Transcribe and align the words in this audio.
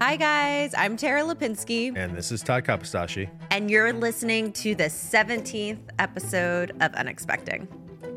Hi, 0.00 0.16
guys. 0.16 0.74
I'm 0.76 0.96
Tara 0.96 1.22
Lipinski, 1.22 1.96
And 1.96 2.16
this 2.16 2.30
is 2.32 2.42
Todd 2.42 2.64
Kapostasy, 2.64 3.28
and 3.50 3.70
you're 3.70 3.92
listening 3.92 4.52
to 4.54 4.74
the 4.74 4.84
17th 4.84 5.78
episode 5.98 6.70
of 6.80 6.92
Unexpecting. 6.92 7.68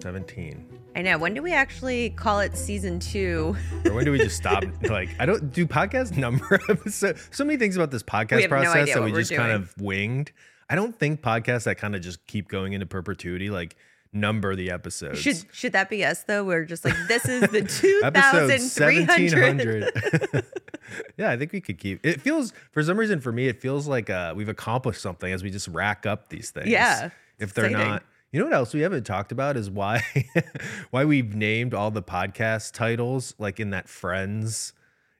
17. 0.01 0.65
I 0.95 1.01
know. 1.01 1.17
When 1.17 1.33
do 1.33 1.41
we 1.41 1.53
actually 1.53 2.09
call 2.11 2.39
it 2.39 2.57
season 2.57 2.99
two? 2.99 3.55
Or 3.85 3.93
when 3.93 4.05
do 4.05 4.11
we 4.11 4.17
just 4.17 4.37
stop? 4.37 4.63
like, 4.89 5.09
I 5.19 5.25
don't 5.25 5.51
do 5.53 5.65
podcast 5.65 6.17
number 6.17 6.59
episode. 6.69 7.17
So 7.31 7.45
many 7.45 7.57
things 7.57 7.75
about 7.75 7.91
this 7.91 8.03
podcast 8.03 8.41
have 8.41 8.49
no 8.51 8.57
process 8.57 8.93
that 8.93 9.03
we 9.03 9.11
just 9.13 9.33
kind 9.33 9.51
of 9.51 9.73
winged. 9.79 10.31
I 10.69 10.75
don't 10.75 10.97
think 10.97 11.21
podcasts 11.21 11.63
that 11.65 11.77
kind 11.77 11.95
of 11.95 12.01
just 12.01 12.25
keep 12.27 12.49
going 12.49 12.73
into 12.73 12.85
perpetuity, 12.85 13.49
like 13.49 13.75
number 14.11 14.55
the 14.55 14.71
episodes. 14.71 15.19
Should 15.19 15.45
should 15.51 15.73
that 15.73 15.89
be 15.89 16.03
us 16.03 16.23
though? 16.23 16.43
We're 16.43 16.65
just 16.65 16.83
like 16.83 16.95
this 17.07 17.25
is 17.25 17.41
the 17.41 18.01
Episode 18.03 18.57
2300. 18.57 20.45
1700. 20.87 21.13
yeah, 21.17 21.31
I 21.31 21.37
think 21.37 21.51
we 21.51 21.61
could 21.61 21.77
keep 21.77 22.05
it. 22.05 22.21
Feels, 22.21 22.53
for 22.71 22.81
some 22.83 22.97
reason, 22.97 23.19
for 23.21 23.31
me, 23.31 23.47
it 23.47 23.61
feels 23.61 23.87
like 23.87 24.09
uh, 24.09 24.33
we've 24.35 24.49
accomplished 24.49 25.01
something 25.01 25.31
as 25.31 25.43
we 25.43 25.49
just 25.49 25.67
rack 25.67 26.05
up 26.05 26.29
these 26.29 26.49
things. 26.51 26.67
Yeah, 26.67 27.09
If 27.39 27.53
they're 27.53 27.65
exciting. 27.65 27.87
not, 27.87 28.03
you 28.31 28.39
know 28.39 28.45
what 28.45 28.53
else 28.53 28.73
we 28.73 28.81
haven't 28.81 29.05
talked 29.05 29.31
about 29.31 29.55
is 29.57 29.69
why 29.69 30.03
why 30.91 31.05
we've 31.05 31.33
named 31.35 31.73
all 31.73 31.91
the 31.91 32.03
podcast 32.03 32.73
titles 32.73 33.33
like 33.39 33.59
in 33.59 33.69
that 33.71 33.87
Friends. 33.87 34.73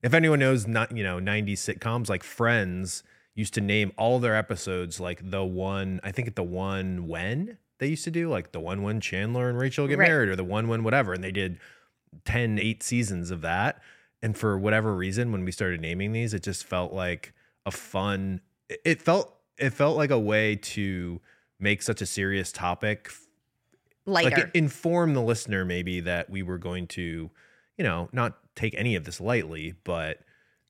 If 0.04 0.14
anyone 0.14 0.40
knows 0.40 0.68
not 0.68 0.96
you 0.96 1.04
know 1.04 1.18
90s 1.20 1.54
sitcoms 1.54 2.10
like 2.10 2.24
Friends 2.24 3.04
used 3.34 3.54
to 3.54 3.62
name 3.62 3.92
all 3.98 4.20
their 4.20 4.36
episodes 4.36 5.00
like 5.00 5.32
the 5.32 5.44
one 5.46 6.00
I 6.04 6.12
think 6.12 6.36
the 6.36 6.44
one 6.44 7.08
when 7.08 7.58
they 7.80 7.88
used 7.88 8.04
to 8.04 8.12
do 8.12 8.30
like 8.30 8.52
the 8.52 8.60
one 8.60 8.84
when 8.84 9.00
Chandler 9.00 9.48
and 9.50 9.58
Rachel 9.58 9.88
get 9.88 9.98
Right. 10.00 10.08
married 10.10 10.30
or 10.30 10.36
the 10.36 10.44
one 10.44 10.68
when 10.68 10.84
whatever 10.84 11.14
and 11.14 11.24
they 11.24 11.32
did 11.32 11.60
10 12.26 12.60
8 12.60 12.84
seasons 12.84 13.32
of 13.32 13.42
that 13.42 13.82
and 14.22 14.38
for 14.38 14.58
whatever 14.58 14.94
reason 14.96 15.32
when 15.32 15.44
we 15.46 15.52
started 15.52 15.80
naming 15.82 16.12
these 16.12 16.34
it 16.34 16.44
just 16.44 16.64
felt 16.66 16.94
like 16.94 17.34
a 17.66 17.72
fun 17.72 18.42
it- 18.84 19.02
felt 19.02 19.36
it 19.58 19.72
felt 19.72 19.98
like 19.98 20.12
a 20.12 20.20
way 20.20 20.56
to 20.56 21.20
make 21.60 21.82
such 21.82 22.02
a 22.02 22.06
serious 22.06 22.52
topic 22.52 23.12
Lighter. 24.06 24.30
like 24.38 24.52
inform 24.56 25.14
the 25.14 25.22
listener 25.22 25.66
maybe 25.66 26.00
that 26.02 26.30
we 26.30 26.42
were 26.44 26.58
going 26.58 26.88
to 26.88 27.30
you 27.78 27.84
know 27.84 28.10
not 28.14 28.38
take 28.56 28.74
any 28.78 28.96
of 28.96 29.04
this 29.04 29.20
lightly 29.20 29.74
but 29.84 30.20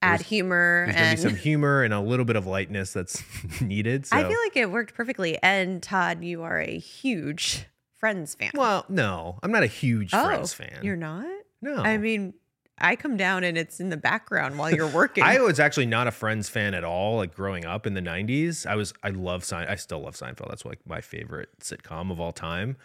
Add 0.02 0.20
there's- 0.20 0.30
humor 0.30 0.86
there's 0.88 0.96
and 0.98 1.18
be 1.18 1.22
some 1.22 1.36
humor 1.36 1.84
and 1.84 1.94
a 1.94 2.00
little 2.00 2.26
bit 2.26 2.36
of 2.36 2.46
lightness 2.48 2.94
that's 2.94 3.22
needed 3.62 4.06
so 4.06 4.16
I 4.18 4.22
feel 4.28 4.38
like 4.46 4.56
it 4.58 4.70
worked 4.72 4.94
perfectly. 4.94 5.38
And 5.42 5.82
Todd, 5.82 6.24
you 6.24 6.44
are 6.44 6.60
a 6.60 6.78
huge 6.80 7.66
Friends 7.98 8.36
fan. 8.36 8.52
well 8.54 8.86
no 8.90 9.40
i'm 9.42 9.52
not 9.52 9.64
a 9.64 9.68
huge 9.68 10.12
oh, 10.14 10.24
friends 10.26 10.54
fan 10.54 10.80
You're 10.84 10.96
not? 10.96 11.26
no 11.64 11.78
I 11.78 11.98
mean, 11.98 12.36
I 12.80 12.96
come 12.96 13.18
down 13.18 13.44
and 13.44 13.58
it's 13.58 13.80
in 13.80 13.90
the 13.90 13.98
background 13.98 14.58
while 14.58 14.72
you're 14.72 14.88
working. 14.88 15.24
I 15.26 15.40
was 15.40 15.60
actually 15.60 15.88
not 15.88 16.08
a 16.08 16.12
Friends 16.12 16.48
fan 16.50 16.74
at 16.74 16.84
all. 16.84 17.18
Like 17.18 17.34
growing 17.34 17.66
up 17.66 17.88
in 17.88 17.94
the 17.94 18.02
'90s, 18.02 18.66
I 18.66 18.76
was. 18.76 18.94
I 19.04 19.10
love 19.10 19.44
Sein. 19.44 19.68
I 19.68 19.76
still 19.76 20.02
love 20.02 20.16
Seinfeld. 20.16 20.50
That's 20.50 20.66
like 20.66 20.80
my 20.86 21.02
favorite 21.02 21.50
sitcom 21.60 22.12
of 22.12 22.20
all 22.20 22.32
time. 22.32 22.78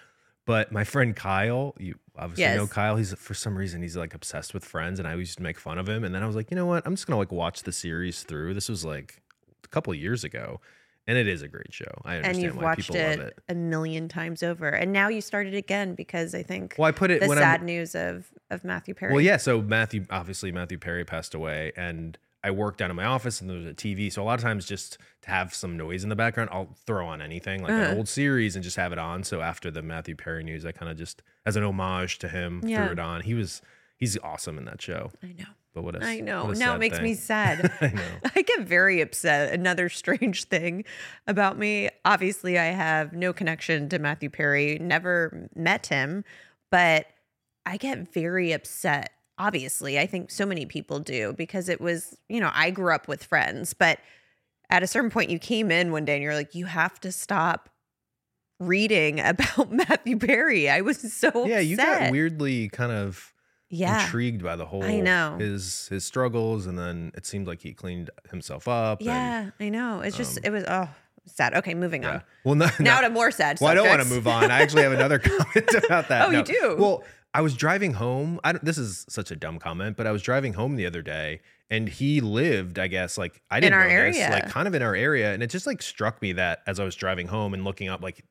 But 0.44 0.72
my 0.72 0.82
friend 0.82 1.14
Kyle, 1.14 1.74
you 1.78 1.94
obviously 2.16 2.56
know 2.56 2.66
Kyle. 2.66 2.96
He's 2.96 3.14
for 3.14 3.34
some 3.34 3.56
reason 3.56 3.80
he's 3.80 3.96
like 3.96 4.14
obsessed 4.14 4.54
with 4.54 4.64
Friends, 4.64 4.98
and 4.98 5.06
I 5.06 5.14
used 5.14 5.36
to 5.36 5.42
make 5.42 5.58
fun 5.58 5.78
of 5.78 5.88
him. 5.88 6.02
And 6.04 6.14
then 6.14 6.22
I 6.22 6.26
was 6.26 6.34
like, 6.34 6.50
you 6.50 6.56
know 6.56 6.66
what? 6.66 6.84
I'm 6.86 6.94
just 6.94 7.06
gonna 7.06 7.18
like 7.18 7.30
watch 7.30 7.62
the 7.62 7.72
series 7.72 8.22
through. 8.22 8.54
This 8.54 8.68
was 8.68 8.84
like 8.84 9.22
a 9.64 9.68
couple 9.68 9.92
of 9.92 9.98
years 9.98 10.24
ago, 10.24 10.60
and 11.06 11.18
it 11.18 11.26
is 11.28 11.42
a 11.42 11.48
great 11.48 11.72
show. 11.72 11.84
I 12.04 12.16
understand 12.16 12.36
and 12.36 12.42
you've 12.44 12.56
why 12.56 12.62
watched 12.64 12.80
people 12.88 12.96
it, 12.96 13.18
love 13.18 13.28
it. 13.28 13.38
a 13.48 13.54
million 13.54 14.08
times 14.08 14.42
over. 14.42 14.68
And 14.68 14.92
now 14.92 15.08
you 15.08 15.20
started 15.20 15.54
again 15.54 15.94
because 15.94 16.34
I 16.34 16.42
think 16.42 16.76
Well, 16.78 16.88
I 16.88 16.92
put 16.92 17.10
it 17.10 17.20
the 17.20 17.28
sad 17.28 17.60
I'm 17.60 17.66
news 17.66 17.94
of 17.94 18.30
of 18.50 18.64
Matthew 18.64 18.94
Perry. 18.94 19.12
Well, 19.12 19.20
yeah. 19.22 19.36
So 19.38 19.60
Matthew, 19.62 20.04
obviously 20.10 20.52
Matthew 20.52 20.78
Perry 20.78 21.04
passed 21.04 21.34
away, 21.34 21.72
and 21.76 22.18
I 22.44 22.50
worked 22.50 22.78
down 22.78 22.90
in 22.90 22.96
my 22.96 23.04
office, 23.04 23.40
and 23.40 23.48
there 23.48 23.56
was 23.56 23.66
a 23.66 23.72
TV. 23.72 24.12
So 24.12 24.20
a 24.22 24.24
lot 24.24 24.34
of 24.38 24.42
times, 24.42 24.66
just 24.66 24.98
to 25.22 25.30
have 25.30 25.54
some 25.54 25.76
noise 25.76 26.02
in 26.02 26.08
the 26.10 26.16
background, 26.16 26.50
I'll 26.52 26.74
throw 26.86 27.06
on 27.06 27.22
anything 27.22 27.62
like 27.62 27.70
Uh-huh. 27.70 27.92
an 27.92 27.96
old 27.98 28.08
series 28.08 28.56
and 28.56 28.64
just 28.64 28.76
have 28.76 28.92
it 28.92 28.98
on. 28.98 29.22
So 29.22 29.40
after 29.40 29.70
the 29.70 29.80
Matthew 29.80 30.16
Perry 30.16 30.42
news, 30.42 30.66
I 30.66 30.72
kind 30.72 30.90
of 30.90 30.98
just, 30.98 31.22
as 31.46 31.54
an 31.56 31.62
homage 31.62 32.18
to 32.18 32.28
him, 32.28 32.60
Yeah. 32.64 32.82
threw 32.84 32.92
it 32.94 32.98
on. 32.98 33.20
He 33.22 33.34
was, 33.34 33.62
he's 33.96 34.18
awesome 34.18 34.58
in 34.58 34.64
that 34.64 34.82
show. 34.82 35.12
I 35.22 35.28
know. 35.28 35.44
But 35.74 35.84
what 35.84 35.96
a, 35.96 36.04
I 36.04 36.20
know. 36.20 36.46
what 36.46 36.58
Now 36.58 36.74
it 36.74 36.78
makes 36.78 37.00
me 37.00 37.14
sad. 37.14 37.72
I 37.80 37.88
know. 37.88 38.02
I 38.36 38.42
get 38.42 38.60
very 38.60 39.00
upset. 39.00 39.52
Another 39.52 39.88
strange 39.88 40.44
thing 40.44 40.84
about 41.26 41.58
me. 41.58 41.88
Obviously, 42.04 42.58
I 42.58 42.66
have 42.66 43.12
no 43.12 43.32
connection 43.32 43.88
to 43.88 43.98
Matthew 43.98 44.28
Perry, 44.28 44.78
never 44.80 45.48
met 45.54 45.86
him, 45.86 46.24
but 46.70 47.06
I 47.64 47.78
get 47.78 48.12
very 48.12 48.52
upset. 48.52 49.12
Obviously, 49.38 49.98
I 49.98 50.06
think 50.06 50.30
so 50.30 50.44
many 50.44 50.66
people 50.66 51.00
do 51.00 51.32
because 51.32 51.68
it 51.68 51.80
was, 51.80 52.16
you 52.28 52.40
know, 52.40 52.50
I 52.52 52.70
grew 52.70 52.94
up 52.94 53.08
with 53.08 53.24
friends, 53.24 53.72
but 53.72 53.98
at 54.68 54.82
a 54.82 54.86
certain 54.86 55.10
point, 55.10 55.30
you 55.30 55.38
came 55.38 55.70
in 55.70 55.90
one 55.90 56.04
day 56.04 56.14
and 56.14 56.22
you're 56.22 56.34
like, 56.34 56.54
you 56.54 56.66
have 56.66 57.00
to 57.00 57.12
stop 57.12 57.70
reading 58.60 59.20
about 59.24 59.72
Matthew 59.72 60.18
Perry. 60.18 60.68
I 60.68 60.82
was 60.82 61.12
so 61.12 61.46
Yeah, 61.46 61.60
you 61.60 61.76
got 61.76 62.10
weirdly 62.10 62.68
kind 62.68 62.92
of 62.92 63.31
yeah. 63.72 64.04
intrigued 64.04 64.42
by 64.42 64.54
the 64.54 64.66
whole 64.66 64.84
I 64.84 65.00
know. 65.00 65.36
his 65.38 65.88
his 65.88 66.04
struggles, 66.04 66.66
and 66.66 66.78
then 66.78 67.10
it 67.14 67.24
seemed 67.24 67.46
like 67.46 67.62
he 67.62 67.72
cleaned 67.72 68.10
himself 68.30 68.68
up. 68.68 69.00
and, 69.00 69.06
Yeah, 69.06 69.50
I 69.58 69.68
know. 69.70 70.00
It's 70.00 70.16
just 70.16 70.38
um, 70.38 70.44
it 70.44 70.50
was 70.50 70.64
oh 70.68 70.88
sad. 71.26 71.54
Okay, 71.54 71.74
moving 71.74 72.02
yeah. 72.02 72.10
on. 72.10 72.22
Well, 72.44 72.54
no, 72.54 72.68
Now 72.78 73.00
no- 73.00 73.08
to 73.08 73.14
more 73.14 73.30
sad. 73.30 73.58
Well, 73.60 73.70
I 73.70 73.74
don't 73.74 73.88
want 73.88 74.02
to 74.02 74.08
move 74.08 74.26
on. 74.28 74.50
I 74.50 74.60
actually 74.60 74.82
have 74.82 74.92
another 74.92 75.18
comment 75.18 75.74
about 75.84 76.08
that. 76.08 76.28
Oh, 76.28 76.30
you 76.30 76.42
do? 76.42 76.76
Well, 76.78 77.02
I 77.34 77.40
was 77.40 77.56
driving 77.56 77.94
home. 77.94 78.40
I 78.44 78.52
don't, 78.52 78.64
this 78.64 78.76
is 78.76 79.06
such 79.08 79.30
a 79.30 79.36
dumb 79.36 79.58
comment, 79.58 79.96
but 79.96 80.06
I 80.06 80.12
was 80.12 80.20
driving 80.20 80.52
home 80.52 80.76
the 80.76 80.84
other 80.84 81.00
day, 81.00 81.40
and 81.70 81.88
he 81.88 82.20
lived, 82.20 82.78
I 82.78 82.88
guess, 82.88 83.16
like 83.16 83.40
I 83.50 83.58
didn't 83.58 83.78
know 83.78 83.84
this, 83.84 84.18
area. 84.18 84.30
like 84.30 84.50
kind 84.50 84.68
of 84.68 84.74
in 84.74 84.82
our 84.82 84.94
area, 84.94 85.32
and 85.32 85.42
it 85.42 85.48
just 85.48 85.66
like 85.66 85.80
struck 85.80 86.20
me 86.20 86.34
that 86.34 86.60
as 86.66 86.78
I 86.78 86.84
was 86.84 86.94
driving 86.94 87.28
home 87.28 87.54
and 87.54 87.64
looking 87.64 87.88
up, 87.88 88.02
like 88.02 88.22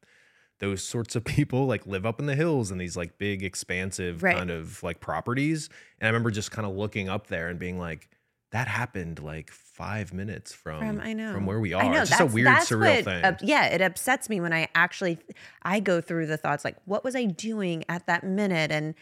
those 0.62 0.82
sorts 0.82 1.18
of 1.18 1.26
people 1.38 1.66
like 1.66 1.86
live 1.86 2.06
up 2.06 2.20
in 2.22 2.26
the 2.28 2.36
hills 2.36 2.72
and 2.72 2.80
these 2.80 2.96
like 2.96 3.18
big, 3.18 3.44
expansive 3.44 4.24
Right. 4.24 4.38
kind 4.38 4.50
of 4.50 4.82
like 4.82 5.02
properties, 5.02 5.68
and 6.00 6.08
I 6.08 6.10
remember 6.10 6.32
just 6.32 6.52
kind 6.52 6.66
of 6.66 6.74
looking 6.76 7.10
up 7.10 7.28
there 7.28 7.50
and 7.50 7.60
being 7.60 7.78
like. 7.78 8.08
That 8.54 8.68
happened 8.68 9.20
like 9.24 9.50
five 9.50 10.14
minutes 10.14 10.52
from 10.54 10.80
From 10.82 11.00
I 11.00 11.14
know 11.14 11.32
from 11.32 11.46
where 11.46 11.62
we 11.62 11.72
are. 11.72 11.82
I 11.82 11.88
know 11.88 12.02
it's 12.02 12.10
just 12.10 12.20
a 12.20 12.26
weird, 12.26 12.50
surreal 12.50 12.98
what, 12.98 13.06
thing. 13.06 13.24
uh, 13.24 13.38
yeah, 13.42 13.68
it 13.68 13.80
upsets 13.80 14.28
me 14.28 14.42
when 14.42 14.52
I 14.52 14.68
actually 14.76 15.20
I 15.64 15.80
go 15.80 16.02
through 16.02 16.26
the 16.26 16.36
thoughts 16.36 16.66
like, 16.66 16.76
what 16.84 17.06
was 17.06 17.16
I 17.16 17.24
doing 17.24 17.86
at 17.88 18.08
that 18.08 18.26
minute? 18.26 18.70
And 18.70 18.94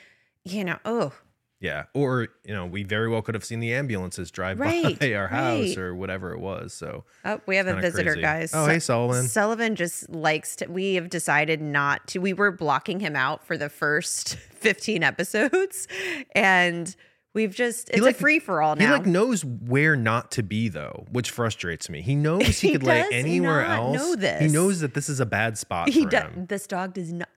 you 0.45 0.63
know, 0.63 0.77
oh, 0.85 1.13
Yeah. 1.61 1.85
Or, 1.93 2.29
you 2.45 2.53
know, 2.53 2.65
we 2.65 2.83
very 2.83 3.09
well 3.09 3.21
could 3.21 3.35
have 3.35 3.43
seen 3.43 3.59
the 3.59 3.73
ambulances 3.73 4.31
drive 4.31 4.59
Right, 4.59 4.97
by 4.97 5.13
our 5.15 5.27
house 5.27 5.67
right. 5.69 5.77
or 5.77 5.93
whatever 5.93 6.31
it 6.33 6.39
was. 6.39 6.73
So, 6.73 7.03
oh, 7.25 7.41
we 7.47 7.57
have 7.57 7.67
a 7.67 7.75
visitor, 7.81 8.11
crazy. 8.13 8.21
guys. 8.21 8.51
Oh, 8.53 8.65
hey, 8.65 8.79
Sullivan. 8.79 9.27
Sullivan 9.27 9.75
just 9.75 10.09
likes 10.09 10.55
to. 10.57 10.67
We 10.67 10.95
have 10.95 11.09
decided 11.09 11.61
not 11.61 12.07
to. 12.07 12.19
We 12.19 12.31
were 12.31 12.51
blocking 12.51 13.01
him 13.01 13.15
out 13.17 13.43
for 13.45 13.57
the 13.57 13.67
first 13.69 14.35
fifteen 14.51 15.03
episodes, 15.03 15.87
and 16.33 16.95
we've 17.33 17.53
just 17.53 17.89
it's 17.89 18.01
like- 18.01 18.15
a 18.15 18.17
free 18.17 18.39
for 18.39 18.61
all 18.61 18.75
now. 18.77 18.85
he 18.85 18.91
like 18.91 19.05
knows 19.05 19.43
where 19.43 19.95
not 19.95 20.31
to 20.31 20.43
be 20.43 20.69
though, 20.69 21.05
which 21.11 21.29
frustrates 21.31 21.89
me. 21.89 22.01
He 22.01 22.15
knows 22.15 22.59
he, 22.59 22.67
He 22.69 22.71
could 22.73 22.83
lay 22.83 23.05
anywhere 23.11 23.65
else. 23.65 24.15
know 24.17 24.37
He 24.39 24.47
knows 24.47 24.79
that 24.79 24.93
this 24.93 25.09
is 25.09 25.19
a 25.19 25.25
bad 25.25 25.57
spot 25.57 25.89
he 25.89 26.03
for 26.03 26.09
does. 26.09 26.23
him. 26.23 26.45
This 26.47 26.67
dog 26.67 26.93
does 26.93 27.11
not. 27.11 27.27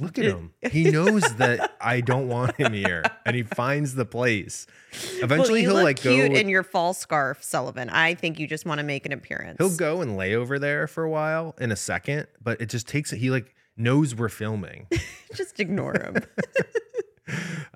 Look 0.00 0.18
at 0.18 0.24
him. 0.24 0.52
He 0.70 0.90
knows 0.90 1.22
that 1.36 1.76
I 1.80 2.00
don't 2.00 2.28
want 2.28 2.56
him 2.56 2.72
here 2.72 3.04
and 3.24 3.36
he 3.36 3.42
finds 3.42 3.94
the 3.94 4.04
place. 4.04 4.66
Eventually 5.22 5.66
well, 5.66 5.76
he'll 5.76 5.84
like 5.84 6.00
cute 6.00 6.32
go 6.32 6.38
in 6.38 6.48
your 6.48 6.62
fall 6.62 6.92
scarf, 6.92 7.42
Sullivan. 7.42 7.88
I 7.90 8.14
think 8.14 8.38
you 8.38 8.46
just 8.46 8.66
want 8.66 8.78
to 8.78 8.84
make 8.84 9.06
an 9.06 9.12
appearance. 9.12 9.56
he'll 9.58 9.76
go 9.76 10.00
and 10.00 10.16
lay 10.16 10.34
over 10.34 10.58
there 10.58 10.86
for 10.86 11.04
a 11.04 11.10
while 11.10 11.54
in 11.60 11.70
a 11.70 11.76
second, 11.76 12.26
but 12.42 12.60
it 12.60 12.68
just 12.68 12.88
takes 12.88 13.10
he 13.10 13.30
like 13.30 13.54
knows 13.76 14.14
we're 14.14 14.28
filming. 14.28 14.86
just 15.34 15.60
ignore 15.60 15.94
him. 15.94 16.16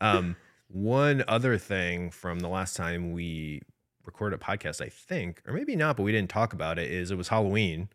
Um, 0.02 0.36
one 0.68 1.24
other 1.28 1.58
thing 1.58 2.10
from 2.10 2.40
the 2.40 2.48
last 2.48 2.76
time 2.76 3.12
we 3.12 3.62
recorded 4.04 4.40
a 4.40 4.42
podcast, 4.42 4.80
I 4.80 4.88
think, 4.88 5.42
or 5.46 5.52
maybe 5.52 5.76
not, 5.76 5.96
but 5.96 6.04
we 6.04 6.12
didn't 6.12 6.30
talk 6.30 6.52
about 6.52 6.78
it, 6.78 6.90
is 6.90 7.10
it 7.10 7.16
was 7.16 7.28
Halloween, 7.28 7.88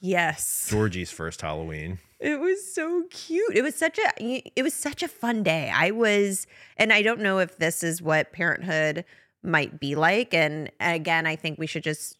yes, 0.00 0.66
Georgie's 0.68 1.10
first 1.10 1.40
Halloween. 1.40 1.98
it 2.20 2.40
was 2.40 2.74
so 2.74 3.04
cute. 3.10 3.54
It 3.54 3.62
was 3.62 3.74
such 3.74 3.98
a 3.98 4.42
it 4.56 4.62
was 4.62 4.74
such 4.74 5.02
a 5.02 5.08
fun 5.08 5.42
day. 5.42 5.70
I 5.74 5.90
was, 5.90 6.46
and 6.76 6.92
I 6.92 7.02
don't 7.02 7.20
know 7.20 7.38
if 7.38 7.58
this 7.58 7.82
is 7.82 8.00
what 8.02 8.32
parenthood 8.32 9.04
might 9.42 9.78
be 9.78 9.94
like. 9.94 10.34
And 10.34 10.70
again, 10.80 11.26
I 11.26 11.36
think 11.36 11.58
we 11.58 11.66
should 11.66 11.84
just 11.84 12.18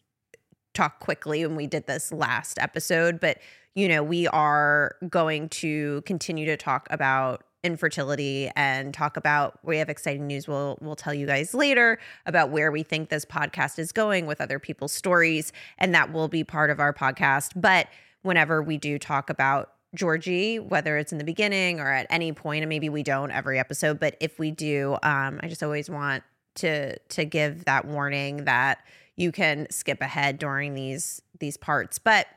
talk 0.73 0.99
quickly 0.99 1.45
when 1.45 1.55
we 1.55 1.67
did 1.67 1.87
this 1.87 2.11
last 2.11 2.59
episode, 2.59 3.19
but 3.19 3.39
you 3.75 3.87
know, 3.87 4.01
we 4.01 4.27
are 4.27 4.95
going 5.07 5.49
to 5.49 6.01
continue 6.01 6.45
to 6.47 6.57
talk 6.57 6.87
about 6.89 7.43
infertility 7.63 8.49
and 8.55 8.93
talk 8.93 9.17
about 9.17 9.59
we 9.63 9.77
have 9.77 9.89
exciting 9.89 10.27
news 10.27 10.47
we'll 10.47 10.77
we'll 10.79 10.95
tell 10.95 11.13
you 11.13 11.25
guys 11.25 11.53
later 11.53 11.99
about 12.25 12.49
where 12.49 12.71
we 12.71 12.83
think 12.83 13.09
this 13.09 13.25
podcast 13.25 13.79
is 13.79 13.91
going 13.91 14.25
with 14.25 14.39
other 14.39 14.59
people's 14.59 14.91
stories 14.91 15.51
and 15.77 15.93
that 15.93 16.13
will 16.13 16.27
be 16.27 16.43
part 16.43 16.69
of 16.69 16.79
our 16.79 16.93
podcast 16.93 17.51
but 17.55 17.87
whenever 18.21 18.61
we 18.61 18.77
do 18.77 18.99
talk 18.99 19.29
about 19.29 19.71
Georgie, 19.95 20.59
whether 20.59 20.97
it's 20.97 21.11
in 21.11 21.17
the 21.17 21.23
beginning 21.23 21.79
or 21.79 21.91
at 21.91 22.07
any 22.09 22.33
point, 22.33 22.61
and 22.61 22.69
maybe 22.69 22.89
we 22.89 23.03
don't 23.03 23.31
every 23.31 23.57
episode, 23.57 23.99
but 23.99 24.15
if 24.19 24.37
we 24.37 24.51
do, 24.51 24.97
um, 25.01 25.39
I 25.41 25.47
just 25.47 25.63
always 25.63 25.89
want 25.89 26.23
to 26.55 26.97
to 26.97 27.25
give 27.25 27.65
that 27.65 27.85
warning 27.85 28.45
that 28.45 28.79
you 29.15 29.31
can 29.31 29.67
skip 29.69 30.01
ahead 30.01 30.39
during 30.39 30.73
these 30.73 31.21
these 31.39 31.57
parts. 31.57 31.99
But 31.99 32.27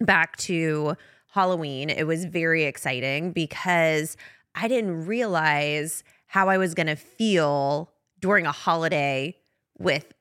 back 0.00 0.36
to 0.38 0.96
Halloween, 1.40 1.90
it 1.90 2.04
was 2.06 2.24
very 2.24 2.64
exciting 2.64 3.30
because 3.32 4.16
I 4.54 4.68
didn't 4.68 5.04
realize 5.04 6.02
how 6.26 6.48
I 6.48 6.56
was 6.56 6.72
going 6.72 6.86
to 6.86 6.96
feel 6.96 7.92
during 8.20 8.46
a 8.46 8.52
holiday 8.52 9.36
with 9.78 10.14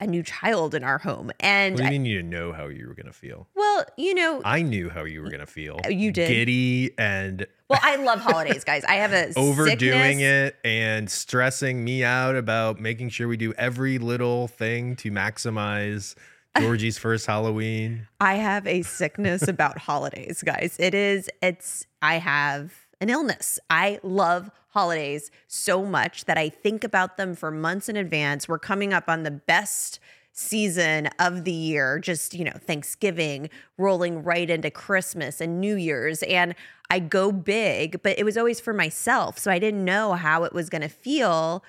a 0.00 0.06
new 0.06 0.22
child 0.22 0.74
in 0.74 0.82
our 0.82 0.96
home. 0.96 1.30
And 1.40 1.74
What 1.74 1.80
do 1.80 1.84
you 1.84 1.90
mean 1.90 2.06
you 2.06 2.16
didn't 2.16 2.30
know 2.30 2.52
how 2.54 2.68
you 2.68 2.88
were 2.88 2.94
gonna 2.94 3.12
feel? 3.12 3.46
well, 3.54 3.84
you 3.96 4.14
know, 4.14 4.40
I 4.44 4.62
knew 4.62 4.88
how 4.90 5.04
you 5.04 5.22
were 5.22 5.30
gonna 5.30 5.46
feel. 5.46 5.78
You 5.88 6.10
did. 6.10 6.26
Giddy 6.28 6.90
and 6.98 7.46
well, 7.68 7.78
I 7.82 7.96
love 7.96 8.20
holidays, 8.20 8.64
guys. 8.64 8.82
I 8.84 8.94
have 8.94 9.12
a 9.12 9.32
overdoing 9.36 10.18
sickness. 10.18 10.54
it 10.54 10.56
and 10.64 11.08
stressing 11.08 11.84
me 11.84 12.02
out 12.02 12.34
about 12.34 12.80
making 12.80 13.10
sure 13.10 13.28
we 13.28 13.36
do 13.36 13.52
every 13.52 13.98
little 13.98 14.48
thing 14.48 14.96
to 14.96 15.12
maximize 15.12 16.16
Georgie's 16.58 16.98
first 16.98 17.26
Halloween. 17.26 18.06
I 18.20 18.34
have 18.34 18.66
a 18.66 18.82
sickness 18.82 19.48
about 19.48 19.78
holidays, 19.78 20.42
guys. 20.42 20.76
It 20.78 20.94
is, 20.94 21.30
it's, 21.40 21.86
I 22.00 22.16
have 22.16 22.74
an 23.00 23.10
illness. 23.10 23.58
I 23.70 24.00
love 24.02 24.50
holidays 24.68 25.30
so 25.48 25.84
much 25.84 26.24
that 26.26 26.38
I 26.38 26.48
think 26.48 26.84
about 26.84 27.16
them 27.16 27.34
for 27.34 27.50
months 27.50 27.88
in 27.88 27.96
advance. 27.96 28.48
We're 28.48 28.58
coming 28.58 28.92
up 28.92 29.08
on 29.08 29.22
the 29.22 29.30
best 29.30 29.98
season 30.32 31.08
of 31.18 31.44
the 31.44 31.52
year, 31.52 31.98
just, 31.98 32.34
you 32.34 32.44
know, 32.44 32.52
Thanksgiving, 32.52 33.50
rolling 33.76 34.22
right 34.22 34.48
into 34.48 34.70
Christmas 34.70 35.40
and 35.40 35.60
New 35.60 35.76
Year's. 35.76 36.22
And 36.22 36.54
I 36.90 37.00
go 37.00 37.32
big, 37.32 38.02
but 38.02 38.18
it 38.18 38.24
was 38.24 38.38
always 38.38 38.60
for 38.60 38.72
myself. 38.72 39.38
So 39.38 39.50
I 39.50 39.58
didn't 39.58 39.84
know 39.84 40.14
how 40.14 40.44
it 40.44 40.52
was 40.52 40.70
going 40.70 40.82
to 40.82 40.88
feel 40.88 41.62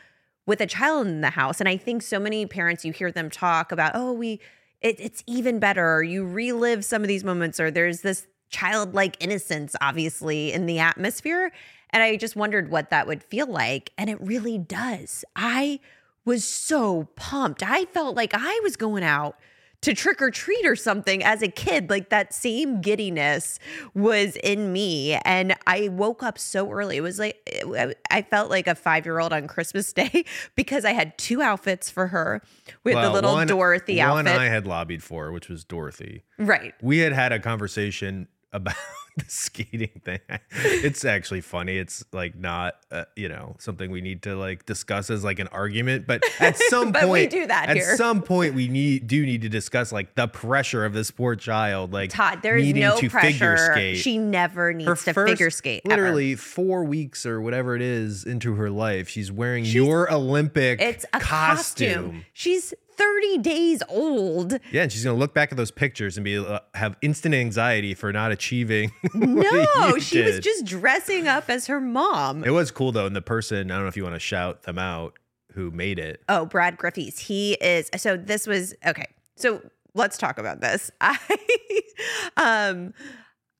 with 0.46 0.62
a 0.62 0.66
child 0.66 1.08
in 1.08 1.22
the 1.22 1.32
house. 1.32 1.60
And 1.60 1.68
I 1.68 1.78
think 1.78 2.02
so 2.02 2.20
many 2.20 2.46
parents, 2.46 2.86
you 2.86 2.94
hear 2.94 3.12
them 3.12 3.30
talk 3.30 3.72
about, 3.72 3.92
oh, 3.96 4.14
we, 4.14 4.40
it, 4.84 5.00
it's 5.00 5.24
even 5.26 5.60
better. 5.60 6.04
You 6.04 6.28
relive 6.28 6.86
some 6.86 7.02
of 7.02 7.08
these 7.08 7.24
moments, 7.24 7.60
or 7.60 7.72
there's 7.72 8.02
this 8.02 8.28
childlike 8.50 9.18
innocence, 9.20 9.76
obviously, 9.82 10.54
in 10.54 10.68
the 10.68 10.80
atmosphere. 10.80 11.52
And 11.90 12.04
I 12.04 12.18
just 12.18 12.36
wondered 12.36 12.70
what 12.70 12.90
that 12.90 13.08
would 13.08 13.24
feel 13.24 13.48
like. 13.48 13.92
And 13.98 14.10
it 14.10 14.22
really 14.22 14.58
does. 14.58 15.24
I 15.36 15.80
was 16.26 16.46
so 16.46 17.08
pumped. 17.16 17.64
I 17.64 17.86
felt 17.86 18.16
like 18.16 18.34
I 18.34 18.60
was 18.62 18.76
going 18.76 19.04
out 19.04 19.38
to 19.84 19.94
trick 19.94 20.22
or 20.22 20.32
treat 20.32 20.66
or 20.66 20.76
something 20.76 21.24
as 21.24 21.42
a 21.42 21.48
kid. 21.48 21.90
Like 21.90 22.10
that 22.10 22.34
same 22.34 22.82
giddiness 22.82 23.60
was 23.94 24.36
in 24.38 24.74
me. 24.74 25.14
And 25.24 25.56
I 25.68 25.90
woke 25.90 26.24
up 26.24 26.38
so 26.38 26.72
early. 26.72 26.98
It 26.98 27.02
was 27.02 27.20
like, 27.20 27.38
I 28.10 28.22
felt 28.24 28.50
like 28.50 28.68
a 28.68 28.76
five 28.76 29.06
year 29.06 29.20
old 29.20 29.32
on 29.32 29.48
Christmas 29.48 29.94
Day 29.94 30.26
because 30.56 30.86
I 30.86 30.92
had 30.92 31.18
two 31.18 31.42
outfits 31.42 31.90
for 31.90 32.08
her 32.08 32.42
with 32.84 32.96
the 32.96 33.10
little 33.12 33.34
one- 33.34 33.48
Dorothy 33.48 34.00
One 34.00 34.28
outfit. 34.28 34.42
I 34.42 34.46
had 34.50 34.66
lobbied 34.68 35.04
for, 35.04 35.32
which 35.32 35.50
was 35.50 35.64
Dorothy. 35.64 36.24
right. 36.40 36.74
We 36.82 37.00
had 37.00 37.14
had 37.14 37.32
a 37.32 37.40
conversation 37.40 38.28
about 38.54 38.76
the 39.18 39.26
skating 39.28 40.02
thing. 40.06 40.20
It's 40.56 41.06
actually 41.06 41.42
funny. 41.42 41.78
It's 41.78 42.04
like 42.12 42.36
not, 42.36 42.76
uh, 42.92 43.06
you 43.16 43.30
know, 43.30 43.56
something 43.60 43.90
we 43.92 44.02
need 44.02 44.22
to 44.24 44.36
like 44.36 44.66
discuss 44.66 45.10
as 45.10 45.24
like 45.24 45.40
an 45.40 45.48
argument. 45.50 46.06
But 46.08 46.24
at 46.40 46.58
some 46.70 46.92
But 46.92 47.04
we 47.04 47.08
point, 47.08 47.32
do 47.32 47.48
that 47.48 47.70
at 47.70 47.76
here. 47.78 47.96
some 47.96 48.22
point, 48.22 48.54
we 48.54 48.68
need 48.68 49.08
do 49.08 49.26
need 49.26 49.42
to 49.44 49.50
discuss 49.50 49.92
like 49.92 50.16
the 50.16 50.28
pressure 50.28 50.84
of 50.86 50.94
this 50.94 51.10
poor 51.12 51.36
child, 51.36 51.94
like 51.94 52.10
Todd, 52.12 52.42
there 52.42 52.56
is 52.58 52.74
no 52.74 52.98
pressure. 53.00 53.58
skate. 53.58 53.98
She 53.98 54.18
never 54.18 54.74
needs 54.74 54.88
her 54.88 54.96
to 54.96 55.14
first, 55.14 55.30
figure 55.32 55.50
skate. 55.50 55.82
ever. 55.86 55.96
literally 56.02 56.36
four 56.36 56.84
weeks 56.84 57.26
or 57.26 57.40
whatever 57.42 57.76
it 57.76 57.82
is 57.82 58.26
into 58.26 58.56
her 58.56 58.70
life, 58.70 59.08
she's 59.10 59.32
wearing 59.32 59.64
She's- 59.64 59.76
your 59.76 60.12
Olympic 60.12 60.82
It's 60.82 61.06
a 61.14 61.20
costume. 61.20 61.88
costume. 61.94 62.26
She's 62.34 62.74
30 62.98 63.38
days 63.40 63.84
old. 63.90 64.60
Yeah, 64.72 64.84
and 64.84 64.92
she's 64.92 65.04
gonna 65.04 65.18
look 65.18 65.34
back 65.34 65.52
at 65.52 65.58
those 65.58 65.72
pictures 65.72 66.18
and 66.18 66.24
be 66.24 66.38
uh, 66.38 66.60
have 66.74 66.98
instant 67.02 67.36
anxiety 67.36 67.94
for 67.94 68.12
not 68.12 68.32
achieving. 68.32 68.92
No, 69.14 69.98
she 70.00 70.22
was 70.22 70.40
just 70.40 70.66
dressing 70.66 71.28
up 71.28 71.50
as 71.50 71.68
her 71.68 71.80
mom. 71.80 72.44
It 72.44 72.52
was 72.52 72.72
cool 72.72 72.92
though, 72.92 73.06
and 73.06 73.16
the 73.16 73.22
person 73.22 73.72
I 73.72 73.76
don't 73.76 73.84
know 73.84 73.88
if 73.88 73.98
you 73.98 74.04
want 74.04 74.16
to 74.16 74.20
shout 74.20 74.64
them 74.64 74.78
out 74.78 75.18
who 75.54 75.72
made 75.72 76.00
it. 76.00 76.22
Oh, 76.30 76.46
Brad 76.46 76.78
Griffies. 76.78 77.20
He 77.20 77.54
is 77.54 77.90
so 77.98 78.18
this 78.18 78.48
was 78.48 78.74
okay. 78.86 79.06
So 79.36 79.62
let's 79.94 80.18
talk 80.18 80.38
about 80.38 80.62
this. 80.62 80.92
I 81.02 81.18
um 82.38 82.94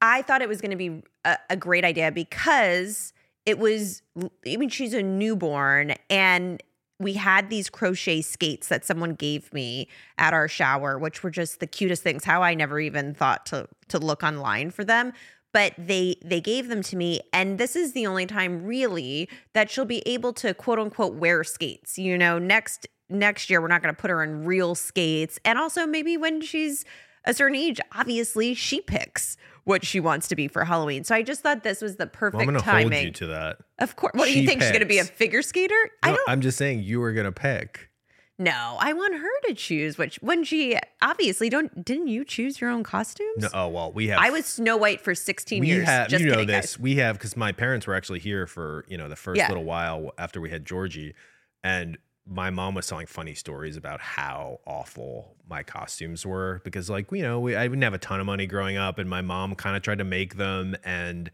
I 0.00 0.22
thought 0.22 0.42
it 0.42 0.48
was 0.48 0.60
going 0.60 0.72
to 0.72 0.76
be 0.76 1.02
a, 1.24 1.38
a 1.50 1.56
great 1.56 1.84
idea 1.84 2.12
because 2.12 3.12
it 3.46 3.58
was 3.58 4.02
I 4.46 4.56
mean 4.56 4.68
she's 4.68 4.94
a 4.94 5.02
newborn 5.02 5.94
and 6.10 6.62
we 6.98 7.14
had 7.14 7.50
these 7.50 7.68
crochet 7.68 8.22
skates 8.22 8.68
that 8.68 8.84
someone 8.84 9.14
gave 9.14 9.52
me 9.52 9.88
at 10.18 10.32
our 10.32 10.48
shower 10.48 10.98
which 10.98 11.22
were 11.22 11.30
just 11.30 11.60
the 11.60 11.66
cutest 11.66 12.02
things 12.02 12.24
how 12.24 12.42
I 12.42 12.54
never 12.54 12.80
even 12.80 13.14
thought 13.14 13.46
to 13.46 13.68
to 13.88 13.98
look 13.98 14.22
online 14.22 14.70
for 14.70 14.84
them. 14.84 15.12
But 15.52 15.74
they 15.78 16.16
they 16.24 16.40
gave 16.40 16.68
them 16.68 16.82
to 16.82 16.96
me 16.96 17.20
and 17.32 17.58
this 17.58 17.76
is 17.76 17.92
the 17.92 18.06
only 18.06 18.26
time 18.26 18.64
really 18.64 19.28
that 19.52 19.70
she'll 19.70 19.84
be 19.84 20.02
able 20.06 20.32
to 20.34 20.54
quote 20.54 20.78
unquote 20.78 21.14
wear 21.14 21.44
skates 21.44 21.98
you 21.98 22.18
know 22.18 22.38
next 22.38 22.88
next 23.08 23.50
year 23.50 23.60
we're 23.60 23.68
not 23.68 23.82
going 23.82 23.94
to 23.94 24.00
put 24.00 24.10
her 24.10 24.22
in 24.22 24.44
real 24.44 24.74
skates. 24.74 25.38
And 25.44 25.58
also 25.58 25.86
maybe 25.86 26.16
when 26.16 26.40
she's 26.40 26.84
a 27.24 27.34
certain 27.34 27.56
age 27.56 27.80
obviously 27.92 28.54
she 28.54 28.80
picks 28.80 29.36
what 29.64 29.84
she 29.84 29.98
wants 30.00 30.28
to 30.28 30.36
be 30.36 30.46
for 30.48 30.64
halloween 30.64 31.04
so 31.04 31.14
i 31.14 31.22
just 31.22 31.40
thought 31.42 31.62
this 31.62 31.80
was 31.80 31.96
the 31.96 32.06
perfect 32.06 32.34
Well, 32.36 32.42
I'm 32.42 32.46
gonna 32.54 32.60
timing 32.60 32.92
hold 32.92 33.04
you 33.04 33.10
to 33.12 33.26
that. 33.28 33.58
of 33.78 33.96
course 33.96 34.12
what 34.14 34.26
do 34.26 34.38
you 34.38 34.46
think 34.46 34.60
she's 34.62 34.70
going 34.70 34.80
to 34.80 34.86
be 34.86 34.98
a 34.98 35.04
figure 35.04 35.42
skater 35.42 35.74
I 36.02 36.10
don't. 36.10 36.20
I'm 36.28 36.40
just 36.40 36.58
saying 36.58 36.82
you 36.82 37.00
were 37.00 37.12
gonna 37.12 37.32
pick. 37.32 37.88
No, 38.36 38.76
i 38.80 38.92
want 38.92 39.14
her 39.14 39.40
to 39.48 39.54
choose 39.54 39.96
which 39.96 40.16
when 40.20 40.42
she 40.42 40.76
obviously 41.00 41.48
don't 41.48 41.84
didn't 41.84 42.08
you 42.08 42.24
choose 42.24 42.60
your 42.60 42.68
own 42.68 42.82
costumes 42.82 43.30
No, 43.42 43.48
oh 43.54 43.68
well, 43.68 43.92
we 43.92 44.08
have. 44.08 44.18
i 44.18 44.30
was 44.30 44.44
snow 44.44 44.76
white 44.76 45.00
for 45.00 45.14
16 45.14 45.60
we 45.60 45.68
years 45.68 45.86
have. 45.86 46.10
you 46.10 46.18
know 46.26 46.32
kidding, 46.32 46.46
this. 46.48 46.74
guys. 46.74 46.78
We 46.80 46.96
have 46.96 47.16
because 47.16 47.36
my 47.36 47.52
parents 47.52 47.86
were 47.86 47.94
actually 47.94 48.18
here 48.18 48.46
for 48.48 48.84
you 48.88 48.98
know 48.98 49.08
the 49.08 49.14
first 49.16 49.38
Yeah. 49.38 49.46
little 49.48 49.62
while 49.64 50.10
after 50.18 50.40
we 50.40 50.50
had 50.50 50.64
Georgie, 50.66 51.14
and 51.62 51.96
my 52.26 52.50
mom 52.50 52.74
was 52.74 52.86
telling 52.86 53.06
funny 53.06 53.34
stories 53.34 53.76
about 53.76 54.00
how 54.00 54.60
awful 54.66 55.36
my 55.48 55.62
costumes 55.62 56.24
were 56.24 56.62
because 56.64 56.88
like 56.88 57.10
you 57.12 57.22
know 57.22 57.38
we, 57.40 57.54
I 57.54 57.64
didn't 57.64 57.82
have 57.82 57.94
a 57.94 57.98
ton 57.98 58.20
of 58.20 58.26
money 58.26 58.46
growing 58.46 58.76
up, 58.76 58.98
and 58.98 59.08
my 59.08 59.20
mom 59.20 59.54
kind 59.54 59.76
of 59.76 59.82
tried 59.82 59.98
to 59.98 60.04
make 60.04 60.36
them, 60.36 60.76
and 60.84 61.30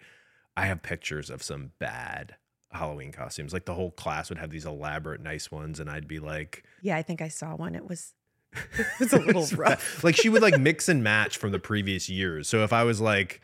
I 0.57 0.67
have 0.67 0.83
pictures 0.83 1.31
of 1.31 1.43
some 1.43 1.73
bad 1.79 2.37
Halloween 2.73 3.13
costumes. 3.13 3.53
Like 3.53 3.65
the 3.65 3.75
whole 3.75 3.93
class 3.93 4.29
would 4.31 4.39
have 4.39 4.51
these 4.51 4.67
elaborate, 4.67 5.21
nice 5.21 5.51
ones, 5.51 5.81
and 5.81 5.89
I'd 5.89 6.09
be 6.09 6.19
like. 6.19 6.65
Yeah, 6.83 6.97
I 6.97 7.03
think 7.03 7.23
I 7.23 7.29
saw 7.29 7.55
one. 7.55 7.75
It 7.75 7.89
was 7.89 8.15
it 8.79 8.87
was 8.99 9.13
a 9.13 9.19
little 9.19 9.47
rough. 9.57 10.03
like 10.05 10.17
she 10.17 10.29
would 10.29 10.43
like 10.43 10.59
mix 10.59 10.89
and 10.89 11.03
match 11.03 11.37
from 11.37 11.53
the 11.53 11.61
previous 11.61 12.09
years. 12.09 12.49
So 12.49 12.65
if 12.65 12.73
I 12.73 12.83
was 12.85 13.01
like 13.01 13.41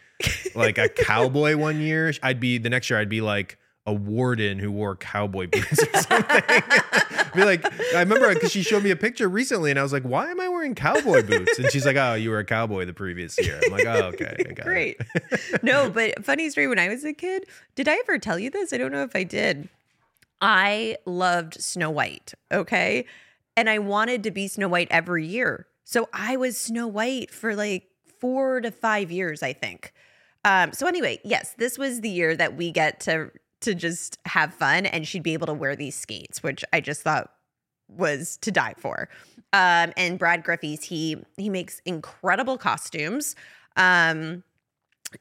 like 0.54 0.78
a 0.78 0.88
cowboy 1.04 1.56
one 1.56 1.80
year, 1.80 2.12
I'd 2.22 2.40
be 2.40 2.58
the 2.58 2.70
next 2.70 2.90
year 2.90 2.98
I'd 2.98 3.08
be 3.08 3.20
like 3.20 3.58
a 3.86 3.92
warden 3.92 4.58
who 4.58 4.72
wore 4.72 4.96
cowboy 4.96 5.46
boots 5.46 5.80
or 5.80 6.00
something. 6.02 6.42
Be 7.36 7.44
like, 7.44 7.64
I 7.94 8.00
remember 8.00 8.32
because 8.34 8.52
she 8.52 8.62
showed 8.62 8.82
me 8.82 8.90
a 8.90 8.96
picture 8.96 9.28
recently, 9.28 9.70
and 9.70 9.78
I 9.78 9.82
was 9.82 9.92
like, 9.92 10.02
"Why 10.02 10.30
am 10.30 10.40
I 10.40 10.48
wearing 10.48 10.74
cowboy 10.74 11.22
boots?" 11.22 11.58
And 11.58 11.70
she's 11.70 11.86
like, 11.86 11.96
"Oh, 11.96 12.14
you 12.14 12.30
were 12.30 12.38
a 12.38 12.44
cowboy 12.44 12.84
the 12.84 12.92
previous 12.92 13.38
year." 13.38 13.60
I'm 13.64 13.72
like, 13.72 13.86
"Oh, 13.86 14.08
okay, 14.08 14.36
I 14.38 14.42
got 14.42 14.58
it." 14.58 14.64
Great. 14.64 15.00
no, 15.62 15.90
but 15.90 16.24
funny 16.24 16.50
story 16.50 16.68
when 16.68 16.78
I 16.78 16.88
was 16.88 17.04
a 17.04 17.12
kid, 17.12 17.46
did 17.74 17.88
I 17.88 17.96
ever 17.96 18.18
tell 18.18 18.38
you 18.38 18.50
this? 18.50 18.72
I 18.72 18.78
don't 18.78 18.92
know 18.92 19.02
if 19.02 19.14
I 19.14 19.22
did. 19.22 19.68
I 20.40 20.96
loved 21.06 21.60
Snow 21.60 21.90
White, 21.90 22.34
okay? 22.52 23.06
And 23.56 23.70
I 23.70 23.78
wanted 23.78 24.22
to 24.24 24.30
be 24.30 24.48
Snow 24.48 24.68
White 24.68 24.88
every 24.90 25.26
year. 25.26 25.66
So 25.84 26.08
I 26.12 26.36
was 26.36 26.58
Snow 26.58 26.86
White 26.86 27.30
for 27.30 27.54
like 27.54 27.88
4 28.20 28.60
to 28.62 28.70
5 28.70 29.10
years, 29.10 29.42
I 29.42 29.52
think. 29.52 29.92
Um 30.44 30.72
so 30.72 30.86
anyway, 30.86 31.20
yes, 31.24 31.54
this 31.56 31.78
was 31.78 32.00
the 32.00 32.10
year 32.10 32.36
that 32.36 32.56
we 32.56 32.70
get 32.70 33.00
to 33.00 33.30
to 33.60 33.74
just 33.74 34.18
have 34.26 34.52
fun 34.54 34.86
and 34.86 35.06
she'd 35.06 35.22
be 35.22 35.32
able 35.32 35.46
to 35.46 35.54
wear 35.54 35.76
these 35.76 35.94
skates, 35.94 36.42
which 36.42 36.64
I 36.72 36.80
just 36.80 37.02
thought 37.02 37.30
was 37.88 38.36
to 38.38 38.50
die 38.50 38.74
for. 38.78 39.08
Um, 39.52 39.92
and 39.96 40.18
Brad 40.18 40.44
Griffies 40.44 40.82
he 40.82 41.16
he 41.36 41.48
makes 41.48 41.80
incredible 41.84 42.58
costumes. 42.58 43.36
Um, 43.76 44.42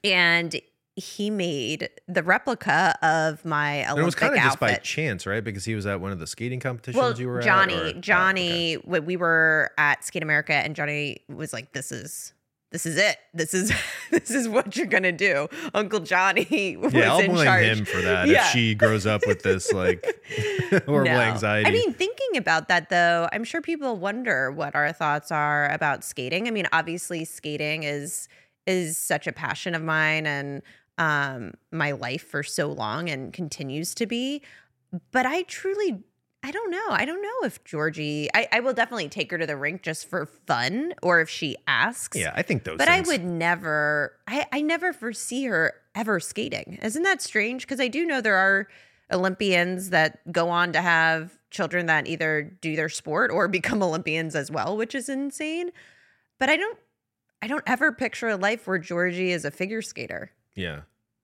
and 0.03 0.59
he 0.95 1.29
made 1.29 1.89
the 2.07 2.23
replica 2.23 2.97
of 3.05 3.43
my 3.43 3.75
And 3.75 3.99
it 3.99 4.03
was 4.03 4.15
kind 4.15 4.33
of 4.33 4.41
just 4.41 4.59
by 4.59 4.75
chance, 4.75 5.25
right? 5.25 5.43
Because 5.43 5.65
he 5.65 5.75
was 5.75 5.85
at 5.85 5.99
one 5.99 6.11
of 6.11 6.19
the 6.19 6.27
skating 6.27 6.59
competitions 6.59 7.01
well, 7.01 7.19
you 7.19 7.27
were 7.27 7.41
Johnny, 7.41 7.73
at. 7.73 7.79
or- 7.79 7.83
oh, 7.83 7.89
okay. 7.89 7.99
Johnny, 7.99 8.77
we 8.77 9.17
were 9.17 9.71
at 9.77 10.05
Skate 10.05 10.23
America, 10.23 10.53
and 10.53 10.75
Johnny 10.75 11.17
was 11.27 11.51
like, 11.51 11.73
"This 11.73 11.91
is." 11.91 12.33
This 12.75 12.86
is 12.86 12.98
it. 12.98 13.15
This 13.34 13.53
is 13.53 13.72
this 14.12 14.29
is 14.32 14.50
what 14.50 14.75
you're 14.75 14.86
gonna 14.86 15.13
do. 15.13 15.48
Uncle 15.74 16.01
Johnny 16.01 16.75
was 16.82 16.94
Yeah, 16.94 17.13
I'll 17.13 17.20
in 17.20 17.32
blame 17.32 17.46
charge. 17.46 17.63
him 17.63 17.86
for 17.86 18.01
that 18.01 18.27
Yeah. 18.27 18.46
if 18.48 18.51
she 18.51 18.75
grows 18.75 19.05
up 19.05 19.25
with 19.25 19.44
this 19.44 19.72
like 19.72 20.03
horrible 20.86 21.05
No. 21.05 21.22
anxiety. 21.22 21.70
I 21.70 21.72
mean, 21.72 21.94
thinking 21.94 22.36
about 22.36 22.67
that 22.67 22.89
though, 22.89 23.29
I'm 23.32 23.46
sure 23.46 23.62
people 23.62 23.96
wonder 23.96 24.51
what 24.51 24.75
our 24.75 24.91
thoughts 24.91 25.32
are 25.32 25.70
about 25.72 26.03
skating. 26.03 26.50
I 26.50 26.51
mean, 26.51 26.67
obviously 26.74 27.24
skating 27.24 27.84
is 27.84 28.27
is 28.67 28.98
such 28.98 29.25
a 29.25 29.32
passion 29.32 29.74
of 29.74 29.82
mine 29.82 30.27
and 30.27 30.62
um 30.98 31.53
my 31.72 31.91
life 31.91 32.27
for 32.27 32.44
so 32.44 32.67
long 32.74 33.10
and 33.10 33.32
continues 33.32 33.96
to 33.96 34.05
be. 34.05 34.41
But 35.13 35.25
I 35.25 35.44
truly 35.44 36.03
I 36.45 36.51
don't 36.51 36.69
know. 36.69 36.89
I 36.89 37.05
don't 37.05 37.23
know 37.23 37.47
if 37.47 37.63
Georgie. 37.63 38.29
I, 38.35 38.47
I 38.51 38.59
will 38.59 38.73
definitely 38.73 39.09
take 39.09 39.31
her 39.31 39.37
to 39.39 39.47
the 39.47 39.57
rink 39.57 39.81
just 39.81 40.07
for 40.07 40.27
fun, 40.27 40.93
or 41.01 41.19
if 41.19 41.27
she 41.27 41.55
asks. 41.65 42.15
Yeah, 42.15 42.33
I 42.35 42.43
think 42.43 42.65
those. 42.65 42.77
But 42.77 42.87
things, 42.87 43.09
I 43.09 43.11
would 43.11 43.25
never. 43.25 44.15
I 44.27 44.45
I 44.51 44.61
never 44.61 44.93
foresee 44.93 45.45
her 45.45 45.73
ever 45.95 46.19
skating. 46.19 46.77
Isn't 46.83 47.01
that 47.01 47.23
strange? 47.23 47.63
Because 47.63 47.79
I 47.79 47.87
do 47.87 48.05
know 48.05 48.21
there 48.21 48.35
are 48.35 48.67
Olympians 49.11 49.89
that 49.89 50.19
go 50.31 50.49
on 50.49 50.71
to 50.73 50.81
have 50.81 51.35
children 51.49 51.87
that 51.87 52.05
either 52.05 52.43
do 52.61 52.75
their 52.75 52.89
sport 52.89 53.31
or 53.31 53.47
become 53.47 53.81
Olympians 53.81 54.35
as 54.35 54.51
well, 54.51 54.77
which 54.77 54.93
is 54.93 55.09
insane. 55.09 55.71
But 56.37 56.51
I 56.51 56.57
don't. 56.57 56.77
I 57.41 57.47
don't 57.47 57.63
ever 57.65 57.91
picture 57.91 58.27
a 58.27 58.37
life 58.37 58.67
where 58.67 58.77
Georgie 58.77 59.31
is 59.31 59.45
a 59.45 59.51
figure 59.51 59.81
skater. 59.81 60.31
Yeah. 60.53 60.81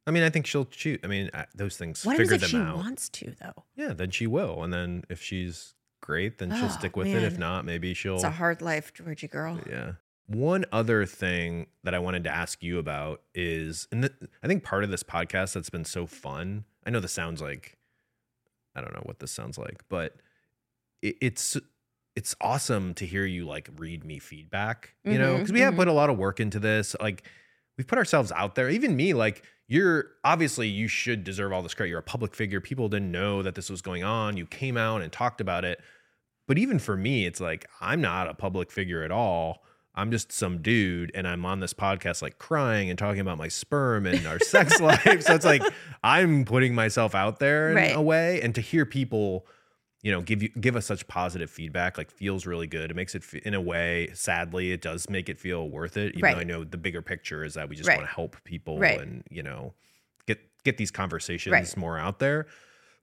I 0.08 0.12
mean, 0.12 0.24
I 0.24 0.30
think 0.30 0.46
she'll 0.48 0.68
shoot. 0.72 1.00
I 1.04 1.08
mean, 1.08 1.30
those 1.54 1.78
things 1.78 2.04
What 2.06 2.14
happens 2.14 2.30
figure 2.32 2.46
if 2.46 2.52
them 2.52 2.62
she 2.66 2.70
out. 2.70 2.76
wants 2.78 3.10
to 3.10 3.34
though? 3.40 3.64
yeah, 3.76 3.94
then 3.94 4.10
she 4.12 4.26
will. 4.28 4.64
And 4.64 4.74
then 4.74 5.04
if 5.10 5.22
she's 5.22 5.74
great, 6.02 6.40
then 6.40 6.50
she'll 6.56 6.66
Oh, 6.66 6.70
stick 6.70 6.96
with 6.98 7.08
it. 7.08 7.24
If 7.24 7.34
man. 7.34 7.40
not, 7.40 7.66
maybe 7.66 7.94
she'll. 7.94 8.16
It's 8.16 8.24
a 8.24 8.32
hard 8.32 8.62
life, 8.62 8.94
Georgie 8.94 9.28
girl. 9.28 9.60
Yeah. 9.70 9.94
One 10.28 10.66
other 10.72 11.06
thing 11.06 11.68
that 11.84 11.94
I 11.94 12.00
wanted 12.00 12.24
to 12.24 12.30
ask 12.30 12.64
you 12.64 12.80
about 12.80 13.22
is, 13.36 13.88
and 13.92 14.04
th- 14.04 14.14
I 14.42 14.48
think 14.48 14.64
part 14.64 14.84
of 14.84 14.90
this 14.90 15.04
podcast 15.04 15.54
that's 15.54 15.70
been 15.70 15.86
so 15.86 16.06
fun. 16.08 16.64
I 16.86 16.90
know 16.90 17.00
this 17.00 17.12
sounds 17.12 17.42
like, 17.42 17.78
I 18.76 18.82
don't 18.82 18.94
know 18.94 19.04
what 19.04 19.20
this 19.20 19.32
sounds 19.32 19.58
like, 19.58 19.84
but 19.90 20.16
it, 21.02 21.16
it's 21.22 21.58
it's 22.16 22.36
awesome 22.42 22.94
to 22.96 23.06
hear 23.06 23.26
you 23.26 23.46
like 23.46 23.70
read 23.78 24.04
me 24.04 24.20
feedback. 24.20 24.96
You 25.04 25.18
know, 25.18 25.34
Mhm, 25.36 25.38
because 25.40 25.52
we 25.52 25.60
have 25.62 25.74
mhm. 25.74 25.78
put 25.78 25.88
a 25.88 25.94
lot 25.94 26.10
of 26.10 26.18
work 26.18 26.40
into 26.40 26.60
this. 26.60 26.96
Like 27.00 27.24
we've 27.78 27.88
put 27.88 27.98
ourselves 27.98 28.32
out 28.32 28.56
there. 28.56 28.70
Even 28.70 28.96
me, 28.96 29.14
like 29.14 29.44
you're 29.72 30.08
obviously 30.26 30.68
you 30.68 30.90
should 30.90 31.24
deserve 31.24 31.54
all 31.54 31.62
this 31.64 31.74
credit. 31.74 31.92
You're 31.92 32.00
a 32.00 32.04
public 32.04 32.36
figure. 32.36 32.60
People 32.60 32.90
didn't 32.90 33.10
know 33.10 33.42
that 33.42 33.56
this 33.56 33.70
was 33.70 33.82
going 33.82 34.04
on. 34.04 34.36
You 34.36 34.46
came 34.46 34.76
out 34.76 35.02
and 35.02 35.10
talked 35.14 35.40
about 35.40 35.64
it. 35.64 35.80
But 36.46 36.58
even 36.58 36.78
for 36.78 36.98
me, 36.98 37.26
it's 37.26 37.40
like 37.40 37.66
I'm 37.80 38.02
not 38.02 38.28
a 38.28 38.34
public 38.34 38.70
figure 38.70 39.02
at 39.04 39.12
all. 39.12 39.64
I'm 39.96 40.12
just 40.12 40.32
some 40.32 40.62
dude 40.62 41.12
and 41.16 41.26
I'm 41.26 41.46
on 41.46 41.62
this 41.62 41.74
podcast 41.74 42.22
like 42.22 42.38
crying 42.38 42.90
and 42.90 43.00
talking 43.00 43.22
about 43.22 43.38
my 43.38 43.48
sperm 43.48 44.06
and 44.06 44.26
our 44.28 44.40
sex 44.40 44.80
life. 44.82 45.22
So 45.24 45.36
it's 45.36 45.46
like 45.46 45.64
I'm 46.04 46.44
putting 46.44 46.76
myself 46.76 47.16
out 47.16 47.40
there 47.40 47.70
in 47.70 47.76
Right. 47.76 47.96
a 47.96 48.02
way 48.02 48.42
and 48.42 48.54
to 48.56 48.62
hear 48.62 48.86
people 48.86 49.46
you 50.04 50.12
know 50.12 50.22
give 50.22 50.42
you 50.44 50.50
give 50.60 50.76
us 50.76 50.86
such 50.86 51.08
positive 51.08 51.50
feedback 51.50 51.98
like 51.98 52.10
feels 52.10 52.46
really 52.48 52.68
good 52.68 52.90
it 52.90 52.96
makes 52.96 53.14
it 53.16 53.24
in 53.46 53.54
a 53.54 53.62
way 53.62 54.10
sadly 54.14 54.72
it 54.72 54.82
does 54.82 55.10
make 55.10 55.30
it 55.30 55.40
feel 55.40 55.70
worth 55.70 55.96
it 55.98 56.16
even 56.16 56.32
though 56.32 56.38
i 56.40 56.44
know 56.44 56.64
the 56.64 56.78
bigger 56.78 57.02
picture 57.02 57.44
is 57.44 57.54
that 57.54 57.70
we 57.70 57.76
just 57.76 57.88
Right. 57.88 57.98
want 58.00 58.10
to 58.10 58.16
help 58.16 58.36
people 58.44 58.80
Right. 58.80 59.00
and 59.00 59.24
you 59.30 59.44
know 59.44 59.74
get 60.28 60.40
get 60.64 60.78
these 60.78 60.92
conversations 60.92 61.52
Right. 61.52 61.78
more 61.78 61.98
out 62.00 62.18
there 62.20 62.48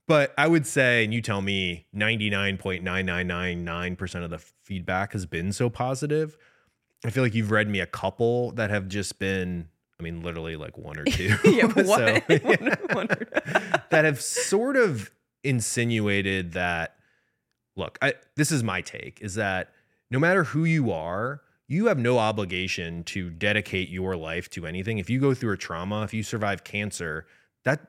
but 0.09 0.35
i 0.37 0.47
would 0.49 0.67
say 0.67 1.05
and 1.05 1.15
you 1.15 1.23
tell 1.23 1.41
me 1.41 1.87
99.9999% 1.95 4.25
of 4.25 4.31
the 4.31 4.39
feedback 4.39 5.13
has 5.13 5.27
been 5.27 5.53
so 5.53 5.71
positive 5.71 6.37
i 7.05 7.11
feel 7.11 7.23
like 7.23 7.35
you've 7.35 7.51
read 7.51 7.69
me 7.69 7.81
a 7.81 7.87
couple 7.87 8.53
that 8.53 8.71
have 8.71 8.89
just 8.89 9.19
been 9.19 9.69
i 10.01 10.03
mean 10.03 10.23
literally 10.23 10.57
like 10.57 10.77
one 10.79 10.99
or 10.99 11.05
two 11.05 11.37
Yeah, 11.45 11.69
So, 11.75 11.83
one- 11.85 12.23
yeah. 12.29 12.75
one 12.93 13.09
or- 13.11 13.27
that 13.91 14.05
have 14.05 14.21
sort 14.21 14.77
of 14.77 15.11
insinuated 15.45 16.53
that 16.53 16.97
look 17.77 17.99
I, 18.03 18.15
this 18.37 18.51
is 18.53 18.63
my 18.63 18.81
take 18.81 19.21
is 19.21 19.35
that 19.37 19.71
no 20.11 20.19
matter 20.19 20.45
who 20.45 20.65
you 20.65 20.91
are 20.93 21.41
you 21.69 21.87
have 21.87 21.99
no 21.99 22.19
obligation 22.19 23.05
to 23.05 23.31
dedicate 23.31 23.89
your 23.91 24.17
life 24.17 24.49
to 24.51 24.67
anything 24.67 24.99
if 24.99 25.09
you 25.11 25.21
go 25.21 25.35
through 25.35 25.53
a 25.53 25.57
trauma 25.57 26.03
if 26.03 26.13
you 26.15 26.23
survive 26.23 26.65
cancer 26.65 27.27
that 27.65 27.81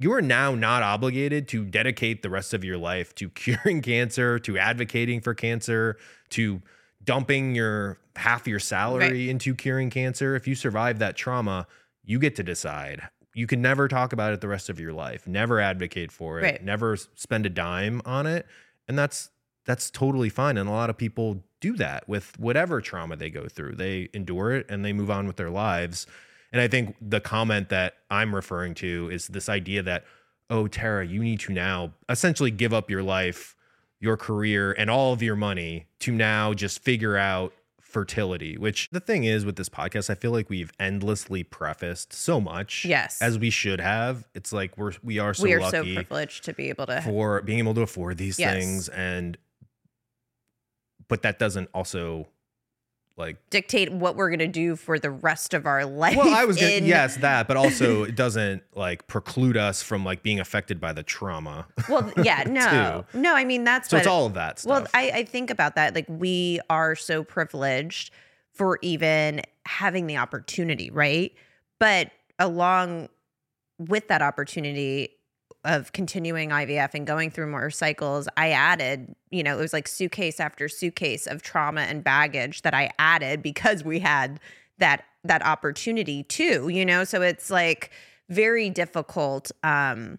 you 0.00 0.12
are 0.12 0.22
now 0.22 0.54
not 0.54 0.82
obligated 0.82 1.46
to 1.48 1.64
dedicate 1.64 2.22
the 2.22 2.30
rest 2.30 2.52
of 2.52 2.64
your 2.64 2.76
life 2.78 3.14
to 3.14 3.28
curing 3.42 3.80
cancer 3.80 4.38
to 4.40 4.58
advocating 4.58 5.20
for 5.20 5.34
cancer 5.34 5.96
to 6.30 6.60
dumping 7.04 7.54
your 7.54 7.98
half 8.16 8.46
your 8.46 8.58
salary 8.58 9.08
Right. 9.08 9.28
into 9.28 9.54
curing 9.54 9.88
cancer 9.90 10.34
if 10.36 10.46
you 10.46 10.54
survive 10.54 10.98
that 10.98 11.16
trauma 11.16 11.66
you 12.04 12.18
get 12.18 12.36
to 12.36 12.42
decide 12.42 13.08
you 13.38 13.46
can 13.46 13.62
never 13.62 13.86
talk 13.88 14.12
about 14.12 14.32
it 14.32 14.40
the 14.40 14.48
rest 14.48 14.68
of 14.68 14.80
your 14.80 14.92
life 14.92 15.26
never 15.26 15.60
advocate 15.60 16.10
for 16.10 16.40
it 16.40 16.42
Right. 16.42 16.64
never 16.64 16.96
spend 17.14 17.46
a 17.46 17.50
dime 17.50 18.02
on 18.04 18.26
it 18.26 18.44
and 18.88 18.98
that's 18.98 19.30
that's 19.64 19.90
totally 19.90 20.28
fine 20.28 20.56
and 20.58 20.68
a 20.68 20.72
lot 20.72 20.90
of 20.90 20.96
people 20.96 21.42
do 21.60 21.76
that 21.76 22.08
with 22.08 22.38
whatever 22.38 22.80
trauma 22.80 23.16
they 23.16 23.30
go 23.30 23.46
through 23.48 23.74
they 23.76 24.08
endure 24.12 24.52
it 24.52 24.66
and 24.68 24.84
they 24.84 24.92
move 24.92 25.10
on 25.10 25.26
with 25.26 25.36
their 25.36 25.50
lives 25.50 26.06
and 26.52 26.60
i 26.60 26.66
think 26.68 26.96
the 27.00 27.20
comment 27.20 27.68
that 27.68 27.94
i'm 28.10 28.34
referring 28.34 28.74
to 28.74 29.08
is 29.10 29.26
this 29.28 29.48
idea 29.48 29.82
that 29.82 30.04
oh 30.50 30.66
tara 30.66 31.06
you 31.06 31.20
need 31.22 31.38
to 31.40 31.52
now 31.52 31.92
essentially 32.08 32.50
give 32.50 32.72
up 32.74 32.90
your 32.90 33.02
life 33.02 33.54
your 34.00 34.16
career 34.16 34.72
and 34.78 34.88
all 34.88 35.12
of 35.12 35.22
your 35.22 35.36
money 35.36 35.86
to 35.98 36.12
now 36.12 36.52
just 36.54 36.82
figure 36.82 37.16
out 37.16 37.52
fertility 37.98 38.56
which 38.56 38.88
the 38.92 39.00
thing 39.00 39.24
is 39.24 39.44
with 39.44 39.56
this 39.56 39.68
podcast 39.68 40.08
i 40.08 40.14
feel 40.14 40.30
like 40.30 40.48
we've 40.48 40.70
endlessly 40.78 41.42
prefaced 41.42 42.12
so 42.12 42.40
much 42.40 42.84
Yes. 42.84 43.20
as 43.20 43.38
we 43.40 43.50
should 43.50 43.80
have 43.80 44.24
it's 44.34 44.52
like 44.52 44.78
we're 44.78 44.92
we 45.02 45.18
are 45.18 45.34
so 45.34 45.42
we 45.42 45.52
are 45.54 45.60
so 45.70 45.78
lucky 45.78 45.94
privileged 45.96 46.44
to 46.44 46.52
be 46.52 46.68
able 46.68 46.86
to. 46.86 47.00
for 47.02 47.42
being 47.42 47.58
able 47.58 47.74
to 47.74 47.80
afford 47.82 48.16
these 48.18 48.38
Yes. 48.38 48.52
things 48.54 48.88
and 48.90 49.36
but 51.08 51.22
that 51.22 51.38
doesn't 51.40 51.68
also 51.74 52.28
like 53.18 53.36
dictate 53.50 53.92
what 53.92 54.16
we're 54.16 54.28
going 54.30 54.38
to 54.38 54.46
do 54.46 54.76
for 54.76 54.98
the 54.98 55.10
rest 55.10 55.52
of 55.52 55.66
our 55.66 55.84
life. 56.04 56.16
well 56.16 56.32
i 56.34 56.44
was 56.44 56.56
gonna 56.56 56.70
in- 56.72 56.84
yes 56.86 57.16
that 57.16 57.48
but 57.48 57.56
also 57.56 58.02
it 58.04 58.14
doesn't 58.14 58.62
like 58.74 59.06
preclude 59.08 59.56
us 59.56 59.82
from 59.82 60.04
like 60.04 60.22
being 60.22 60.38
affected 60.40 60.80
by 60.80 60.92
the 60.92 61.02
trauma 61.02 61.66
Well, 61.88 62.12
yeah, 62.22 62.44
no, 62.46 63.04
no. 63.12 63.34
I 63.34 63.44
mean 63.44 63.64
that's 63.64 63.88
so 63.90 63.96
it's 63.96 64.06
all 64.06 64.26
of 64.26 64.34
that 64.34 64.60
stuff 64.60 64.70
Well, 64.70 64.86
I, 64.94 65.10
I 65.10 65.24
think 65.24 65.50
about 65.50 65.74
that. 65.74 65.94
Like 65.94 66.06
we 66.08 66.60
are 66.70 66.94
so 66.94 67.24
privileged 67.24 68.12
for 68.52 68.78
even 68.82 69.42
having 69.66 70.06
the 70.06 70.16
opportunity, 70.16 70.90
right? 70.90 71.32
But 71.78 72.10
along 72.38 73.08
with 73.78 74.08
that 74.08 74.22
opportunity 74.22 75.10
of 75.64 75.92
continuing 75.92 76.50
IVF 76.50 76.94
and 76.94 77.06
going 77.06 77.30
through 77.30 77.50
more 77.50 77.70
cycles, 77.70 78.28
I 78.36 78.50
added, 78.50 79.14
you 79.30 79.42
know, 79.42 79.58
it 79.58 79.60
was 79.60 79.72
like 79.72 79.88
suitcase 79.88 80.40
after 80.40 80.68
suitcase 80.68 81.26
of 81.26 81.42
trauma 81.42 81.82
and 81.82 82.02
baggage 82.04 82.62
that 82.62 82.74
I 82.74 82.90
added 82.98 83.42
because 83.42 83.84
we 83.84 83.98
had 83.98 84.40
that 84.78 85.04
that 85.24 85.44
opportunity 85.44 86.22
too, 86.22 86.68
you 86.68 86.84
know? 86.84 87.04
So 87.04 87.22
it's 87.22 87.50
like 87.50 87.90
very 88.28 88.70
difficult 88.70 89.50
um 89.62 90.18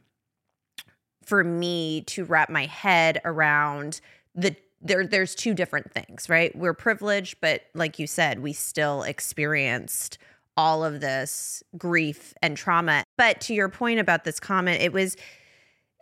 for 1.24 1.43
me 1.43 2.01
to 2.01 2.25
wrap 2.25 2.50
my 2.50 2.65
head 2.65 3.22
around 3.24 4.01
the 4.36 4.55
there 4.81 5.05
there's 5.05 5.36
two 5.36 5.53
different 5.53 5.91
things, 5.93 6.29
right? 6.29 6.55
We're 6.55 6.74
privileged, 6.74 7.38
but 7.41 7.63
like 7.74 8.00
you 8.00 8.08
said, 8.08 8.39
we 8.39 8.53
still 8.53 9.03
experienced 9.03 10.17
all 10.59 10.83
of 10.83 10.99
this 10.99 11.63
grief 11.77 12.33
and 12.41 12.57
trauma. 12.57 13.05
But 13.17 13.39
to 13.41 13.53
your 13.53 13.69
point 13.69 14.01
about 14.01 14.25
this 14.25 14.41
comment, 14.41 14.81
it 14.81 14.91
was 14.91 15.15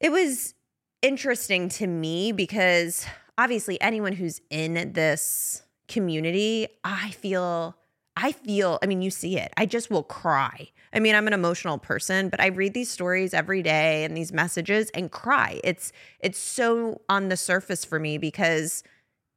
it 0.02 0.12
was 0.12 0.56
interesting 1.04 1.70
to 1.70 1.86
me 1.86 2.32
because 2.32 3.06
obviously 3.38 3.80
anyone 3.80 4.14
who's 4.14 4.42
in 4.50 4.94
this 4.94 5.62
community, 5.88 6.68
I 6.84 7.12
feel 7.12 7.78
I 8.20 8.32
feel, 8.32 8.80
I 8.82 8.88
mean, 8.88 9.04
you 9.04 9.12
see 9.12 9.38
it. 9.38 9.54
I 9.58 9.68
just 9.68 9.92
will 9.92 10.02
cry. 10.02 10.70
I 10.92 11.00
mean, 11.00 11.14
I'm 11.14 11.28
an 11.28 11.34
emotional 11.34 11.78
person, 11.78 12.30
but 12.30 12.42
I 12.42 12.48
read 12.48 12.74
these 12.74 12.90
stories 12.90 13.36
every 13.36 13.62
day 13.62 14.06
and 14.06 14.18
these 14.18 14.34
messages 14.34 14.90
and 14.96 15.12
cry. 15.12 15.62
It's 15.64 15.92
it's 16.20 16.40
so 16.40 17.02
on 17.10 17.30
the 17.30 17.38
surface 17.38 17.86
for 17.86 18.00
me 18.00 18.18
because 18.18 18.84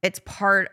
it's 0.01 0.19
part 0.25 0.71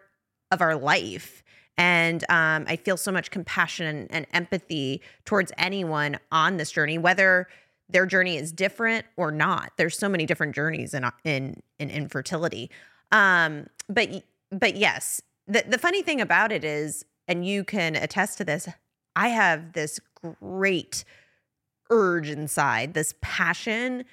of 0.51 0.63
our 0.63 0.75
life. 0.75 1.43
And 1.79 2.25
um, 2.29 2.67
I 2.69 2.77
feel 2.77 2.97
so 2.97 3.13
much 3.13 3.31
compassion 3.31 3.87
and, 3.87 4.09
and 4.11 4.27
empathy 4.33 5.01
towards 5.25 5.53
anyone 5.57 6.19
on 6.33 6.57
this 6.57 6.73
journey, 6.73 6.99
whether 6.99 7.47
their 7.89 8.05
journey 8.05 8.37
is 8.37 8.53
different 8.53 9.07
or 9.17 9.31
not. 9.31 9.73
There's 9.77 9.97
so 9.97 10.09
many 10.09 10.27
different 10.27 10.55
journeys 10.55 10.93
in 10.93 11.09
in 11.25 11.63
in 11.79 11.89
infertility. 11.89 12.71
Um, 13.13 13.69
but 13.89 14.25
but 14.51 14.77
yes, 14.77 15.23
the 15.47 15.65
the 15.67 15.79
funny 15.79 16.03
thing 16.03 16.21
about 16.21 16.53
it 16.53 16.65
is, 16.65 17.05
and 17.27 17.47
you 17.47 17.65
can 17.65 17.97
attest 17.97 18.39
to 18.39 18.45
this, 18.45 18.69
I 19.17 19.29
have 19.29 19.73
this 19.73 20.01
great 20.41 21.05
urge 21.91 22.29
inside, 22.29 22.93
this 22.93 23.15
passion 23.23 24.05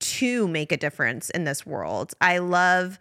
to 0.00 0.46
make 0.46 0.70
a 0.70 0.76
difference 0.76 1.28
in 1.30 1.44
this 1.44 1.66
world. 1.66 2.14
I 2.20 2.38
love 2.38 2.98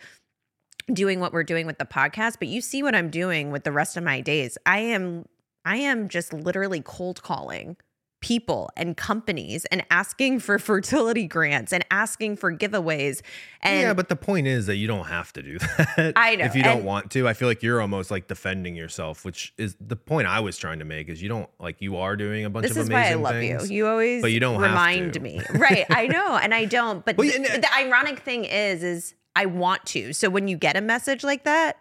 doing 0.92 1.20
what 1.20 1.34
we're 1.34 1.44
doing 1.44 1.66
with 1.68 1.78
the 1.80 1.86
podcast, 1.86 2.36
but 2.40 2.48
you 2.48 2.62
see 2.62 2.82
what 2.84 2.96
I'm 2.96 3.10
doing 3.10 3.52
with 3.52 3.64
the 3.64 3.72
rest 3.72 3.98
of 3.98 4.04
my 4.04 4.22
days. 4.22 4.58
I 4.66 4.80
am 4.80 5.26
I 5.66 5.78
am 5.78 6.08
just 6.08 6.32
literally 6.34 6.82
cold 6.84 7.22
calling 7.22 7.76
people 8.20 8.68
and 8.76 8.98
companies 8.98 9.66
and 9.66 9.86
asking 9.92 10.40
for 10.40 10.58
fertility 10.70 11.28
grants 11.28 11.72
and 11.72 11.86
asking 11.92 12.36
for 12.36 12.52
giveaways 12.52 13.22
and 13.62 13.82
yeah, 13.82 13.94
but 13.94 14.10
the 14.10 14.16
point 14.16 14.48
is 14.48 14.66
that 14.66 14.78
you 14.78 14.88
don't 14.88 15.06
have 15.06 15.32
to 15.34 15.44
do 15.44 15.60
that. 15.78 16.14
I 16.16 16.36
know, 16.36 16.46
If 16.46 16.56
you 16.56 16.64
don't 16.64 16.78
and- 16.78 16.86
want 16.86 17.12
to, 17.12 17.28
I 17.28 17.34
feel 17.34 17.48
like 17.48 17.62
you're 17.62 17.80
almost 17.80 18.10
like 18.10 18.28
defending 18.28 18.76
yourself, 18.76 19.24
which 19.24 19.54
is 19.58 19.76
the 19.80 19.96
point 19.96 20.26
I 20.28 20.40
was 20.40 20.58
trying 20.58 20.80
to 20.80 20.86
make. 20.86 21.10
Is 21.10 21.22
you 21.22 21.30
don't 21.30 21.50
like 21.60 21.80
you 21.80 21.98
are 21.98 22.16
doing 22.16 22.44
a 22.46 22.50
bunch 22.50 22.64
this 22.64 22.72
of 22.78 22.84
is 22.84 22.90
why 22.90 22.96
I 22.96 23.02
amazing 23.10 23.22
love 23.22 23.34
things. 23.34 23.70
you. 23.72 23.78
You 23.78 23.88
always 23.88 24.22
but 24.24 24.32
you 24.32 24.40
don't 24.40 24.56
have 24.62 24.64
remind 24.72 25.22
me. 25.22 25.42
Right. 25.54 25.86
I 25.90 26.08
know. 26.08 26.38
And 26.38 26.56
I 26.56 26.66
don't. 26.66 27.06
But 27.06 27.18
Well, 27.20 27.30
and- 27.32 27.46
the 27.46 27.74
ironic 27.76 28.20
thing 28.20 28.46
is, 28.46 28.84
is 28.84 29.14
I 29.42 29.46
want 29.46 29.86
to. 29.88 30.14
So 30.14 30.30
when 30.30 30.48
you 30.48 30.58
get 30.58 30.76
a 30.76 30.82
message 30.82 31.24
like 31.24 31.44
that 31.44 31.78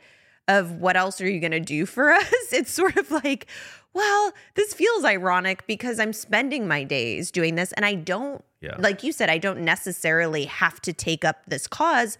of 0.46 0.72
what 0.72 0.96
else 0.96 1.20
are 1.20 1.28
you 1.28 1.40
going 1.40 1.52
to 1.52 1.60
do 1.60 1.86
for 1.86 2.10
us? 2.20 2.52
It's 2.52 2.70
sort 2.70 2.96
of 2.96 3.10
like, 3.10 3.46
well, 3.94 4.32
this 4.54 4.74
feels 4.74 5.04
ironic 5.04 5.66
because 5.66 5.98
I'm 5.98 6.12
spending 6.12 6.68
my 6.68 6.84
days 6.84 7.30
doing 7.30 7.54
this 7.54 7.72
and 7.72 7.84
I 7.86 7.94
don't 7.94 8.44
Yeah. 8.60 8.76
like 8.78 9.02
you 9.02 9.10
said 9.12 9.30
I 9.30 9.38
don't 9.38 9.60
necessarily 9.62 10.44
have 10.44 10.80
to 10.82 10.92
take 10.92 11.24
up 11.24 11.38
this 11.46 11.66
cause, 11.66 12.18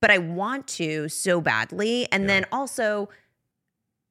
but 0.00 0.10
I 0.10 0.18
want 0.18 0.66
to 0.78 1.08
so 1.10 1.40
badly. 1.40 2.10
And 2.10 2.22
Yeah. 2.24 2.28
then 2.28 2.46
also 2.50 3.10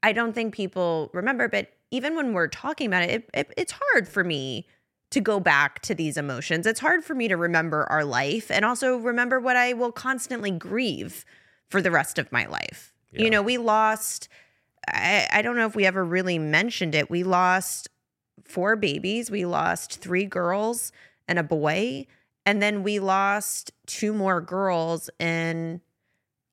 I 0.04 0.14
don't 0.14 0.34
think 0.34 0.54
people 0.54 1.10
remember, 1.14 1.48
but 1.50 1.72
even 1.90 2.16
when 2.16 2.34
we're 2.34 2.48
talking 2.50 2.88
about 2.88 3.04
it, 3.04 3.10
it, 3.10 3.30
it, 3.34 3.54
it's 3.58 3.74
hard 3.76 4.08
for 4.08 4.24
me 4.24 4.68
to 5.10 5.22
go 5.22 5.40
back 5.40 5.82
to 5.84 5.96
these 5.96 6.18
emotions. 6.18 6.66
It's 6.68 6.80
hard 6.80 7.04
for 7.04 7.16
me 7.16 7.28
to 7.28 7.38
remember 7.38 7.86
our 7.90 8.04
life 8.04 8.52
and 8.52 8.66
also 8.66 8.98
remember 8.98 9.40
what 9.40 9.56
I 9.56 9.74
will 9.74 9.92
constantly 9.92 10.52
grieve 10.52 11.24
for 11.70 11.82
the 11.82 11.92
rest 11.92 12.20
of 12.20 12.32
my 12.32 12.46
life. 12.46 12.94
Yeah. 13.12 13.24
You 13.24 13.30
know, 13.30 13.42
we 13.42 13.58
lost, 13.58 14.28
I, 14.88 15.28
I 15.32 15.42
don't 15.42 15.56
know 15.56 15.66
if 15.66 15.76
we 15.76 15.86
ever 15.86 16.04
really 16.04 16.40
mentioned 16.40 16.94
it. 16.94 17.10
We 17.10 17.24
lost 17.24 17.88
four 18.44 18.76
babies, 18.76 19.32
we 19.32 19.46
lost 19.46 20.00
three 20.00 20.26
girls 20.26 20.92
and 21.28 21.40
a 21.40 21.44
boy. 21.44 22.08
And 22.46 22.62
then 22.62 22.84
we 22.84 23.00
lost 23.00 23.72
two 23.88 24.14
more 24.14 24.40
girls 24.40 25.10
in, 25.20 25.82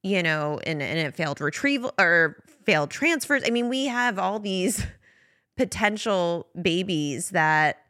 you 0.03 0.23
know, 0.23 0.59
in, 0.59 0.81
in 0.81 1.07
a 1.07 1.13
failed 1.13 1.41
retrieval 1.41 1.93
or 1.99 2.43
failed 2.65 2.91
transfers. 2.91 3.43
I 3.47 3.51
mean, 3.51 3.69
we 3.69 3.87
have 3.87 4.19
all 4.19 4.41
these 4.41 4.85
potential 5.57 6.49
babies 6.61 7.31
that 7.31 7.84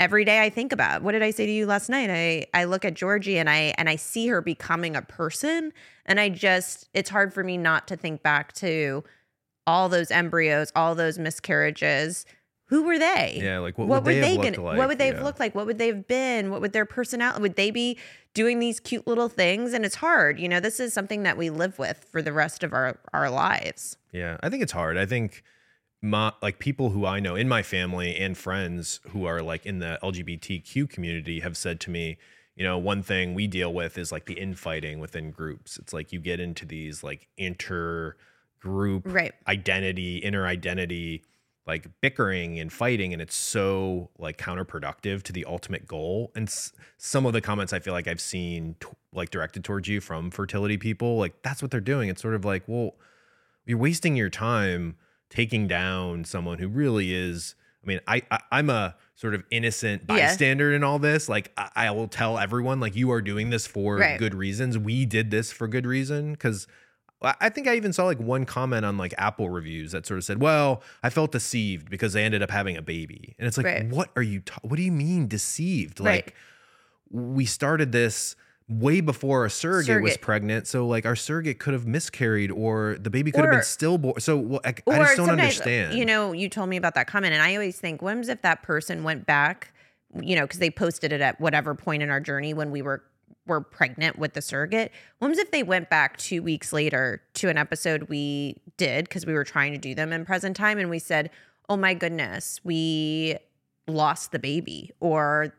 every 0.00 0.24
day 0.24 0.42
I 0.42 0.50
think 0.50 0.72
about. 0.72 1.02
What 1.02 1.12
did 1.12 1.22
I 1.22 1.30
say 1.30 1.46
to 1.46 1.52
you 1.52 1.66
last 1.66 1.88
night? 1.88 2.10
I 2.10 2.46
I 2.54 2.64
look 2.64 2.84
at 2.84 2.94
Georgie 2.94 3.38
and 3.38 3.48
I 3.50 3.74
and 3.78 3.88
I 3.88 3.96
see 3.96 4.28
her 4.28 4.40
becoming 4.40 4.96
a 4.96 5.02
person 5.02 5.72
and 6.06 6.20
I 6.20 6.28
just 6.28 6.88
it's 6.94 7.10
hard 7.10 7.32
for 7.32 7.44
me 7.44 7.56
not 7.56 7.88
to 7.88 7.96
think 7.96 8.22
back 8.22 8.52
to 8.54 9.04
all 9.66 9.88
those 9.88 10.10
embryos, 10.10 10.72
all 10.74 10.94
those 10.94 11.18
miscarriages. 11.18 12.24
Who 12.66 12.82
were 12.82 12.98
they? 12.98 13.40
Yeah, 13.42 13.60
like 13.60 13.78
what, 13.78 13.88
What, 13.88 14.04
would 14.04 14.22
they, 14.22 14.34
have 14.34 14.42
gonna, 14.42 14.60
like? 14.60 14.76
what 14.76 14.88
would 14.88 14.98
they 14.98 15.06
have 15.06 15.22
looked 15.22 15.40
like? 15.40 15.54
What 15.54 15.64
would 15.64 15.78
they 15.78 15.86
have 15.86 16.06
been? 16.06 16.50
What 16.50 16.60
would 16.60 16.74
their 16.74 16.84
personality 16.84 17.40
would 17.40 17.56
they 17.56 17.70
be 17.70 17.96
doing 18.34 18.58
these 18.58 18.78
cute 18.78 19.06
little 19.06 19.30
things? 19.30 19.72
And 19.72 19.86
it's 19.86 19.94
hard. 19.94 20.38
You 20.38 20.50
know, 20.50 20.60
this 20.60 20.78
is 20.78 20.92
something 20.92 21.22
that 21.22 21.38
we 21.38 21.48
live 21.48 21.78
with 21.78 22.04
for 22.12 22.20
the 22.20 22.32
rest 22.32 22.62
of 22.62 22.74
our 22.74 22.98
our 23.14 23.30
lives. 23.30 23.96
Yeah, 24.12 24.36
I 24.42 24.50
think 24.50 24.62
it's 24.62 24.72
hard. 24.72 24.98
I 24.98 25.06
think 25.06 25.42
my 26.00 26.32
like 26.42 26.58
people 26.58 26.90
who 26.90 27.04
I 27.06 27.20
know 27.20 27.34
in 27.34 27.48
my 27.48 27.62
family 27.62 28.16
and 28.16 28.36
friends 28.36 29.00
who 29.10 29.24
are 29.24 29.42
like 29.42 29.66
in 29.66 29.78
the 29.80 29.98
LGBTQ 30.02 30.88
community 30.88 31.40
have 31.40 31.56
said 31.56 31.80
to 31.80 31.90
me, 31.90 32.18
you 32.54 32.64
know, 32.64 32.78
one 32.78 33.02
thing 33.02 33.34
we 33.34 33.46
deal 33.46 33.72
with 33.72 33.98
is 33.98 34.12
like 34.12 34.26
the 34.26 34.34
infighting 34.34 35.00
within 35.00 35.30
groups. 35.30 35.76
It's 35.78 35.92
like 35.92 36.12
you 36.12 36.20
get 36.20 36.40
into 36.40 36.64
these 36.66 37.02
like 37.02 37.28
inter 37.36 38.16
group 38.60 39.02
Right. 39.06 39.32
identity, 39.46 40.18
inner 40.18 40.46
identity, 40.46 41.24
like 41.66 41.86
bickering 42.00 42.58
and 42.58 42.72
fighting, 42.72 43.12
and 43.12 43.20
it's 43.20 43.34
so 43.34 44.10
like 44.18 44.38
counterproductive 44.38 45.22
to 45.24 45.32
the 45.32 45.44
ultimate 45.44 45.86
goal. 45.86 46.32
And 46.34 46.48
s- 46.48 46.72
some 46.96 47.26
of 47.26 47.32
the 47.32 47.40
comments 47.40 47.72
I 47.72 47.78
feel 47.78 47.92
like 47.92 48.08
I've 48.08 48.20
seen 48.20 48.76
t- 48.80 48.88
like 49.12 49.30
directed 49.30 49.64
towards 49.64 49.86
you 49.88 50.00
from 50.00 50.30
fertility 50.30 50.78
people, 50.78 51.18
like 51.18 51.42
that's 51.42 51.60
what 51.60 51.70
they're 51.70 51.80
doing. 51.80 52.08
It's 52.08 52.22
sort 52.22 52.34
of 52.34 52.44
like, 52.44 52.62
well, 52.66 52.94
you're 53.66 53.78
wasting 53.78 54.16
your 54.16 54.30
time 54.30 54.96
taking 55.30 55.66
down 55.68 56.24
someone 56.24 56.58
who 56.58 56.68
really 56.68 57.12
is. 57.14 57.54
I 57.84 57.86
mean, 57.86 58.00
I, 58.06 58.22
I 58.30 58.40
I'm 58.52 58.70
a 58.70 58.96
sort 59.14 59.34
of 59.34 59.44
innocent 59.50 60.02
Yeah. 60.08 60.16
bystander 60.28 60.72
in 60.72 60.82
all 60.84 60.98
this. 60.98 61.28
Like, 61.28 61.52
I, 61.56 61.70
I 61.76 61.90
will 61.90 62.08
tell 62.08 62.38
everyone, 62.38 62.80
like, 62.80 62.94
you 62.96 63.10
are 63.10 63.20
doing 63.22 63.50
this 63.50 63.66
for 63.66 63.96
Right. 63.96 64.18
good 64.18 64.34
reasons. 64.34 64.76
We 64.78 65.06
did 65.06 65.30
this 65.30 65.52
for 65.52 65.68
good 65.68 65.86
reason 65.86 66.32
because. 66.32 66.66
I 67.20 67.34
I 67.40 67.48
think 67.48 67.66
I 67.66 67.74
even 67.74 67.92
saw 67.92 68.04
like 68.04 68.20
one 68.20 68.44
comment 68.46 68.84
on 68.84 68.96
like 68.96 69.12
Apple 69.18 69.50
reviews 69.50 69.90
that 69.90 70.06
sort 70.06 70.18
of 70.18 70.24
said, 70.24 70.40
"Well, 70.40 70.82
I 71.02 71.10
felt 71.10 71.32
deceived 71.32 71.90
because 71.90 72.12
they 72.12 72.22
ended 72.22 72.42
up 72.44 72.50
having 72.52 72.76
a 72.76 72.82
baby." 72.82 73.34
And 73.40 73.48
it's 73.48 73.56
like, 73.56 73.66
Right. 73.66 73.88
what 73.88 74.10
are 74.14 74.22
you? 74.22 74.38
Ta- 74.40 74.60
what 74.62 74.76
do 74.76 74.82
you 74.82 74.92
mean 74.92 75.26
deceived? 75.26 75.98
Right. 75.98 76.26
Like, 76.26 76.34
we 77.10 77.44
started 77.44 77.90
this 77.90 78.36
way 78.68 79.00
before 79.00 79.42
our 79.42 79.48
surrogate, 79.48 80.02
was 80.02 80.16
pregnant, 80.16 80.66
so 80.66 80.86
like 80.86 81.06
our 81.06 81.16
surrogate 81.16 81.58
could 81.58 81.72
have 81.72 81.86
miscarried, 81.86 82.50
or 82.50 82.96
the 83.00 83.10
baby 83.10 83.32
could 83.32 83.44
have 83.44 83.50
been 83.50 83.62
stillborn. 83.62 84.20
So 84.20 84.36
well, 84.36 84.60
I, 84.64 84.74
I 84.86 84.98
just 84.98 85.16
don't 85.16 85.30
understand. 85.30 85.94
You 85.94 86.04
know, 86.04 86.32
you 86.32 86.48
told 86.48 86.68
me 86.68 86.76
about 86.76 86.94
that 86.94 87.06
comment, 87.06 87.32
and 87.32 87.42
I 87.42 87.54
always 87.54 87.80
think, 87.80 88.02
what 88.02 88.16
if 88.28 88.42
that 88.42 88.62
person 88.62 89.04
went 89.04 89.26
back, 89.26 89.72
you 90.20 90.36
know, 90.36 90.42
because 90.42 90.58
they 90.58 90.70
posted 90.70 91.12
it 91.12 91.20
at 91.20 91.40
whatever 91.40 91.74
point 91.74 92.02
in 92.02 92.10
our 92.10 92.20
journey 92.20 92.52
when 92.52 92.70
we 92.70 92.82
were 92.82 93.02
were 93.46 93.60
pregnant 93.62 94.18
with 94.18 94.34
the 94.34 94.42
surrogate. 94.42 94.92
What 95.18 95.36
if 95.38 95.50
they 95.50 95.62
went 95.62 95.88
back 95.88 96.18
two 96.18 96.42
weeks 96.42 96.72
later 96.72 97.22
to 97.34 97.48
an 97.48 97.56
episode 97.56 98.02
we 98.10 98.60
did 98.76 99.08
because 99.08 99.24
we 99.24 99.32
were 99.32 99.44
trying 99.44 99.72
to 99.72 99.78
do 99.78 99.94
them 99.94 100.12
in 100.12 100.26
present 100.26 100.54
time, 100.56 100.78
and 100.78 100.90
we 100.90 100.98
said, 100.98 101.30
"Oh 101.68 101.76
my 101.76 101.94
goodness, 101.94 102.60
we 102.62 103.38
lost 103.86 104.32
the 104.32 104.38
baby," 104.38 104.92
or 105.00 105.54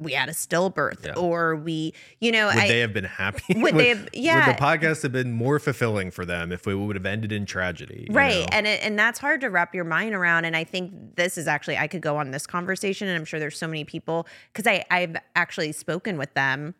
we 0.00 0.12
had 0.14 0.28
a 0.28 0.32
stillbirth, 0.32 1.04
Yeah. 1.04 1.14
or 1.14 1.54
we, 1.54 1.92
you 2.20 2.32
know, 2.32 2.46
would 2.46 2.56
I, 2.56 2.66
they 2.68 2.80
have 2.80 2.92
been 2.92 3.04
happy? 3.04 3.54
would 3.60 3.74
they 3.76 3.88
have- 3.90 4.08
yeah. 4.12 4.46
Would 4.46 4.56
the 4.56 4.60
podcast 4.60 5.02
have 5.02 5.12
been 5.12 5.30
more 5.32 5.58
fulfilling 5.58 6.10
for 6.10 6.24
them 6.24 6.50
if 6.52 6.66
we 6.66 6.74
would 6.74 6.96
have 6.96 7.06
ended 7.06 7.30
in 7.32 7.44
tragedy? 7.46 8.06
you 8.08 8.14
right 8.14 8.40
know? 8.40 8.46
and 8.50 8.66
it, 8.66 8.82
and 8.82 8.98
that's 8.98 9.18
hard 9.18 9.40
to 9.42 9.48
wrap 9.48 9.74
your 9.74 9.84
mind 9.84 10.14
around 10.14 10.44
and 10.46 10.56
i 10.56 10.64
think 10.64 11.16
this 11.16 11.36
is 11.38 11.46
actually 11.46 11.76
i 11.76 11.86
could 11.86 12.00
go 12.00 12.16
on 12.16 12.30
this 12.30 12.46
conversation 12.46 13.06
and 13.08 13.16
i'm 13.16 13.24
sure 13.24 13.38
there's 13.38 13.58
so 13.58 13.66
many 13.66 13.84
people 13.84 14.26
because 14.52 14.66
i 14.66 14.84
i've 14.90 15.16
actually 15.36 15.70
spoken 15.72 16.16
with 16.18 16.32
them 16.34 16.74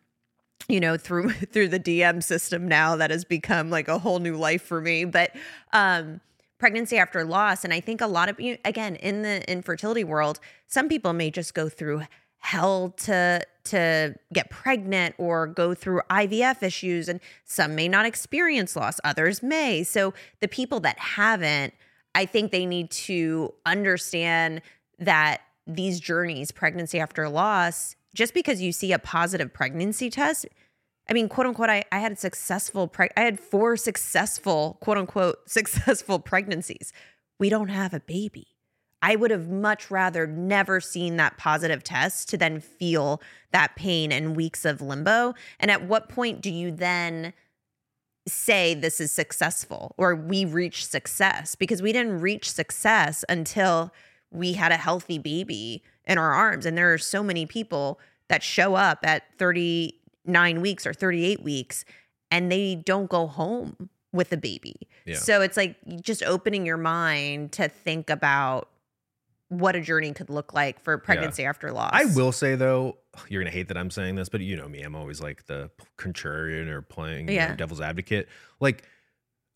you 0.69 0.81
know 0.81 0.97
through 0.97 1.31
through 1.53 1.69
the 1.69 1.79
dm 1.81 2.23
system 2.23 2.67
now 2.67 2.97
that 2.97 3.11
has 3.11 3.25
become 3.25 3.71
like 3.71 3.87
a 3.89 3.99
whole 3.99 4.19
new 4.19 4.37
life 4.37 4.63
for 4.63 4.81
me 4.81 5.05
but 5.05 5.31
um 5.73 6.21
pregnancy 6.59 6.97
after 6.99 7.25
loss 7.25 7.65
and 7.65 7.73
i 7.73 7.81
think 7.81 8.01
a 8.01 8.07
lot 8.07 8.29
of 8.29 8.39
you 8.41 8.57
again 8.65 8.97
in 8.97 9.23
the 9.23 9.49
infertility 9.51 10.05
world 10.05 10.41
some 10.67 10.89
people 10.89 11.13
may 11.13 11.31
just 11.31 11.55
go 11.55 11.69
through 11.69 12.03
hell 12.41 12.95
to 12.97 13.41
to 13.63 14.15
get 14.33 14.51
pregnant 14.51 15.15
or 15.19 15.47
go 15.47 15.75
through 15.75 16.01
IVF 16.11 16.63
issues 16.63 17.09
and 17.09 17.21
some 17.45 17.75
may 17.75 17.87
not 17.87 18.07
experience 18.07 18.75
loss 18.75 18.99
others 19.05 19.43
may 19.43 19.85
so 19.85 20.15
the 20.41 20.49
people 20.49 20.81
that 20.81 20.99
haven't 20.99 21.75
I 22.15 22.25
think 22.27 22.51
they 22.51 22.67
need 22.67 22.91
to 22.93 23.55
understand 23.67 24.63
that 24.99 25.43
these 25.67 26.01
journeys 26.01 26.51
pregnancy 26.51 26.99
after 26.99 27.29
loss 27.29 27.95
just 28.15 28.35
because 28.35 28.61
you 28.61 28.73
see 28.73 28.93
a 28.93 28.99
positive 28.99 29.53
pregnancy 29.53 30.11
test 30.11 30.47
I 31.09 31.13
mean, 31.13 31.29
quote 31.29 31.49
unquote, 31.49 31.69
I, 31.69 31.83
I 31.91 31.99
had 31.99 32.13
a 32.13 32.17
successful, 32.17 32.87
preg- 32.87 33.11
I 33.17 33.23
had 33.23 33.41
four 33.41 33.77
successful, 33.77 34.79
quote 34.81 34.97
unquote, 34.97 35.39
successful 35.51 36.21
pregnancies. 36.21 36.93
We 37.41 37.49
don't 37.49 37.69
have 37.69 37.93
a 37.93 38.01
baby. 38.01 38.47
I 39.03 39.17
would 39.17 39.31
have 39.31 39.49
much 39.49 39.91
rather 39.91 40.27
never 40.27 40.81
seen 40.81 41.17
that 41.17 41.39
positive 41.39 41.83
test 41.83 42.29
to 42.31 42.37
then 42.37 42.61
feel 42.61 43.21
that 43.53 43.77
pain 43.77 44.13
and 44.13 44.37
weeks 44.37 44.65
of 44.65 44.81
limbo. 44.81 45.35
And 45.59 45.71
at 45.71 45.85
what 45.85 46.09
point 46.09 46.41
do 46.41 46.51
you 46.51 46.71
then 46.71 47.33
say 48.29 48.75
this 48.75 49.01
is 49.01 49.11
successful 49.11 49.95
or 49.97 50.15
we 50.15 50.45
reach 50.45 50.85
success? 50.85 51.55
Because 51.55 51.81
we 51.81 51.93
didn't 51.93 52.21
reach 52.21 52.51
success 52.51 53.25
until 53.29 53.93
we 54.31 54.53
had 54.53 54.71
a 54.71 54.77
healthy 54.77 55.19
baby 55.19 55.83
in 56.05 56.19
our 56.19 56.33
arms. 56.33 56.67
And 56.67 56.77
there 56.77 56.93
are 56.93 56.99
so 56.99 57.23
many 57.23 57.47
people 57.47 57.99
that 58.29 58.43
show 58.43 58.75
up 58.75 59.01
at 59.03 59.25
39 59.39 60.61
weeks 60.61 60.87
or 60.87 60.93
38 60.93 61.43
weeks 61.43 61.85
and 62.31 62.53
they 62.53 62.75
don't 62.75 63.09
go 63.09 63.27
home 63.27 63.89
with 64.13 64.33
a 64.33 64.37
baby. 64.37 64.89
Yeah. 65.07 65.17
So 65.17 65.41
it's 65.41 65.57
like 65.57 65.77
just 66.01 66.23
opening 66.23 66.67
your 66.67 66.77
mind 66.77 67.53
to 67.53 67.69
think 67.69 68.11
about 68.11 68.69
what 69.51 69.75
a 69.75 69.81
journey 69.81 70.13
could 70.13 70.31
look 70.31 70.55
like 70.55 70.81
for 70.81 70.97
pregnancy 70.97 71.45
after 71.45 71.73
loss. 71.73 71.91
I 71.93 72.05
will 72.05 72.31
say 72.31 72.55
though, 72.55 72.99
you're 73.29 73.43
gonna 73.43 73.51
hate 73.51 73.69
that 73.69 73.77
I'm 73.77 73.91
saying 73.91 74.15
this, 74.15 74.29
but 74.29 74.41
you 74.41 74.57
know 74.57 74.69
me, 74.69 74.81
I'm 74.81 74.95
always 74.95 75.21
like 75.21 75.45
the 75.47 75.71
contrarian 75.99 76.69
or 76.69 76.83
playing 76.83 77.29
you 77.29 77.41
know, 77.41 77.57
devil's 77.57 77.81
advocate. 77.81 78.29
Like, 78.61 78.85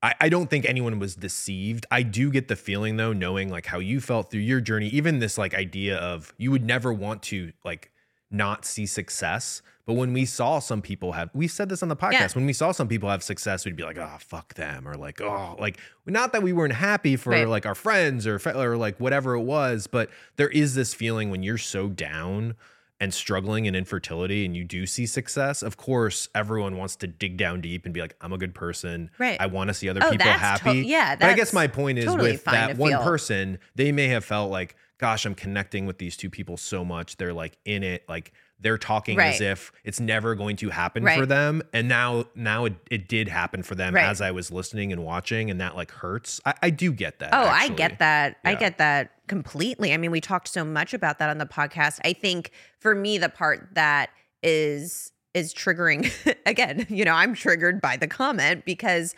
I, 0.03 0.15
I 0.21 0.29
don't 0.29 0.51
think 0.51 0.67
anyone 0.67 0.99
was 0.99 1.15
deceived. 1.15 1.87
I 1.93 2.03
do 2.03 2.31
get 2.33 2.49
the 2.49 2.57
feeling 2.57 2.97
though, 2.97 3.13
knowing 3.13 3.51
like 3.51 3.67
how 3.67 3.79
you 3.79 4.01
felt 4.01 4.33
through 4.33 4.41
your 4.41 4.61
journey, 4.61 4.89
even 4.89 5.21
this 5.21 5.39
like 5.39 5.55
idea 5.55 5.97
of 5.97 6.35
you 6.39 6.51
would 6.51 6.65
never 6.65 6.93
want 6.93 7.23
to 7.25 7.53
like 7.65 7.93
not 8.33 8.65
see 8.65 8.87
success. 8.87 9.63
But 9.87 9.95
when 9.95 10.13
we 10.15 10.25
saw 10.25 10.61
some 10.61 10.81
people 10.81 11.13
have, 11.13 11.29
we 11.35 11.47
said 11.47 11.69
this 11.69 11.83
on 11.83 11.89
the 11.91 11.97
podcast. 11.97 12.13
Yeah. 12.13 12.29
When 12.35 12.47
we 12.47 12.55
saw 12.55 12.73
some 12.73 12.89
people 12.89 13.11
have 13.11 13.23
success, 13.23 13.67
we'd 13.67 13.77
be 13.77 13.83
like, 13.83 13.99
"Oh, 13.99 14.17
fuck 14.19 14.55
them," 14.55 14.89
or 14.89 14.95
like, 14.95 15.21
"Oh, 15.21 15.57
like." 15.59 15.79
Not 16.07 16.33
that 16.33 16.43
we 16.43 16.53
weren't 16.55 16.73
happy 16.75 17.17
for 17.17 17.31
Right. 17.31 17.47
like 17.49 17.67
our 17.67 17.75
friends 17.75 18.27
or 18.27 18.41
or 18.55 18.77
like 18.77 18.99
whatever 18.99 19.35
it 19.35 19.43
was, 19.43 19.87
but 19.87 20.09
there 20.37 20.49
is 20.49 20.75
this 20.75 20.95
feeling 20.95 21.31
when 21.31 21.43
you're 21.43 21.59
so 21.59 21.89
down 21.89 22.55
and 23.01 23.13
struggling 23.13 23.67
in 23.67 23.75
infertility, 23.75 24.47
and 24.47 24.57
you 24.57 24.65
do 24.65 24.87
see 24.87 25.05
success. 25.05 25.63
Of 25.63 25.77
course, 25.77 26.29
everyone 26.35 26.77
wants 26.77 26.97
to 26.97 27.07
dig 27.07 27.37
down 27.37 27.61
deep 27.61 27.85
and 27.85 27.93
be 27.93 28.01
like, 28.01 28.17
"I'm 28.23 28.33
a 28.33 28.39
good 28.39 28.55
person. 28.55 29.11
Right. 29.19 29.37
I 29.39 29.47
want 29.47 29.69
to 29.69 29.75
see 29.75 29.89
other 29.91 30.01
Oh, 30.03 30.11
people 30.11 30.25
that's 30.25 30.61
to- 30.61 30.65
happy." 30.67 30.79
yeah, 30.87 31.17
but 31.17 31.29
I 31.29 31.35
guess 31.35 31.53
my 31.53 31.67
point 31.67 31.99
is 31.99 32.07
totally 32.07 32.33
with 32.33 32.45
that 32.45 32.79
one 32.79 32.93
feel. 32.93 33.03
person, 33.03 33.59
they 33.75 33.93
may 33.93 34.07
have 34.09 34.25
felt 34.25 34.51
like, 34.51 34.77
"Gosh, 34.97 35.27
I'm 35.27 35.35
connecting 35.35 35.85
with 35.85 35.99
these 35.99 36.17
two 36.17 36.31
people 36.31 36.57
so 36.57 36.85
much. 36.85 37.17
They're 37.19 37.35
like 37.35 37.59
in 37.67 37.83
it, 37.83 38.09
like." 38.09 38.33
They're 38.61 38.79
talking 38.79 39.17
Right. 39.19 39.35
as 39.35 39.41
if 39.41 39.73
it's 39.85 40.01
never 40.01 40.35
going 40.35 40.57
to 40.57 40.71
happen 40.71 41.07
for 41.07 41.27
them 41.27 41.63
and 41.73 41.89
now 41.89 42.25
now 42.35 42.65
it, 42.65 42.75
it 42.91 43.09
did 43.09 43.29
happen 43.29 43.63
for 43.63 43.75
them 43.75 43.95
Right. 43.95 44.05
as 44.05 44.21
i 44.21 44.31
was 44.31 44.51
listening 44.51 44.93
and 44.93 45.05
watching 45.05 45.51
and 45.51 45.61
that 45.61 45.77
like 45.77 45.91
hurts 45.91 46.41
i, 46.47 46.55
I 46.63 46.71
do 46.71 46.93
get 46.93 47.19
that 47.19 47.31
Oh, 47.33 47.43
I 47.47 47.69
get 47.69 47.99
that. 47.99 48.37
I 48.45 48.55
get 48.55 48.79
that 48.79 49.11
completely. 49.27 49.93
I 49.93 49.97
mean, 49.97 50.11
we 50.11 50.21
talked 50.21 50.49
so 50.49 50.65
much 50.65 50.93
about 50.93 51.19
that 51.19 51.31
on 51.31 51.39
the 51.39 51.47
podcast. 51.47 51.99
I 52.05 52.13
think 52.13 52.51
for 52.79 52.95
me 52.95 53.17
the 53.19 53.29
part 53.31 53.71
that 53.75 54.11
is 54.43 55.13
is 55.33 55.53
triggering 55.55 56.13
again, 56.47 56.87
you 56.89 57.05
know, 57.05 57.13
I'm 57.15 57.35
triggered 57.35 57.81
by 57.81 57.97
the 57.97 58.07
comment 58.07 58.65
because 58.65 59.15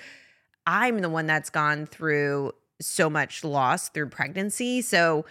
I'm 0.66 1.00
the 1.00 1.10
one 1.10 1.26
that's 1.26 1.50
gone 1.50 1.86
through 1.86 2.52
so 2.80 3.10
much 3.10 3.44
loss 3.44 3.88
through 3.88 4.08
pregnancy. 4.10 4.80
So, 4.82 5.24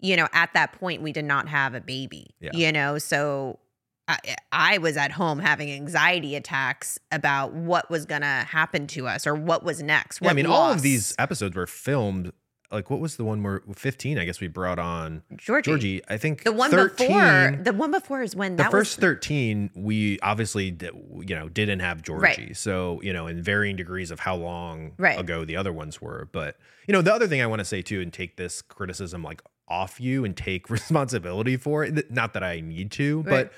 you 0.00 0.16
know, 0.16 0.28
at 0.32 0.52
that 0.54 0.72
point 0.72 1.02
we 1.02 1.12
did 1.12 1.24
not 1.24 1.48
have 1.48 1.74
a 1.74 1.80
baby. 1.80 2.34
Yeah. 2.40 2.50
You 2.54 2.72
know, 2.72 2.98
so 2.98 3.58
I, 4.08 4.18
I 4.50 4.78
was 4.78 4.96
at 4.96 5.12
home 5.12 5.38
having 5.38 5.70
anxiety 5.70 6.34
attacks 6.34 6.98
about 7.12 7.52
what 7.52 7.90
was 7.90 8.06
going 8.06 8.22
to 8.22 8.26
happen 8.26 8.86
to 8.88 9.06
us 9.06 9.26
or 9.26 9.34
what 9.34 9.62
was 9.62 9.82
next. 9.82 10.20
Yeah, 10.20 10.28
I 10.28 10.30
what 10.30 10.36
mean, 10.36 10.46
all 10.46 10.72
of 10.72 10.82
these 10.82 11.14
episodes 11.18 11.54
were 11.54 11.66
filmed. 11.66 12.32
Like, 12.72 12.88
what 12.88 13.00
was 13.00 13.16
the 13.16 13.24
one 13.24 13.42
where 13.42 13.62
15? 13.74 14.16
I 14.16 14.24
guess 14.24 14.40
we 14.40 14.46
brought 14.46 14.78
on 14.78 15.24
Georgie. 15.36 15.70
Georgie. 15.72 16.02
I 16.08 16.16
think 16.18 16.44
The 16.44 16.52
one 16.52 16.70
13, 16.70 17.08
before, 17.08 17.58
the 17.64 17.72
one 17.72 17.90
before 17.90 18.22
is 18.22 18.36
when 18.36 18.54
the 18.54 18.62
first 18.64 18.96
was 18.98 19.02
13, 19.02 19.70
we 19.74 20.20
obviously, 20.20 20.76
you 21.26 21.34
know, 21.34 21.48
didn't 21.48 21.80
have 21.80 22.00
Georgie. 22.02 22.22
Right. 22.22 22.56
So, 22.56 23.00
you 23.02 23.12
know, 23.12 23.26
in 23.26 23.42
varying 23.42 23.74
degrees 23.74 24.12
of 24.12 24.20
how 24.20 24.36
long 24.36 24.92
Right. 24.98 25.18
ago 25.18 25.44
the 25.44 25.56
other 25.56 25.72
ones 25.72 26.00
were. 26.00 26.28
But, 26.30 26.58
you 26.86 26.92
know, 26.92 27.02
the 27.02 27.12
other 27.12 27.26
thing 27.26 27.42
I 27.42 27.46
want 27.46 27.58
to 27.58 27.64
say 27.64 27.82
too, 27.82 28.00
and 28.00 28.12
take 28.12 28.36
this 28.36 28.62
criticism 28.62 29.24
like 29.24 29.42
off 29.70 30.00
you 30.00 30.24
and 30.24 30.36
take 30.36 30.68
responsibility 30.78 31.56
for 31.56 31.84
it. 31.84 32.10
Not 32.10 32.34
that 32.34 32.42
I 32.42 32.60
need 32.60 32.90
to, 32.92 33.22
Right. 33.22 33.44
but 33.44 33.52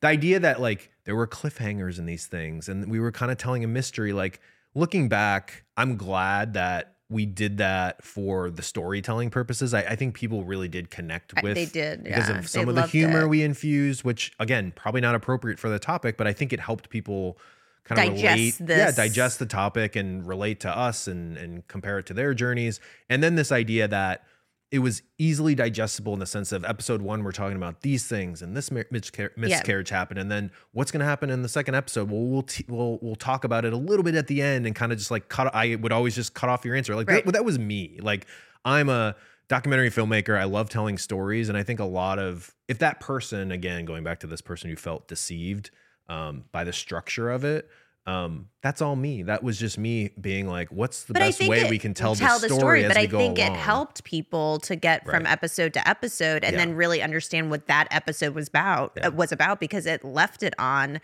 the 0.00 0.08
idea 0.08 0.38
that 0.40 0.60
like 0.60 0.90
there 1.04 1.16
were 1.16 1.26
cliffhangers 1.26 1.98
in 1.98 2.04
these 2.06 2.26
things 2.26 2.68
and 2.68 2.90
we 2.90 3.00
were 3.00 3.12
kind 3.12 3.32
of 3.32 3.38
telling 3.38 3.64
a 3.64 3.66
mystery 3.68 4.12
like 4.12 4.40
looking 4.74 5.08
back 5.08 5.64
i'm 5.78 5.96
glad 5.96 6.52
that 6.52 6.96
we 7.08 7.24
did 7.24 7.56
that 7.58 8.04
for 8.04 8.50
the 8.50 8.62
storytelling 8.62 9.30
purposes 9.30 9.72
i, 9.72 9.80
I 9.80 9.96
think 9.96 10.14
people 10.14 10.44
really 10.44 10.68
did 10.68 10.90
connect 10.90 11.32
with 11.42 11.54
they 11.54 11.64
did, 11.64 12.04
because 12.04 12.28
yeah. 12.28 12.36
of 12.36 12.42
They 12.42 12.48
some 12.48 12.68
of 12.68 12.74
the 12.74 12.86
humor 12.86 13.22
it. 13.22 13.28
we 13.28 13.42
infused 13.42 14.04
which 14.04 14.32
again 14.38 14.70
probably 14.76 15.00
not 15.00 15.14
appropriate 15.14 15.58
for 15.58 15.70
the 15.70 15.78
topic 15.78 16.18
but 16.18 16.26
i 16.26 16.32
think 16.34 16.52
it 16.52 16.60
helped 16.60 16.90
people 16.90 17.38
kind 17.84 17.98
of 18.10 18.16
Digest 18.20 18.60
relate 18.60 18.76
yeah 18.78 18.90
digest 18.90 19.38
the 19.38 19.46
topic 19.46 19.96
and 19.96 20.26
relate 20.28 20.60
to 20.60 20.76
us 20.76 21.08
and 21.08 21.38
and 21.38 21.66
compare 21.68 21.98
it 21.98 22.06
to 22.06 22.14
their 22.14 22.34
journeys 22.34 22.80
and 23.08 23.22
then 23.22 23.34
this 23.34 23.50
idea 23.50 23.88
that 23.88 24.24
it 24.72 24.80
was 24.80 25.02
easily 25.16 25.54
digestible 25.54 26.12
in 26.12 26.18
the 26.18 26.26
sense 26.26 26.50
of 26.50 26.64
episode 26.64 27.00
one, 27.00 27.22
we're 27.22 27.30
talking 27.32 27.56
about 27.56 27.82
these 27.82 28.06
things 28.06 28.42
and 28.42 28.56
this 28.56 28.70
miscar- 28.70 29.36
miscarriage 29.36 29.90
happened, 29.90 30.18
and 30.18 30.30
then 30.30 30.50
what's 30.72 30.90
going 30.90 31.00
to 31.00 31.06
happen 31.06 31.30
in 31.30 31.42
the 31.42 31.48
second 31.48 31.74
episode? 31.76 32.10
Well, 32.10 32.22
we'll 32.22 32.42
t- 32.42 32.64
we'll 32.68 32.98
we'll 33.00 33.14
talk 33.14 33.44
about 33.44 33.64
it 33.64 33.72
a 33.72 33.76
little 33.76 34.02
bit 34.02 34.14
at 34.16 34.26
the 34.26 34.42
end 34.42 34.66
and 34.66 34.74
kind 34.74 34.90
of 34.92 34.98
just 34.98 35.10
like 35.10 35.28
cut. 35.28 35.54
I 35.54 35.76
would 35.76 35.92
always 35.92 36.14
just 36.14 36.34
cut 36.34 36.50
off 36.50 36.64
your 36.64 36.74
answer, 36.74 36.96
like 36.96 37.08
Right. 37.08 37.24
that, 37.24 37.32
that 37.32 37.44
was 37.44 37.58
me. 37.58 37.98
Like 38.02 38.26
I'm 38.64 38.88
a 38.88 39.14
documentary 39.48 39.90
filmmaker. 39.90 40.36
I 40.36 40.44
love 40.44 40.68
telling 40.68 40.98
stories, 40.98 41.48
and 41.48 41.56
I 41.56 41.62
think 41.62 41.78
a 41.78 41.84
lot 41.84 42.18
of 42.18 42.52
if 42.66 42.78
that 42.78 42.98
person, 42.98 43.52
again, 43.52 43.84
going 43.84 44.02
back 44.02 44.18
to 44.20 44.26
this 44.26 44.40
person 44.40 44.68
who 44.68 44.74
felt 44.76 45.06
deceived 45.06 45.70
um, 46.08 46.44
by 46.50 46.64
the 46.64 46.72
structure 46.72 47.30
of 47.30 47.44
it. 47.44 47.68
Um, 48.06 48.48
that's 48.62 48.80
all 48.80 48.94
me. 48.94 49.24
That 49.24 49.42
was 49.42 49.58
just 49.58 49.78
me 49.78 50.10
being 50.20 50.46
like, 50.46 50.68
"What's 50.70 51.02
the 51.04 51.12
but 51.12 51.20
best 51.20 51.40
way 51.48 51.62
it- 51.62 51.70
we 51.70 51.78
can 51.78 51.92
tell, 51.92 52.14
tell 52.14 52.38
the 52.38 52.48
story, 52.48 52.84
as 52.84 52.88
but 52.88 52.96
we 52.98 53.02
I 53.02 53.06
think 53.08 53.38
it 53.40 53.52
helped 53.52 54.04
people 54.04 54.60
to 54.60 54.76
get 54.76 55.04
from 55.04 55.24
Right. 55.24 55.32
episode 55.32 55.74
to 55.74 55.88
episode 55.88 56.44
and 56.44 56.52
Yeah. 56.54 56.58
then 56.64 56.74
really 56.76 57.02
understand 57.02 57.50
what 57.50 57.66
that 57.66 57.88
episode 57.90 58.34
was 58.34 58.46
about 58.46 58.92
Yeah. 58.96 59.08
uh, 59.08 59.10
was 59.10 59.32
about 59.32 59.58
because 59.58 59.86
it 59.86 60.04
left 60.04 60.44
it 60.44 60.54
on 60.58 61.00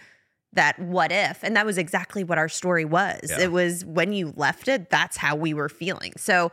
that 0.52 0.78
what 0.78 1.10
if 1.10 1.42
and 1.42 1.56
that 1.56 1.66
was 1.66 1.76
exactly 1.78 2.22
what 2.22 2.38
our 2.38 2.48
story 2.48 2.84
was 2.84 3.18
Yeah. 3.30 3.40
it 3.40 3.50
was 3.52 3.84
when 3.84 4.12
you 4.12 4.32
left 4.36 4.68
it 4.68 4.88
that's 4.90 5.16
how 5.16 5.34
we 5.34 5.54
were 5.54 5.68
feeling 5.70 6.12
so 6.16 6.52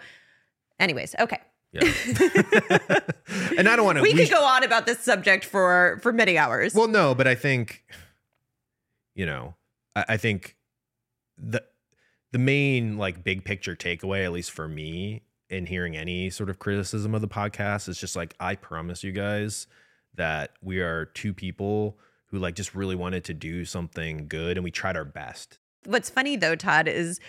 anyways 0.80 1.14
okay 1.20 1.40
Yeah. 1.74 1.82
and 3.58 3.68
I 3.70 3.76
don't 3.76 3.86
want 3.86 3.98
to. 3.98 4.02
we 4.10 4.14
could 4.16 4.30
go 4.32 4.44
on 4.44 4.64
about 4.64 4.86
this 4.88 5.00
subject 5.00 5.46
for 5.46 6.00
for 6.02 6.12
many 6.12 6.38
hours 6.38 6.74
Well, 6.74 6.88
no, 6.88 7.14
but 7.14 7.28
I 7.28 7.36
think, 7.36 7.84
you 9.16 9.26
know, 9.28 9.56
I, 10.00 10.14
I 10.14 10.18
think 10.18 10.56
the 11.38 11.64
the 12.32 12.40
main 12.40 12.98
like 12.98 13.24
big 13.24 13.44
picture 13.44 13.76
takeaway, 13.76 14.24
at 14.26 14.32
least 14.32 14.52
for 14.52 14.68
me, 14.68 15.24
in 15.50 15.66
hearing 15.66 15.98
any 15.98 16.30
sort 16.30 16.50
of 16.50 16.60
criticism 16.60 17.16
of 17.16 17.22
the 17.22 17.28
podcast, 17.28 17.90
is 17.90 18.00
just 18.00 18.16
like 18.16 18.36
I 18.40 18.56
promise 18.56 19.04
you 19.04 19.12
guys 19.12 19.68
that 20.16 20.52
we 20.62 20.80
are 20.80 21.06
two 21.06 21.34
people 21.34 21.98
who 22.28 22.38
like 22.38 22.56
just 22.56 22.76
really 22.76 22.96
wanted 22.96 23.24
to 23.26 23.34
do 23.34 23.66
something 23.66 24.28
good, 24.28 24.58
and 24.58 24.64
we 24.64 24.72
tried 24.72 24.96
our 24.96 25.06
best. 25.06 25.60
What's 25.86 26.10
funny 26.10 26.36
though, 26.36 26.56
Todd, 26.56 26.88
is 26.88 27.20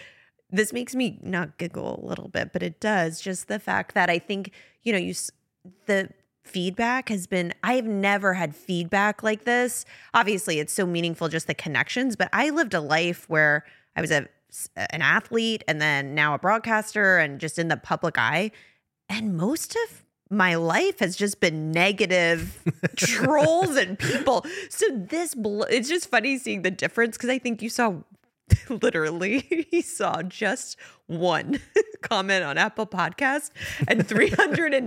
this 0.51 0.73
makes 0.73 0.95
me 0.95 1.19
not 1.23 1.59
giggle 1.59 2.01
a 2.03 2.07
little 2.07 2.29
bit, 2.29 2.53
but 2.53 2.63
it 2.63 2.81
does. 2.81 3.21
Just 3.21 3.49
the 3.49 3.59
fact 3.59 3.95
that 3.95 4.11
I 4.11 4.19
think, 4.19 4.53
you 4.83 4.93
know, 4.93 4.99
you 4.99 5.15
the 5.87 6.11
feedback 6.43 7.09
has 7.09 7.27
been 7.27 7.53
I 7.63 7.75
have 7.75 7.87
never 7.87 8.35
had 8.35 8.55
feedback 8.55 9.23
like 9.23 9.45
this. 9.45 9.85
Obviously, 10.15 10.59
it's 10.59 10.73
so 10.73 10.87
meaningful 10.87 11.29
just 11.29 11.47
the 11.47 11.55
connections, 11.55 12.17
but 12.17 12.29
I 12.33 12.51
lived 12.51 12.75
a 12.75 12.81
life 12.81 13.29
where 13.29 13.65
I 13.97 14.01
was 14.01 14.11
a 14.11 14.29
an 14.77 15.01
athlete 15.01 15.63
and 15.69 15.81
then 15.81 16.15
now 16.15 16.35
a 16.35 16.39
broadcaster 16.39 17.19
and 17.19 17.39
just 17.39 17.59
in 17.59 17.69
the 17.69 17.77
public 17.77 18.19
eye 18.19 18.51
and 19.09 19.37
most 19.37 19.77
of 19.77 20.05
my 20.31 20.55
life 20.55 21.01
has 21.01 21.17
just 21.17 21.41
been 21.41 21.73
negative 21.73 22.63
trolls 22.97 23.77
and 23.77 23.99
people. 23.99 24.47
So 24.69 24.87
this 24.91 25.35
bl- 25.35 25.65
it's 25.65 25.89
just 25.89 26.09
funny 26.09 26.39
seeing 26.39 26.63
the 26.63 26.71
difference 26.71 27.17
because 27.17 27.31
I 27.31 27.39
think 27.39 27.61
you 27.63 27.69
saw 27.69 27.97
literally 28.69 29.67
he 29.71 29.83
saw 29.83 30.23
just 30.23 30.77
one 31.07 31.61
comment 32.03 32.45
on 32.45 32.57
Apple 32.59 32.87
Podcast 32.87 33.51
and 33.89 34.07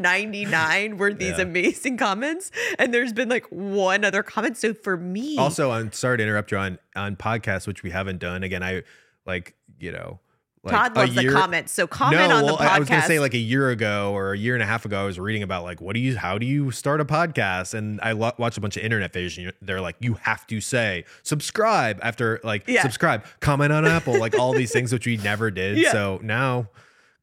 399 0.02 0.98
were 0.98 1.14
these 1.14 1.38
Yeah. 1.38 1.42
amazing 1.44 1.98
comments 1.98 2.52
and 2.80 2.94
there's 2.94 3.14
been 3.14 3.30
like 3.30 3.46
one 3.48 4.04
other 4.06 4.24
comment 4.24 4.58
so 4.58 4.74
for 4.74 4.98
me 4.98 5.38
Also, 5.38 5.72
I'm 5.72 5.92
sorry 5.92 6.18
to 6.18 6.24
interrupt 6.24 6.52
you 6.52 6.58
on 6.58 6.80
on 6.96 7.16
podcasts, 7.16 7.68
which 7.68 7.84
we 7.84 7.90
haven't 7.92 8.20
done. 8.20 8.44
Again, 8.44 8.64
I 8.64 8.84
like 9.26 9.56
you 9.80 9.92
know. 9.92 10.20
Like 10.66 10.76
Todd 10.76 10.96
loves 10.96 11.14
the 11.16 11.28
comments 11.28 11.74
so 11.74 11.88
comment 11.88 12.30
no, 12.30 12.38
on 12.38 12.44
well, 12.46 12.56
the 12.56 12.64
podcast 12.64 12.70
I 12.70 12.80
was 12.80 12.88
gonna 12.88 13.02
say 13.02 13.20
like 13.20 13.34
a 13.34 13.38
year 13.40 13.70
ago 13.70 14.14
or 14.16 14.32
a 14.32 14.38
year 14.38 14.54
and 14.54 14.64
a 14.64 14.66
half 14.66 14.86
ago, 14.86 15.02
I 15.02 15.04
was 15.04 15.20
reading 15.20 15.44
about 15.44 15.64
like 15.64 15.82
what 15.82 15.94
do 15.94 16.00
you, 16.00 16.16
how 16.18 16.38
do 16.38 16.46
you 16.46 16.72
start 16.72 17.02
a 17.02 17.06
podcast? 17.06 17.74
And 17.74 18.00
I 18.02 18.14
lo- 18.14 18.32
watched 18.38 18.58
a 18.58 18.62
bunch 18.62 18.78
of 18.78 18.84
internet 18.84 19.12
videos. 19.12 19.38
And 19.38 19.52
they're 19.62 19.82
like, 19.82 19.98
you 20.00 20.14
have 20.22 20.48
to 20.48 20.62
say 20.62 21.04
subscribe 21.24 22.00
after 22.02 22.40
like 22.46 22.64
Yeah. 22.68 22.82
subscribe, 22.82 23.26
comment 23.42 23.74
on 23.74 23.86
Apple, 23.86 24.18
like 24.18 24.40
all 24.40 24.54
these 24.54 24.72
things 24.72 24.94
which 24.94 25.06
we 25.06 25.18
never 25.18 25.52
did. 25.52 25.78
Yeah. 25.80 25.92
So 25.92 26.20
now 26.24 26.70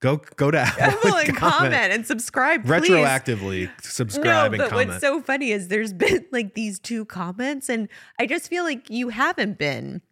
go 0.01 0.19
go 0.37 0.51
to 0.51 0.59
Apple, 0.59 0.83
Apple 0.83 1.15
and 1.17 1.37
comment 1.37 1.75
and 1.75 2.07
subscribe 2.07 2.65
please. 2.67 2.91
retroactively 2.91 3.71
subscribe 3.83 4.25
no, 4.25 4.45
and 4.55 4.59
but 4.59 4.69
comment. 4.71 4.89
what's 4.91 5.01
so 5.01 5.23
funny 5.23 5.51
is 5.51 5.69
there's 5.69 5.93
been 5.95 6.27
like 6.31 6.55
these 6.55 6.79
two 6.79 7.07
comments, 7.07 7.71
and 7.71 7.89
I 8.19 8.27
just 8.27 8.49
feel 8.49 8.65
like 8.65 8.91
you 8.91 9.09
haven't 9.09 9.57
been 9.59 10.03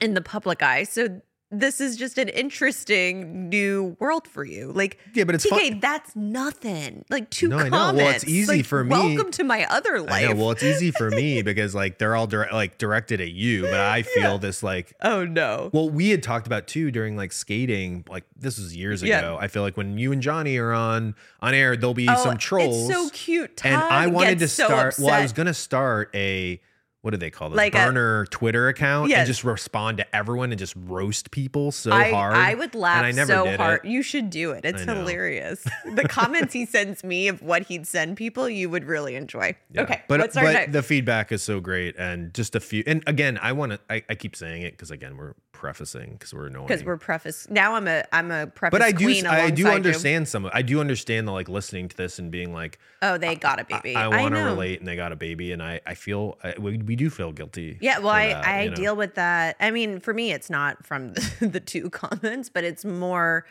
in 0.00 0.14
the 0.14 0.20
public 0.22 0.62
eye. 0.62 0.84
So 0.84 1.20
this 1.52 1.80
is 1.80 1.96
just 1.96 2.16
an 2.18 2.28
interesting 2.28 3.48
new 3.48 3.96
world 3.98 4.28
for 4.28 4.44
you. 4.44 4.70
Like, 4.72 4.98
yeah, 5.14 5.24
but 5.24 5.34
it's 5.34 5.44
TK, 5.46 5.70
fun. 5.70 5.80
that's 5.80 6.14
nothing. 6.14 7.04
Like 7.10 7.28
two 7.30 7.48
No, 7.48 7.58
I 7.58 7.68
know. 7.68 7.92
Well, 7.94 8.08
it's 8.14 8.24
easy 8.24 8.58
Like, 8.58 8.66
for 8.66 8.84
me. 8.84 8.90
Welcome 8.90 9.32
to 9.32 9.44
my 9.44 9.64
other 9.66 9.96
I 9.96 10.00
life. 10.00 10.28
know. 10.30 10.34
Well, 10.36 10.50
it's 10.52 10.62
easy 10.62 10.90
for 10.92 11.10
me 11.10 11.42
because 11.50 11.74
like 11.74 11.98
they're 11.98 12.14
all 12.14 12.26
direct, 12.28 12.52
like 12.52 12.78
directed 12.78 13.20
at 13.20 13.32
you, 13.32 13.62
but 13.62 13.74
I 13.80 14.02
feel 14.02 14.32
Yeah. 14.32 14.36
this 14.38 14.62
like 14.62 14.94
oh 15.02 15.24
no. 15.24 15.70
Well, 15.72 15.90
we 15.90 16.10
had 16.10 16.22
talked 16.22 16.46
about 16.46 16.66
too 16.68 16.90
during 16.90 17.16
like 17.16 17.32
skating, 17.32 18.04
like 18.08 18.24
this 18.36 18.58
was 18.58 18.76
years 18.76 19.02
Yeah. 19.02 19.18
ago. 19.18 19.38
I 19.40 19.48
feel 19.48 19.62
like 19.62 19.76
when 19.76 19.98
you 19.98 20.12
and 20.12 20.22
Johnny 20.22 20.56
are 20.58 20.72
on 20.72 21.14
on 21.40 21.52
air, 21.54 21.76
there'll 21.76 21.94
be 21.94 22.08
Oh, 22.08 22.16
some 22.22 22.36
trolls. 22.38 22.88
It's 22.88 22.96
so 22.96 23.08
cute. 23.10 23.64
And 23.64 23.74
I 23.76 24.06
wanted 24.06 24.38
to 24.38 24.48
so 24.48 24.66
start. 24.66 24.94
well, 25.00 25.12
I 25.12 25.22
was 25.22 25.32
gonna 25.32 25.54
start 25.54 26.10
a 26.14 26.60
what 27.02 27.12
do 27.12 27.16
they 27.16 27.30
call 27.30 27.48
this 27.48 27.56
Like 27.56 27.74
a- 27.74 27.78
burner 27.78 28.26
Twitter 28.26 28.68
account 28.68 29.08
Yes. 29.08 29.18
and 29.20 29.26
just 29.26 29.44
respond 29.44 29.98
to 29.98 30.16
everyone 30.16 30.52
and 30.52 30.58
just 30.58 30.74
roast 30.76 31.30
people 31.30 31.72
so 31.72 31.92
I, 31.92 32.10
hard. 32.10 32.34
I 32.36 32.54
would 32.54 32.74
laugh 32.74 33.04
I 33.04 33.12
so 33.12 33.56
hard. 33.56 33.80
It. 33.84 33.90
You 33.90 34.02
should 34.02 34.28
do 34.28 34.50
it. 34.52 34.64
It's 34.64 34.82
hilarious. 34.82 35.64
the 35.94 36.06
comments 36.08 36.52
he 36.52 36.66
sends 36.66 37.02
me 37.02 37.28
of 37.28 37.40
what 37.42 37.62
he'd 37.64 37.86
send 37.86 38.16
people, 38.16 38.48
you 38.48 38.68
would 38.68 38.84
really 38.84 39.16
enjoy. 39.16 39.56
Yeah. 39.72 39.82
Okay, 39.82 40.02
but 40.08 40.32
but 40.34 40.72
the 40.72 40.82
feedback 40.82 41.32
is 41.32 41.42
so 41.42 41.60
great, 41.60 41.96
and 41.98 42.34
just 42.34 42.54
a 42.54 42.60
few. 42.60 42.82
And 42.86 43.02
again, 43.06 43.38
I 43.40 43.52
want 43.52 43.72
to. 43.72 43.80
I, 43.88 44.02
I 44.08 44.14
keep 44.14 44.36
saying 44.36 44.62
it 44.62 44.72
because 44.72 44.90
again, 44.90 45.16
we're 45.16 45.34
prefacing 45.52 46.12
because 46.12 46.32
we're 46.32 46.48
knowing 46.48 46.66
Because 46.66 46.82
we're 46.84 46.96
preface. 46.96 47.46
Now 47.50 47.74
I'm 47.74 47.86
a 47.86 48.04
I'm 48.12 48.30
a 48.30 48.46
preface 48.46 48.78
But 48.78 48.82
I 48.82 48.92
do. 48.92 49.08
I 49.08 49.12
do 49.12 49.26
alongside 49.26 49.58
you. 49.58 49.68
understand 49.68 50.28
some. 50.28 50.44
of 50.46 50.52
I 50.54 50.62
do 50.62 50.80
understand 50.80 51.28
the 51.28 51.32
like 51.32 51.48
listening 51.48 51.88
to 51.88 51.96
this 51.96 52.18
and 52.18 52.30
being 52.30 52.52
like, 52.52 52.78
Oh, 53.02 53.18
they 53.18 53.36
got 53.36 53.60
a 53.60 53.64
baby. 53.64 53.94
I, 53.96 54.08
want 54.08 54.34
to 54.34 54.40
relate, 54.42 54.78
and 54.80 54.88
they 54.88 54.96
got 54.96 55.12
a 55.12 55.16
baby, 55.16 55.52
and 55.52 55.62
I 55.62 55.80
I 55.86 55.94
feel 55.94 56.38
I, 56.42 56.54
we, 56.58 56.78
we 56.90 56.96
do 56.96 57.08
feel 57.08 57.30
guilty. 57.30 57.78
Yeah, 57.80 58.00
well, 58.00 58.08
I, 58.08 58.28
that, 58.30 58.44
I 58.44 58.62
you 58.64 58.70
know? 58.70 58.74
deal 58.74 58.96
with 58.96 59.14
that. 59.14 59.54
I 59.60 59.70
mean, 59.70 60.00
for 60.00 60.12
me, 60.12 60.32
it's 60.32 60.50
not 60.50 60.84
from 60.84 61.14
the, 61.14 61.36
the 61.52 61.60
two 61.60 61.88
comments, 61.88 62.48
but 62.48 62.64
it's 62.64 62.84
more, 62.84 63.46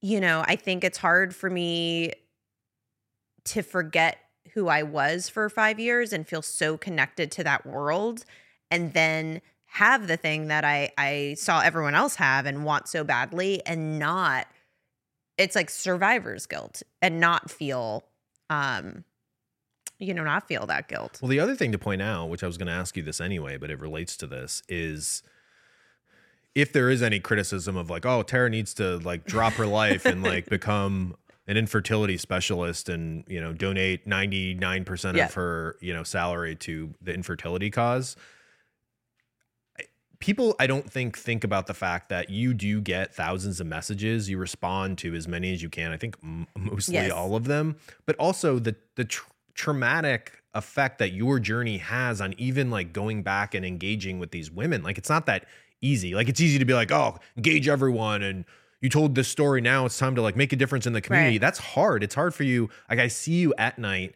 you 0.00 0.18
know, 0.18 0.42
I 0.46 0.56
think 0.56 0.82
it's 0.82 0.96
hard 0.96 1.36
for 1.36 1.50
me 1.50 2.14
to 3.44 3.60
forget 3.60 4.16
who 4.54 4.68
I 4.68 4.82
was 4.82 5.28
for 5.28 5.50
five 5.50 5.78
years 5.78 6.14
and 6.14 6.26
feel 6.26 6.40
so 6.40 6.78
connected 6.78 7.30
to 7.32 7.44
that 7.44 7.66
world 7.66 8.24
and 8.70 8.94
then 8.94 9.42
have 9.66 10.06
the 10.06 10.16
thing 10.16 10.48
that 10.48 10.64
I 10.64 10.90
I 10.96 11.34
saw 11.36 11.60
everyone 11.60 11.94
else 11.94 12.14
have 12.14 12.46
and 12.46 12.64
want 12.64 12.88
so 12.88 13.04
badly 13.04 13.60
and 13.66 13.98
not 13.98 14.46
it's 15.36 15.54
like 15.54 15.68
survivor's 15.68 16.46
guilt 16.46 16.82
and 17.02 17.20
not 17.20 17.50
feel 17.50 18.04
um 18.48 19.04
you 20.04 20.14
know 20.14 20.24
not 20.24 20.46
feel 20.46 20.66
that 20.66 20.88
guilt. 20.88 21.18
Well, 21.22 21.28
the 21.28 21.40
other 21.40 21.54
thing 21.56 21.72
to 21.72 21.78
point 21.78 22.02
out, 22.02 22.28
which 22.28 22.42
I 22.44 22.46
was 22.46 22.56
going 22.58 22.66
to 22.68 22.72
ask 22.72 22.96
you 22.96 23.02
this 23.02 23.20
anyway, 23.20 23.56
but 23.56 23.70
it 23.70 23.80
relates 23.80 24.16
to 24.18 24.26
this, 24.26 24.62
is 24.68 25.22
if 26.54 26.72
there 26.72 26.88
is 26.90 27.02
any 27.02 27.18
criticism 27.20 27.76
of 27.76 27.90
like, 27.90 28.06
oh, 28.06 28.22
Tara 28.22 28.48
needs 28.50 28.74
to 28.74 28.98
like 28.98 29.24
drop 29.24 29.54
her 29.54 29.66
life 29.66 30.04
and 30.04 30.22
like 30.22 30.46
become 30.50 31.16
an 31.46 31.56
infertility 31.56 32.16
specialist 32.16 32.88
and 32.88 33.24
you 33.28 33.40
know 33.40 33.52
donate 33.52 34.08
99% 34.08 35.14
Yeah. 35.16 35.26
of 35.26 35.34
her 35.34 35.76
you 35.80 35.92
know 35.92 36.02
salary 36.04 36.54
to 36.56 36.94
the 37.02 37.12
infertility 37.12 37.70
cause 37.70 38.16
people 40.20 40.54
i 40.58 40.66
don't 40.66 40.90
think 40.90 41.18
think 41.18 41.44
about 41.44 41.66
the 41.66 41.74
fact 41.74 42.08
that 42.08 42.30
you 42.30 42.54
do 42.54 42.80
get 42.80 43.14
thousands 43.14 43.60
of 43.60 43.66
messages 43.66 44.30
you 44.30 44.38
respond 44.38 44.96
to 44.96 45.14
as 45.14 45.28
many 45.28 45.52
as 45.52 45.60
you 45.62 45.68
can 45.68 45.92
i 45.92 45.96
think 45.96 46.16
m- 46.22 46.46
mostly 46.56 46.94
Yes. 46.94 47.10
all 47.10 47.34
of 47.36 47.44
them 47.44 47.76
but 48.06 48.16
also 48.16 48.58
the 48.58 48.74
the 48.94 49.04
tr- 49.04 49.28
traumatic 49.54 50.42
effect 50.54 50.98
that 50.98 51.12
your 51.12 51.40
journey 51.40 51.78
has 51.78 52.20
on 52.20 52.34
even 52.38 52.70
like 52.70 52.92
going 52.92 53.22
back 53.22 53.54
and 53.54 53.64
engaging 53.64 54.18
with 54.18 54.30
these 54.30 54.50
women 54.50 54.82
like 54.82 54.98
it's 54.98 55.08
not 55.08 55.26
that 55.26 55.46
easy 55.80 56.14
like 56.14 56.28
it's 56.28 56.40
easy 56.40 56.58
to 56.58 56.64
be 56.64 56.74
like 56.74 56.92
oh 56.92 57.16
engage 57.36 57.66
everyone 57.68 58.22
and 58.22 58.44
you 58.80 58.88
told 58.88 59.14
this 59.14 59.26
story 59.28 59.60
now 59.60 59.84
it's 59.86 59.98
time 59.98 60.14
to 60.14 60.22
like 60.22 60.36
make 60.36 60.52
a 60.52 60.56
difference 60.56 60.86
in 60.86 60.92
the 60.92 61.00
community 61.00 61.32
Right. 61.36 61.40
that's 61.40 61.58
hard 61.58 62.04
it's 62.04 62.14
hard 62.14 62.34
for 62.34 62.44
you 62.44 62.68
like 62.88 62.98
i 63.00 63.08
see 63.08 63.32
you 63.34 63.52
at 63.58 63.78
night 63.78 64.14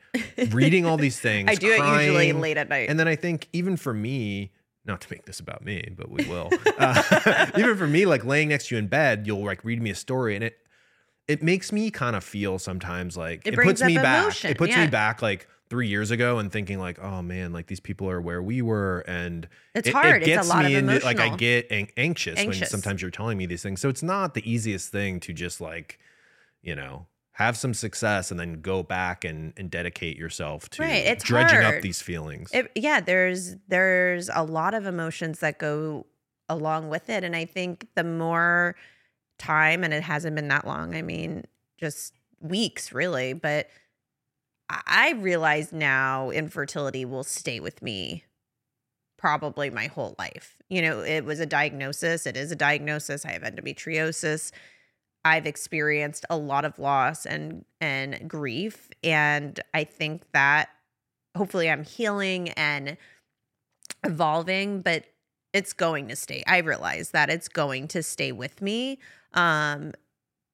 reading 0.51 0.87
all 0.87 0.97
these 0.97 1.19
things 1.29 1.49
I 1.51 1.55
do 1.55 1.73
it 1.73 1.79
usually 1.79 2.33
late 2.33 2.57
at 2.57 2.69
night. 2.69 2.89
and 2.89 3.01
then 3.01 3.09
I 3.09 3.17
think 3.17 3.49
even 3.53 3.77
for 3.77 3.93
me, 3.95 4.53
not 4.85 5.01
to 5.03 5.09
make 5.11 5.27
this 5.27 5.39
about 5.41 5.65
me, 5.65 5.91
but 5.97 6.09
we 6.11 6.25
will. 6.27 6.51
Uh, 6.79 7.47
even 7.59 7.77
for 7.77 7.87
me, 7.89 8.07
like 8.07 8.25
laying 8.25 8.49
next 8.49 8.69
to 8.69 8.75
you 8.75 8.79
in 8.79 8.87
bed, 8.87 9.27
you'll 9.27 9.45
like 9.45 9.65
read 9.65 9.83
me 9.83 9.91
a 9.91 9.95
story, 9.95 10.35
and 10.37 10.45
it 10.45 10.57
it 11.29 11.43
makes 11.43 11.71
me 11.73 11.91
kind 11.91 12.17
of 12.17 12.25
feel 12.25 12.59
sometimes 12.59 13.17
like 13.17 13.47
It 13.47 13.55
it, 13.55 13.61
puts 13.61 13.83
me 13.83 13.97
up 13.97 14.03
back. 14.03 14.45
It 14.45 14.59
puts 14.59 14.73
yeah. 14.73 14.85
me 14.87 14.91
back 14.91 15.23
like 15.23 15.47
three 15.69 15.87
years 15.87 16.11
ago 16.11 16.39
and 16.39 16.51
thinking 16.51 16.79
like, 16.79 16.99
oh 16.99 17.21
man, 17.23 17.53
like 17.53 17.67
these 17.67 17.81
people 17.81 18.09
are 18.09 18.21
where 18.21 18.43
we 18.43 18.63
were, 18.63 19.05
and 19.07 19.47
It's 19.75 19.89
it, 19.89 19.95
hard. 19.95 20.07
It 20.07 20.17
It's 20.17 20.27
a 20.27 20.31
gets 20.31 20.49
lot 20.49 20.65
me 20.65 20.75
of 20.77 20.89
into 20.89 21.05
like 21.05 21.21
I 21.21 21.37
get 21.37 21.71
an- 21.71 21.89
anxious, 21.97 22.43
when 22.43 22.55
sometimes 22.55 23.03
you're 23.03 23.11
telling 23.11 23.37
me 23.39 23.47
these 23.47 23.63
things. 23.63 23.81
So 23.81 23.89
it's 23.89 24.03
not 24.03 24.35
the 24.35 24.51
easiest 24.51 24.91
thing 24.91 25.21
to 25.21 25.33
just 25.33 25.61
like, 25.61 25.99
you 26.63 26.75
know. 26.75 27.07
Have 27.33 27.57
some 27.57 27.73
success 27.73 28.33
and 28.33 28.41
then 28.41 28.63
go 28.63 28.83
back 28.83 29.25
and, 29.25 29.53
and 29.57 29.71
dedicate 29.71 30.17
yourself 30.17 30.69
to 30.71 30.83
Right, 30.83 31.05
it's 31.07 31.23
dredging 31.23 31.63
up 31.63 31.83
these 31.83 32.03
feelings. 32.03 32.51
It, 32.53 32.69
yeah, 32.75 32.99
there's 32.99 33.55
there's 33.69 34.29
a 34.35 34.43
lot 34.43 34.75
of 34.75 34.87
emotions 34.87 35.39
that 35.39 35.61
go 35.61 36.07
along 36.49 36.89
with 36.89 37.09
it, 37.09 37.23
and 37.23 37.37
I 37.37 37.45
think 37.45 37.87
the 37.95 38.03
more 38.03 38.75
time, 39.39 39.85
and 39.85 39.93
it 39.95 40.03
hasn't 40.03 40.37
been 40.37 40.49
that 40.49 40.67
long. 40.67 40.95
I 40.95 41.03
mean, 41.03 41.45
just 41.79 42.15
weeks, 42.41 42.93
really. 42.93 43.33
But 43.33 43.69
I 44.69 45.13
realize 45.13 45.73
now 45.73 46.31
infertility 46.31 47.05
will 47.05 47.25
stay 47.25 47.61
with 47.61 47.83
me 47.83 48.25
probably 49.17 49.69
my 49.69 49.87
whole 49.87 50.15
life. 50.19 50.57
You 50.69 50.83
know, 50.83 51.01
it 51.01 51.25
was 51.25 51.41
a 51.41 51.47
diagnosis. 51.47 52.27
It 52.27 52.37
is 52.37 52.53
a 52.53 52.57
diagnosis. 52.57 53.25
I 53.25 53.33
have 53.33 53.43
endometriosis. 53.43 54.53
I've 55.25 55.47
experienced 55.47 56.25
a 56.31 56.37
lot 56.37 56.65
of 56.65 56.79
loss 56.79 57.27
and 57.27 57.65
and 57.81 58.29
grief, 58.29 58.89
and 59.03 59.59
I 59.75 59.85
think 59.85 60.23
that 60.33 60.71
hopefully 61.37 61.69
I'm 61.69 61.85
healing 61.85 62.51
and 62.51 62.97
evolving, 64.05 64.81
but 64.81 65.05
it's 65.53 65.73
going 65.73 66.09
to 66.09 66.17
stay. 66.17 66.45
I 66.47 66.59
realize 66.59 67.11
that 67.11 67.31
it's 67.31 67.49
going 67.49 67.89
to 67.89 68.03
stay 68.03 68.33
with 68.33 68.63
me. 68.63 68.99
Um, 69.35 69.93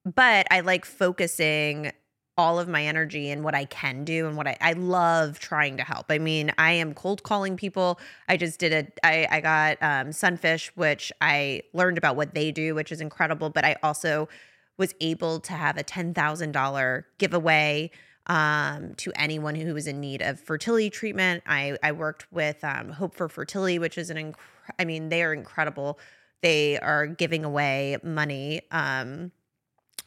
but 0.04 0.46
I 0.50 0.60
like 0.60 0.84
focusing 0.84 1.92
all 2.36 2.58
of 2.58 2.68
my 2.68 2.84
energy 2.84 3.30
in 3.30 3.42
what 3.44 3.54
I 3.54 3.64
can 3.64 4.04
do 4.04 4.26
and 4.26 4.36
what 4.36 4.48
I, 4.48 4.56
I 4.60 4.72
love 4.72 5.38
trying 5.38 5.76
to 5.76 5.84
help. 5.84 6.06
I 6.10 6.18
mean, 6.18 6.52
I 6.58 6.72
am 6.72 6.92
cold 6.92 7.22
calling 7.22 7.56
people. 7.56 8.00
I 8.28 8.36
just 8.36 8.58
did 8.58 8.72
a 8.72 9.06
I, 9.06 9.28
I 9.30 9.40
got 9.40 9.82
um 9.82 10.12
sunfish, 10.12 10.72
which 10.74 11.12
I 11.20 11.62
learned 11.72 11.96
about 11.96 12.16
what 12.16 12.34
they 12.34 12.50
do, 12.50 12.74
which 12.74 12.90
is 12.90 13.00
incredible. 13.00 13.50
But 13.50 13.64
I 13.64 13.76
also 13.82 14.28
was 14.76 14.94
able 15.00 15.38
to 15.40 15.52
have 15.52 15.76
a 15.76 15.84
ten 15.84 16.12
thousand 16.12 16.52
dollar 16.52 17.06
giveaway 17.18 17.92
um, 18.26 18.94
to 18.96 19.12
anyone 19.14 19.54
who 19.54 19.74
was 19.74 19.86
in 19.86 20.00
need 20.00 20.22
of 20.22 20.40
fertility 20.40 20.90
treatment. 20.90 21.42
I, 21.46 21.76
I 21.82 21.92
worked 21.92 22.30
with 22.32 22.62
um, 22.64 22.90
Hope 22.90 23.14
for 23.14 23.28
Fertility, 23.28 23.78
which 23.78 23.98
is 23.98 24.10
an, 24.10 24.16
inc- 24.16 24.36
I 24.78 24.84
mean, 24.84 25.08
they 25.10 25.22
are 25.22 25.32
incredible. 25.34 25.98
They 26.42 26.78
are 26.78 27.06
giving 27.06 27.44
away 27.44 27.98
money 28.02 28.62
um, 28.70 29.32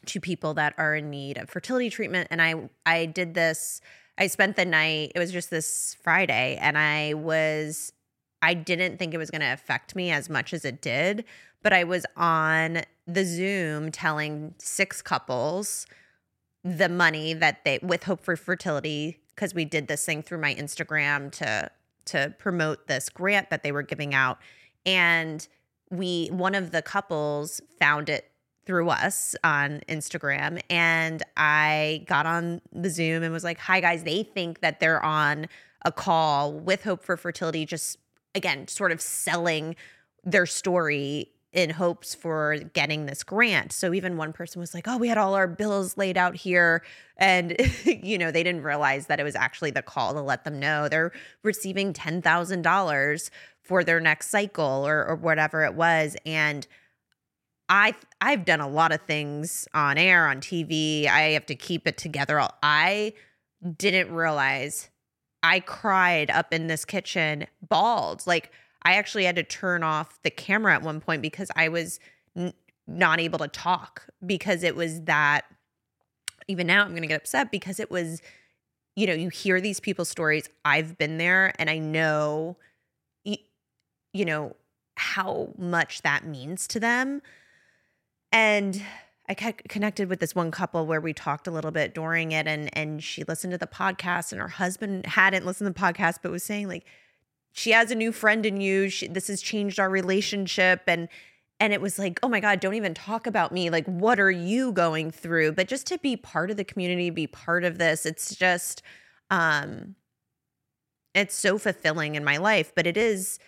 to 0.06 0.20
people 0.20 0.54
that 0.54 0.74
are 0.78 0.94
in 0.94 1.10
need 1.10 1.38
of 1.38 1.50
fertility 1.50 1.90
treatment. 1.90 2.28
And 2.30 2.40
I, 2.40 2.68
I 2.86 3.06
did 3.06 3.34
this, 3.34 3.80
I 4.16 4.26
spent 4.28 4.56
the 4.56 4.64
night, 4.64 5.12
it 5.14 5.18
was 5.18 5.32
just 5.32 5.50
this 5.50 5.96
Friday, 6.02 6.58
and 6.60 6.78
I 6.78 7.14
was, 7.14 7.92
I 8.40 8.54
didn't 8.54 8.98
think 8.98 9.14
it 9.14 9.18
was 9.18 9.30
going 9.30 9.40
to 9.40 9.52
affect 9.52 9.96
me 9.96 10.10
as 10.10 10.30
much 10.30 10.52
as 10.52 10.64
it 10.64 10.80
did, 10.80 11.24
but 11.62 11.72
I 11.72 11.84
was 11.84 12.06
on 12.16 12.82
the 13.06 13.24
Zoom 13.24 13.90
telling 13.90 14.54
six 14.58 15.02
couples 15.02 15.86
the 16.64 16.88
money 16.88 17.34
that 17.34 17.64
they 17.64 17.78
with 17.82 18.04
hope 18.04 18.20
for 18.20 18.36
fertility 18.36 19.18
because 19.34 19.54
we 19.54 19.64
did 19.64 19.88
this 19.88 20.04
thing 20.04 20.22
through 20.22 20.38
my 20.38 20.54
instagram 20.54 21.30
to 21.30 21.70
to 22.04 22.34
promote 22.38 22.88
this 22.88 23.08
grant 23.08 23.48
that 23.50 23.62
they 23.62 23.72
were 23.72 23.82
giving 23.82 24.12
out 24.12 24.38
and 24.84 25.46
we 25.90 26.28
one 26.28 26.54
of 26.54 26.70
the 26.70 26.82
couples 26.82 27.60
found 27.78 28.08
it 28.08 28.30
through 28.66 28.88
us 28.90 29.34
on 29.42 29.80
instagram 29.88 30.60
and 30.68 31.22
i 31.36 32.04
got 32.06 32.26
on 32.26 32.60
the 32.72 32.90
zoom 32.90 33.22
and 33.22 33.32
was 33.32 33.44
like 33.44 33.58
hi 33.58 33.80
guys 33.80 34.02
they 34.04 34.22
think 34.22 34.60
that 34.60 34.80
they're 34.80 35.02
on 35.02 35.46
a 35.84 35.92
call 35.92 36.52
with 36.52 36.84
hope 36.84 37.02
for 37.02 37.16
fertility 37.16 37.64
just 37.64 37.98
again 38.34 38.68
sort 38.68 38.92
of 38.92 39.00
selling 39.00 39.74
their 40.24 40.46
story 40.46 41.30
in 41.52 41.70
hopes 41.70 42.14
for 42.14 42.58
getting 42.74 43.06
this 43.06 43.22
grant. 43.22 43.72
So 43.72 43.94
even 43.94 44.16
one 44.16 44.32
person 44.32 44.60
was 44.60 44.74
like, 44.74 44.86
"Oh, 44.86 44.98
we 44.98 45.08
had 45.08 45.16
all 45.16 45.34
our 45.34 45.46
bills 45.46 45.96
laid 45.96 46.16
out 46.16 46.36
here." 46.36 46.82
And 47.16 47.56
you 47.84 48.18
know, 48.18 48.30
they 48.30 48.42
didn't 48.42 48.62
realize 48.62 49.06
that 49.06 49.18
it 49.18 49.24
was 49.24 49.34
actually 49.34 49.70
the 49.70 49.82
call 49.82 50.12
to 50.14 50.20
let 50.20 50.44
them 50.44 50.60
know 50.60 50.88
they're 50.88 51.12
receiving 51.42 51.92
$10,000 51.92 53.30
for 53.68 53.84
their 53.84 54.00
next 54.00 54.28
cycle 54.30 54.86
or 54.86 55.06
or 55.06 55.14
whatever 55.14 55.64
it 55.64 55.74
was 55.74 56.16
and 56.26 56.66
I 57.68 57.94
I've 58.20 58.44
done 58.44 58.60
a 58.60 58.68
lot 58.68 58.92
of 58.92 59.02
things 59.02 59.68
on 59.74 59.98
air, 59.98 60.26
on 60.26 60.40
TV. 60.40 61.06
I 61.06 61.32
have 61.32 61.46
to 61.46 61.54
keep 61.54 61.86
it 61.86 61.98
together. 61.98 62.42
I 62.62 63.12
didn't 63.76 64.12
realize 64.14 64.88
I 65.42 65.60
cried 65.60 66.30
up 66.30 66.52
in 66.52 66.66
this 66.66 66.84
kitchen, 66.84 67.46
bawled. 67.68 68.26
Like 68.26 68.52
I 68.82 68.94
actually 68.94 69.24
had 69.24 69.36
to 69.36 69.42
turn 69.42 69.82
off 69.82 70.20
the 70.22 70.30
camera 70.30 70.74
at 70.74 70.82
one 70.82 71.00
point 71.00 71.22
because 71.22 71.50
I 71.56 71.68
was 71.68 72.00
n- 72.36 72.54
not 72.86 73.20
able 73.20 73.38
to 73.40 73.48
talk 73.48 74.06
because 74.24 74.62
it 74.62 74.74
was 74.74 75.02
that. 75.02 75.44
Even 76.50 76.66
now, 76.66 76.82
I'm 76.82 76.90
going 76.90 77.02
to 77.02 77.08
get 77.08 77.20
upset 77.20 77.50
because 77.50 77.78
it 77.78 77.90
was, 77.90 78.22
you 78.96 79.06
know, 79.06 79.12
you 79.12 79.28
hear 79.28 79.60
these 79.60 79.80
people's 79.80 80.08
stories. 80.08 80.48
I've 80.64 80.96
been 80.96 81.18
there 81.18 81.52
and 81.58 81.68
I 81.68 81.78
know, 81.78 82.56
you 84.18 84.24
know, 84.24 84.56
how 84.96 85.50
much 85.56 86.02
that 86.02 86.26
means 86.26 86.66
to 86.66 86.80
them. 86.80 87.22
And 88.32 88.82
I 89.28 89.34
connected 89.34 90.08
with 90.08 90.20
this 90.20 90.34
one 90.34 90.50
couple 90.50 90.86
where 90.86 91.00
we 91.00 91.12
talked 91.12 91.46
a 91.46 91.50
little 91.50 91.70
bit 91.70 91.94
during 91.94 92.32
it 92.32 92.46
and 92.46 92.76
and 92.76 93.02
she 93.02 93.24
listened 93.24 93.52
to 93.52 93.58
the 93.58 93.66
podcast 93.66 94.32
and 94.32 94.40
her 94.40 94.48
husband 94.48 95.06
hadn't 95.06 95.44
listened 95.44 95.72
to 95.72 95.78
the 95.78 95.86
podcast 95.86 96.18
but 96.22 96.32
was 96.32 96.42
saying 96.42 96.66
like 96.66 96.84
she 97.52 97.72
has 97.72 97.90
a 97.90 97.94
new 97.94 98.12
friend 98.12 98.46
in 98.46 98.60
you. 98.60 98.88
She, 98.88 99.08
this 99.08 99.28
has 99.28 99.42
changed 99.42 99.78
our 99.78 99.90
relationship. 99.90 100.82
And 100.86 101.08
and 101.60 101.72
it 101.72 101.80
was 101.80 101.98
like 101.98 102.18
oh 102.22 102.28
my 102.28 102.40
god 102.40 102.60
don't 102.60 102.74
even 102.74 102.94
talk 102.94 103.26
about 103.26 103.52
me. 103.52 103.70
Like 103.70 103.86
what 103.86 104.18
are 104.18 104.30
you 104.30 104.72
going 104.72 105.10
through? 105.10 105.52
But 105.52 105.68
just 105.68 105.86
to 105.88 105.98
be 105.98 106.16
part 106.16 106.50
of 106.50 106.56
the 106.56 106.64
community 106.64 107.10
be 107.10 107.26
part 107.26 107.64
of 107.64 107.78
this 107.78 108.06
it's 108.06 108.34
just 108.34 108.82
um 109.30 109.94
it's 111.14 111.34
so 111.34 111.58
fulfilling 111.58 112.14
in 112.14 112.24
my 112.24 112.36
life 112.36 112.72
but 112.74 112.86
it 112.86 112.96
is 112.96 113.38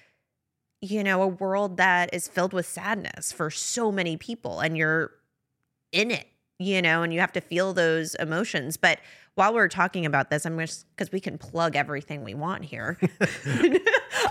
you 0.81 1.05
know 1.05 1.23
a 1.23 1.27
world 1.27 1.77
that 1.77 2.11
is 2.13 2.27
filled 2.29 2.53
with 2.53 2.67
sadness 2.67 3.33
for 3.33 3.51
so 3.51 3.93
many 3.93 4.17
people 4.17 4.61
and 4.61 4.77
you're 4.77 5.11
in 5.93 6.11
it 6.11 6.27
you 6.59 6.81
know 6.81 7.03
and 7.03 7.13
you 7.13 7.21
have 7.21 7.33
to 7.33 7.41
feel 7.41 7.73
those 7.73 8.15
emotions 8.17 8.77
but 8.77 8.99
while 9.35 9.53
we're 9.55 9.69
talking 9.69 10.07
about 10.07 10.31
this 10.31 10.45
i'm 10.47 10.59
just 10.59 10.87
because 10.97 11.13
we 11.13 11.21
can 11.21 11.37
plug 11.39 11.77
everything 11.77 12.25
we 12.25 12.35
want 12.35 12.65
here 12.65 12.97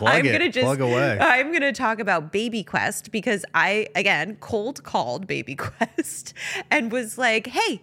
i'm 0.01 0.25
it. 0.25 0.31
gonna 0.31 0.49
just 0.51 0.65
Plug 0.65 0.81
away. 0.81 1.17
i'm 1.19 1.51
gonna 1.53 1.71
talk 1.73 1.99
about 1.99 2.31
baby 2.31 2.63
quest 2.63 3.11
because 3.11 3.45
i 3.53 3.87
again 3.95 4.35
cold 4.39 4.83
called 4.83 5.27
baby 5.27 5.55
quest 5.57 6.33
and 6.71 6.91
was 6.91 7.17
like 7.17 7.47
hey 7.47 7.81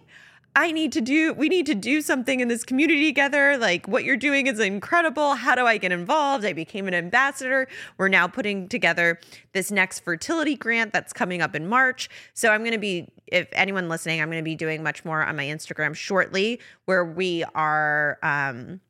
I 0.57 0.71
need 0.71 0.91
to 0.93 1.01
do, 1.01 1.33
we 1.33 1.49
need 1.49 1.67
to 1.67 1.75
do 1.75 2.01
something 2.01 2.39
in 2.39 2.47
this 2.47 2.63
community 2.63 3.05
together. 3.05 3.59
Like, 3.59 3.87
what 3.87 4.03
you're 4.03 4.17
doing 4.17 4.47
is 4.47 4.59
incredible. 4.59 5.35
How 5.35 5.53
do 5.53 5.67
I 5.67 5.77
get 5.77 5.91
involved? 5.91 6.43
I 6.43 6.53
became 6.53 6.87
an 6.87 6.95
ambassador. 6.95 7.67
We're 7.99 8.07
now 8.07 8.27
putting 8.27 8.67
together 8.67 9.19
this 9.53 9.69
next 9.69 9.99
fertility 9.99 10.55
grant 10.55 10.93
that's 10.93 11.13
coming 11.13 11.43
up 11.43 11.53
in 11.53 11.67
March. 11.67 12.09
So, 12.33 12.49
I'm 12.49 12.61
going 12.61 12.71
to 12.71 12.79
be, 12.79 13.07
if 13.27 13.47
anyone 13.51 13.87
listening, 13.87 14.19
I'm 14.19 14.29
going 14.29 14.41
to 14.41 14.43
be 14.43 14.55
doing 14.55 14.81
much 14.81 15.05
more 15.05 15.23
on 15.23 15.35
my 15.35 15.45
Instagram 15.45 15.93
shortly 15.93 16.59
where 16.85 17.05
we 17.05 17.43
are 17.53 18.17
um, 18.23 18.81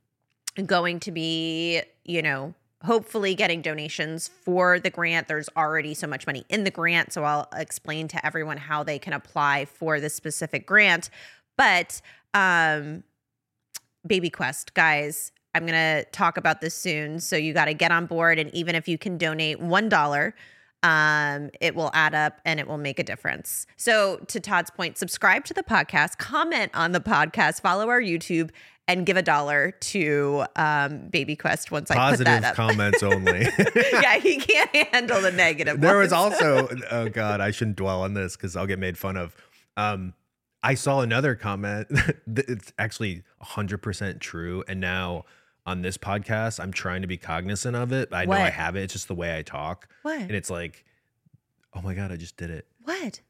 going 0.65 1.01
to 1.01 1.11
be, 1.11 1.81
you 2.05 2.21
know, 2.21 2.53
hopefully 2.83 3.33
getting 3.33 3.61
donations 3.61 4.27
for 4.27 4.79
the 4.79 4.89
grant. 4.89 5.27
There's 5.27 5.49
already 5.57 5.93
so 5.93 6.07
much 6.07 6.27
money 6.27 6.45
in 6.47 6.63
the 6.63 6.71
grant. 6.71 7.11
So 7.11 7.23
I'll 7.23 7.49
explain 7.53 8.07
to 8.09 8.25
everyone 8.25 8.57
how 8.57 8.83
they 8.83 8.99
can 8.99 9.13
apply 9.13 9.65
for 9.65 9.99
this 9.99 10.13
specific 10.13 10.65
grant. 10.65 11.09
But 11.57 12.01
um, 12.33 13.03
Baby 14.05 14.29
Quest, 14.29 14.73
guys, 14.73 15.31
I'm 15.53 15.65
going 15.65 15.73
to 15.73 16.05
talk 16.11 16.37
about 16.37 16.61
this 16.61 16.75
soon. 16.75 17.19
So 17.19 17.35
you 17.35 17.53
got 17.53 17.65
to 17.65 17.73
get 17.73 17.91
on 17.91 18.05
board. 18.05 18.39
And 18.39 18.53
even 18.53 18.75
if 18.75 18.87
you 18.87 18.97
can 18.97 19.17
donate 19.17 19.59
$1, 19.59 20.33
um, 20.83 21.49
it 21.59 21.75
will 21.75 21.89
add 21.93 22.13
up 22.13 22.39
and 22.45 22.59
it 22.59 22.67
will 22.67 22.77
make 22.77 22.99
a 22.99 23.03
difference. 23.03 23.65
So, 23.77 24.17
to 24.27 24.39
Todd's 24.39 24.69
point, 24.69 24.97
subscribe 24.97 25.43
to 25.45 25.53
the 25.53 25.63
podcast, 25.63 26.19
comment 26.19 26.71
on 26.75 26.91
the 26.91 26.99
podcast, 26.99 27.61
follow 27.61 27.89
our 27.89 27.99
YouTube, 27.99 28.51
and 28.87 29.05
give 29.05 29.17
a 29.17 29.21
dollar 29.23 29.71
to 29.71 30.45
um, 30.55 31.07
Baby 31.09 31.35
Quest 31.35 31.71
once 31.71 31.89
Positive 31.89 32.27
I 32.27 32.35
put 32.35 32.41
that 32.41 32.49
up. 32.51 32.55
Positive 32.55 33.01
comments 33.01 33.03
only. 33.03 33.47
yeah, 33.91 34.19
he 34.19 34.37
can't 34.37 34.73
handle 34.93 35.19
the 35.19 35.31
negative. 35.31 35.81
there 35.81 35.97
was 35.97 36.13
also 36.13 36.69
oh 36.91 37.09
god 37.09 37.41
i 37.41 37.51
shouldn't 37.51 37.75
dwell 37.75 38.01
on 38.03 38.13
this 38.13 38.35
because 38.37 38.55
i'll 38.55 38.67
get 38.67 38.79
made 38.79 38.97
fun 38.97 39.17
of 39.17 39.35
um 39.75 40.13
i 40.63 40.73
saw 40.73 41.01
another 41.01 41.35
comment 41.35 41.87
that 42.27 42.49
it's 42.49 42.73
actually 42.79 43.23
100% 43.43 44.19
true 44.19 44.63
and 44.67 44.79
now 44.79 45.23
on 45.65 45.81
this 45.81 45.97
podcast 45.97 46.59
i'm 46.59 46.71
trying 46.71 47.01
to 47.01 47.07
be 47.07 47.17
cognizant 47.17 47.75
of 47.75 47.91
it 47.91 48.09
i 48.13 48.25
know 48.25 48.31
i 48.33 48.49
have 48.49 48.75
it 48.75 48.83
it's 48.83 48.93
just 48.93 49.07
the 49.07 49.15
way 49.15 49.37
i 49.37 49.41
talk 49.41 49.87
what? 50.03 50.19
and 50.19 50.31
it's 50.31 50.49
like 50.49 50.85
oh 51.73 51.81
my 51.81 51.93
god 51.93 52.11
i 52.11 52.15
just 52.15 52.37
did 52.37 52.49
it 52.49 52.67
what? 52.83 53.21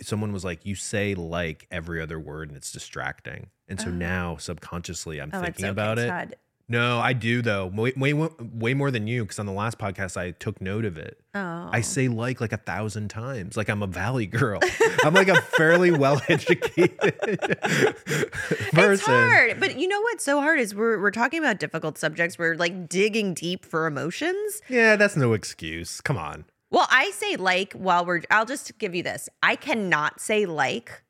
Someone 0.00 0.32
was 0.32 0.42
like 0.44 0.64
you 0.64 0.74
say 0.74 1.14
like 1.14 1.66
every 1.70 2.00
other 2.00 2.18
word 2.18 2.48
and 2.48 2.56
it's 2.56 2.72
distracting 2.72 3.48
and 3.68 3.78
so 3.78 3.88
Oh. 3.88 3.92
now 3.92 4.36
subconsciously 4.36 5.20
i'm 5.20 5.30
Oh, 5.34 5.42
thinking 5.42 5.66
about 5.66 5.98
it 5.98 6.08
Todd. 6.08 6.36
No 6.68 6.98
i 6.98 7.12
do 7.12 7.42
though 7.42 7.66
way, 7.66 7.92
way, 7.96 8.12
way 8.12 8.74
more 8.74 8.90
than 8.90 9.06
you 9.06 9.24
because 9.24 9.38
on 9.38 9.46
the 9.46 9.52
last 9.52 9.78
podcast 9.78 10.16
i 10.16 10.30
took 10.32 10.60
note 10.60 10.84
of 10.84 10.96
it 10.98 11.20
Oh, 11.36 11.68
I 11.70 11.82
say 11.82 12.08
like 12.08 12.40
like 12.40 12.54
a 12.54 12.56
thousand 12.56 13.08
times. 13.08 13.58
Like 13.58 13.68
I'm 13.68 13.82
a 13.82 13.86
valley 13.86 14.24
girl. 14.24 14.58
I'm 15.04 15.12
like 15.12 15.28
a 15.28 15.38
fairly 15.42 15.90
well 15.90 16.18
educated 16.28 16.98
person. 16.98 18.92
It's 18.92 19.02
hard, 19.02 19.60
but 19.60 19.78
you 19.78 19.86
know 19.86 20.00
what's 20.00 20.24
so 20.24 20.40
hard 20.40 20.58
is 20.60 20.74
we're 20.74 20.98
we're 20.98 21.10
talking 21.10 21.38
about 21.38 21.58
difficult 21.58 21.98
subjects. 21.98 22.38
We're 22.38 22.54
like 22.54 22.88
digging 22.88 23.34
deep 23.34 23.66
for 23.66 23.86
emotions. 23.86 24.62
Yeah, 24.70 24.96
that's 24.96 25.14
no 25.14 25.34
excuse. 25.34 26.00
Come 26.00 26.16
on. 26.16 26.46
Well, 26.70 26.88
I 26.90 27.10
say 27.10 27.36
like 27.36 27.74
while 27.74 28.06
we're. 28.06 28.22
I'll 28.30 28.46
just 28.46 28.78
give 28.78 28.94
you 28.94 29.02
this. 29.02 29.28
I 29.42 29.56
cannot 29.56 30.18
say 30.20 30.46
like 30.46 31.02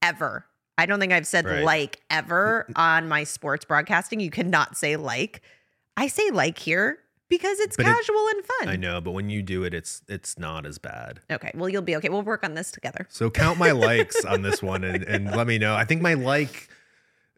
ever. 0.00 0.46
I 0.80 0.86
don't 0.86 0.98
think 1.00 1.12
I've 1.12 1.26
said 1.26 1.44
Right. 1.44 1.62
like 1.64 2.00
ever 2.10 2.66
mm, 2.68 2.72
mm. 2.74 2.80
on 2.80 3.08
my 3.08 3.24
sports 3.24 3.64
broadcasting. 3.64 4.20
You 4.20 4.30
cannot 4.30 4.76
say 4.76 4.96
like. 4.96 5.42
I 5.96 6.06
say 6.06 6.30
like 6.30 6.56
here 6.58 6.98
because 7.28 7.60
it's 7.60 7.76
But 7.76 7.86
it- 7.86 7.94
casual 7.94 8.26
and 8.34 8.44
fun. 8.44 8.68
I 8.68 8.76
know, 8.76 9.00
but 9.00 9.10
when 9.10 9.28
you 9.28 9.42
do 9.42 9.64
it, 9.64 9.74
it's 9.74 10.02
it's 10.08 10.38
not 10.38 10.64
as 10.64 10.78
bad. 10.78 11.20
Okay, 11.30 11.50
well 11.54 11.68
you'll 11.68 11.82
be 11.82 11.94
okay. 11.96 12.08
We'll 12.08 12.22
work 12.22 12.42
on 12.44 12.54
this 12.54 12.70
together. 12.72 13.06
So 13.10 13.28
count 13.30 13.58
my 13.58 13.72
likes 13.72 14.24
on 14.24 14.42
this 14.42 14.62
one 14.72 14.82
and, 14.84 15.04
and 15.04 15.30
let 15.30 15.46
me 15.46 15.58
know. 15.58 15.74
I 15.74 15.84
think 15.84 16.00
my 16.00 16.14
like 16.14 16.68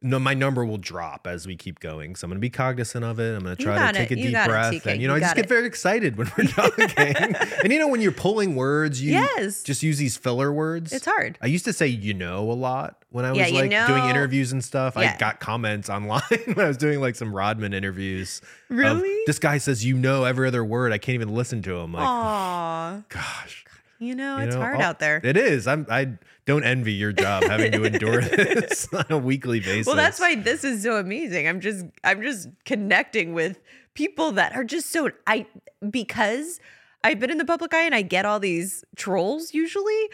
no, 0.02 0.18
my 0.18 0.34
number 0.34 0.64
will 0.64 0.78
drop 0.78 1.26
as 1.26 1.46
we 1.46 1.56
keep 1.56 1.80
going. 1.80 2.16
So 2.16 2.24
I'm 2.26 2.30
gonna 2.30 2.40
be 2.40 2.50
cognizant 2.50 3.04
of 3.04 3.18
it. 3.20 3.36
I'm 3.36 3.42
gonna 3.42 3.56
try 3.56 3.92
to 3.92 3.98
take 3.98 4.10
it. 4.10 4.18
a 4.18 4.22
deep 4.22 4.32
got 4.32 4.46
it, 4.46 4.50
breath. 4.50 4.86
And 4.86 5.00
you 5.00 5.08
know, 5.08 5.14
You 5.14 5.18
I 5.18 5.20
just 5.20 5.34
got 5.36 5.42
get 5.42 5.48
very 5.48 5.66
excited 5.66 6.16
when 6.16 6.30
we're 6.36 6.44
talking. 6.48 6.88
and 6.96 7.72
you 7.72 7.78
know, 7.78 7.88
when 7.88 8.00
you're 8.00 8.12
pulling 8.12 8.54
words, 8.56 9.00
you 9.00 9.12
Yes. 9.12 9.62
just 9.62 9.82
use 9.82 9.98
these 9.98 10.16
filler 10.16 10.52
words. 10.52 10.92
It's 10.92 11.06
hard. 11.06 11.38
I 11.40 11.46
used 11.46 11.64
to 11.66 11.72
say 11.72 11.86
you 11.86 12.14
know 12.14 12.50
a 12.50 12.54
lot 12.54 13.02
when 13.10 13.24
I 13.24 13.30
was 13.30 13.38
Yeah, 13.38 13.46
you 13.46 13.68
like 13.68 13.86
doing 13.86 14.04
interviews 14.08 14.52
and 14.52 14.62
stuff. 14.64 14.96
I 14.96 15.16
got 15.16 15.38
comments 15.40 15.88
online 15.90 16.22
when 16.46 16.60
I 16.60 16.68
was 16.68 16.76
doing 16.76 17.00
like 17.00 17.14
some 17.16 17.34
Rodman 17.34 17.72
interviews. 17.74 18.40
of, 18.70 18.76
Really? 18.76 19.18
this 19.26 19.38
guy 19.38 19.58
says 19.58 19.84
you 19.84 19.96
know 19.96 20.24
every 20.24 20.48
other 20.48 20.64
word. 20.64 20.92
I 20.92 20.98
can't 20.98 21.14
even 21.14 21.34
listen 21.34 21.62
to 21.62 21.76
him. 21.76 21.92
Like, 21.92 22.04
Aw, 22.06 23.02
gosh, 23.08 23.64
you 23.98 24.14
know 24.14 24.38
you 24.38 24.44
it's 24.46 24.54
know, 24.54 24.60
hard 24.62 24.76
I'll- 24.76 24.82
out 24.82 24.98
there. 24.98 25.20
It 25.22 25.36
is. 25.36 25.66
I'm. 25.66 25.86
I 25.90 26.12
don't 26.44 26.64
envy 26.64 26.92
your 26.92 27.12
job 27.12 27.44
having 27.44 27.72
to 27.72 27.84
endure 27.84 28.20
this 28.22 28.88
on 28.92 29.04
a 29.10 29.18
weekly 29.18 29.60
basis. 29.60 29.86
Well, 29.86 29.96
that's 29.96 30.18
why 30.18 30.34
this 30.34 30.64
is 30.64 30.82
so 30.82 30.96
amazing. 30.96 31.48
I'm 31.48 31.60
just 31.60 31.86
I'm 32.04 32.22
just 32.22 32.48
connecting 32.64 33.32
with 33.32 33.60
people 33.94 34.32
that 34.32 34.54
are 34.54 34.64
just 34.64 34.90
so 34.90 35.10
I 35.26 35.46
because 35.88 36.60
I've 37.04 37.20
been 37.20 37.30
in 37.30 37.38
the 37.38 37.44
public 37.44 37.74
eye 37.74 37.82
and 37.82 37.94
I 37.94 38.02
get 38.02 38.24
all 38.26 38.40
these 38.40 38.84
trolls 38.96 39.54
usually. 39.54 40.08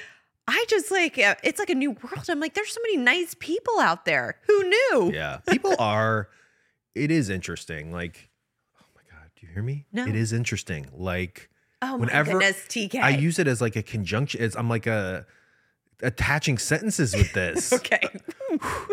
I 0.46 0.64
just 0.68 0.90
like 0.90 1.18
uh, 1.18 1.34
it's 1.42 1.58
like 1.58 1.70
a 1.70 1.74
new 1.74 1.92
world. 1.92 2.28
I'm 2.28 2.40
like 2.40 2.54
there's 2.54 2.72
so 2.72 2.80
many 2.82 2.96
nice 2.98 3.34
people 3.38 3.78
out 3.80 4.04
there. 4.04 4.36
Who 4.46 4.64
knew? 4.64 5.12
Yeah, 5.14 5.38
people 5.48 5.74
are. 5.78 6.28
It 6.94 7.10
is 7.10 7.30
interesting. 7.30 7.92
Like, 7.92 8.28
oh 8.80 8.86
my 8.94 9.02
god, 9.10 9.30
do 9.36 9.46
you 9.46 9.52
hear 9.52 9.62
me? 9.62 9.86
No. 9.92 10.06
It 10.06 10.16
is 10.16 10.32
interesting. 10.32 10.88
Like. 10.92 11.50
Oh 11.80 11.96
my 11.96 12.06
Whenever 12.06 12.32
goodness, 12.32 12.56
TK. 12.68 13.00
I 13.00 13.10
use 13.10 13.38
it 13.38 13.46
as 13.46 13.60
like 13.60 13.76
a 13.76 13.84
conjunction. 13.84 14.42
It's, 14.42 14.56
I'm 14.56 14.68
like 14.68 14.88
a 14.88 15.24
attaching 16.02 16.58
sentences 16.58 17.14
with 17.14 17.32
this. 17.32 17.72
okay. 17.72 18.00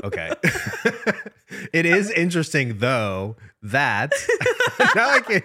okay. 0.04 0.32
it 1.74 1.86
is 1.86 2.12
interesting 2.12 2.80
though 2.80 3.36
that 3.62 4.12
now 4.96 5.10
I 5.10 5.20
can 5.22 5.42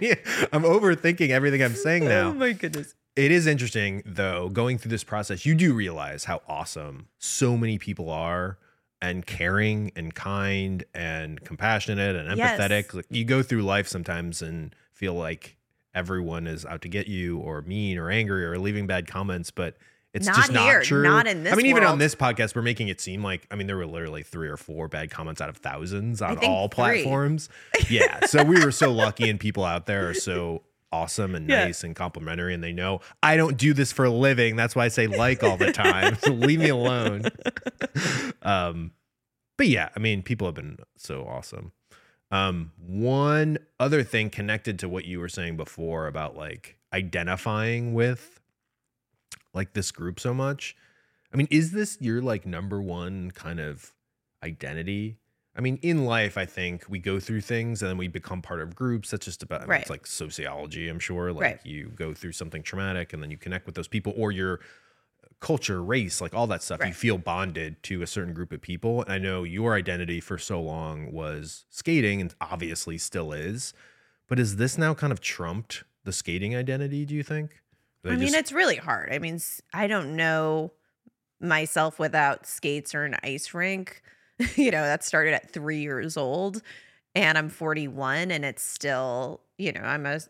I'm 0.53 0.63
overthinking 0.63 1.31
everything 1.31 1.63
I'm 1.63 1.75
saying 1.75 2.05
now. 2.05 2.29
Oh 2.29 2.35
my 2.35 2.53
goodness. 2.53 2.95
It 3.17 3.31
is 3.31 3.47
interesting 3.47 4.03
though 4.07 4.49
going 4.49 4.79
through 4.79 4.91
this 4.91 5.05
process. 5.05 5.45
You 5.45 5.55
do 5.55 5.75
realize 5.75 6.25
how 6.25 6.43
awesome 6.49 7.09
so 7.19 7.57
many 7.57 7.79
people 7.79 8.11
are 8.11 8.59
and 9.03 9.25
caring 9.25 9.93
and 9.97 10.15
kind 10.15 10.85
and 10.95 11.43
compassionate 11.45 12.17
and 12.17 12.37
Yes. 12.37 12.61
empathetic. 12.61 12.95
Like, 12.95 13.07
You 13.11 13.25
go 13.25 13.43
through 13.43 13.63
life 13.63 13.89
sometimes 13.89 14.43
and 14.43 14.75
feel 14.93 15.15
like 15.15 15.57
everyone 15.95 16.47
is 16.47 16.65
out 16.67 16.83
to 16.83 16.89
get 16.89 17.09
you 17.09 17.39
or 17.39 17.63
mean 17.63 17.99
or 17.99 18.11
angry 18.11 18.45
or 18.45 18.59
leaving 18.59 18.87
bad 18.87 19.07
comments, 19.07 19.51
but 19.51 19.77
it's 20.13 20.27
Not 20.27 20.37
just 20.37 20.51
here, 20.53 20.79
not 20.79 20.83
true. 20.85 21.03
not 21.05 21.27
in 21.27 21.45
this 21.45 21.53
I 21.53 21.57
mean, 21.57 21.67
even 21.67 21.85
on 21.85 21.99
this 21.99 22.15
podcast, 22.15 22.55
we're 22.57 22.63
making 22.63 22.89
it 22.89 23.01
seem 23.01 23.23
like 23.23 23.47
I 23.51 23.55
mean 23.55 23.67
there 23.67 23.77
were 23.77 23.87
literally 23.87 24.23
three 24.23 24.49
or 24.49 24.57
four 24.57 24.89
bad 24.89 25.11
comments 25.11 25.41
out 25.41 25.49
of 25.49 25.59
thousands 25.59 26.21
on 26.21 26.39
all 26.39 26.69
three. 26.69 26.75
platforms. 26.75 27.49
yeah, 27.89 28.27
so 28.27 28.43
we 28.43 28.63
were 28.65 28.73
so 28.73 28.91
lucky, 28.93 29.29
and 29.31 29.39
people 29.39 29.65
out 29.65 29.87
there 29.87 30.09
are 30.09 30.15
so 30.15 30.63
awesome 30.93 31.37
and 31.37 31.49
Yeah. 31.49 31.67
nice 31.67 31.85
and 31.85 31.95
complimentary, 31.95 32.53
and 32.55 32.65
they 32.65 32.73
know 32.73 33.01
I 33.23 33.37
don't 33.37 33.57
do 33.57 33.73
this 33.73 33.93
for 33.93 34.05
a 34.05 34.11
living. 34.11 34.57
That's 34.57 34.75
why 34.75 34.87
I 34.87 34.89
say 34.89 35.07
like 35.07 35.45
all 35.45 35.57
the 35.57 35.71
time. 35.73 36.17
so 36.17 36.33
leave 36.33 36.59
me 36.59 36.69
alone. 36.71 37.23
Um, 38.43 38.93
but 39.57 39.67
yeah, 39.69 39.91
I 39.95 39.99
mean, 40.01 40.23
people 40.23 40.47
have 40.49 40.55
been 40.55 40.79
so 40.97 41.27
awesome. 41.27 41.73
Um, 42.31 42.73
one 42.79 43.59
other 43.79 44.03
thing 44.03 44.31
connected 44.31 44.79
to 44.81 44.89
what 44.89 45.05
you 45.05 45.21
were 45.21 45.29
saying 45.29 45.57
before 45.57 46.07
about 46.07 46.37
like 46.37 46.77
identifying 46.93 47.93
with 47.93 48.40
like 49.55 49.73
this 49.73 49.91
group 49.91 50.21
so 50.21 50.33
much. 50.35 50.77
I 51.33 51.37
mean, 51.37 51.49
is 51.51 51.73
this 51.73 51.97
your 52.01 52.21
like 52.23 52.47
number 52.47 52.81
one 52.83 53.31
kind 53.31 53.61
of 53.61 53.93
identity? 54.43 55.17
I 55.57 55.61
mean, 55.61 55.79
in 55.83 56.05
life, 56.05 56.39
I 56.39 56.47
think 56.47 56.85
we 56.89 56.99
go 57.01 57.19
through 57.21 57.41
things 57.41 57.83
and 57.83 57.89
then 57.91 57.99
we 57.99 58.09
become 58.09 58.41
part 58.41 58.61
of 58.61 58.75
groups. 58.75 59.11
That's 59.11 59.25
just 59.25 59.43
about 59.43 59.61
I 59.61 59.65
mean, 59.65 59.71
Right. 59.71 59.81
it's 59.83 59.91
like 59.91 60.07
sociology, 60.07 60.89
I'm 60.89 61.01
sure. 61.01 61.33
Like 61.33 61.43
Right. 61.43 61.61
you 61.67 61.89
go 61.89 62.15
through 62.15 62.33
something 62.33 62.63
traumatic 62.63 63.13
and 63.13 63.23
then 63.23 63.31
you 63.31 63.37
connect 63.37 63.67
with 63.67 63.75
those 63.75 63.89
people 63.89 64.13
or 64.17 64.31
your 64.33 64.61
culture, 65.41 65.83
race, 65.83 66.21
like 66.21 66.35
all 66.35 66.47
that 66.49 66.63
stuff. 66.63 66.85
You 66.85 66.93
feel 66.93 67.19
bonded 67.19 67.83
to 67.85 68.03
a 68.03 68.07
certain 68.07 68.35
group 68.35 68.53
of 68.53 68.61
people. 68.61 69.03
And 69.03 69.13
I 69.13 69.19
know 69.19 69.43
your 69.43 69.75
identity 69.75 70.21
for 70.21 70.39
so 70.39 70.61
long 70.61 71.13
was 71.13 71.65
skating 71.71 72.21
and 72.21 72.35
obviously 72.41 72.99
still 72.99 73.33
is. 73.33 73.73
But 74.29 74.39
is 74.39 74.57
this 74.57 74.79
now 74.79 74.95
kind 74.95 75.13
of 75.13 75.21
trumped 75.21 75.83
the 76.05 76.13
skating 76.13 76.55
identity, 76.55 77.05
do 77.05 77.15
you 77.15 77.23
think? 77.23 77.60
They 78.03 78.11
I 78.11 78.17
mean, 78.17 78.27
just- 78.29 78.37
it's 78.37 78.53
really 78.53 78.77
hard. 78.77 79.13
I 79.13 79.19
mean, 79.19 79.41
I 79.73 79.87
don't 79.87 80.17
know 80.17 80.73
myself 81.41 81.99
without 81.99 82.47
skates 82.47 82.95
or 82.95 83.05
an 83.05 83.17
ice 83.23 83.53
rink. 83.55 84.03
you 84.57 84.71
know, 84.71 84.83
that 84.83 85.05
started 85.05 85.35
at 85.35 85.51
three 85.51 85.81
years 85.81 86.17
old, 86.17 86.63
and 87.15 87.37
I'm 87.37 87.51
41, 87.51 88.31
and 88.31 88.45
it's 88.45 88.63
still, 88.63 89.43
you 89.59 89.73
know, 89.73 89.83
I'm 89.83 90.07
a 90.07 90.21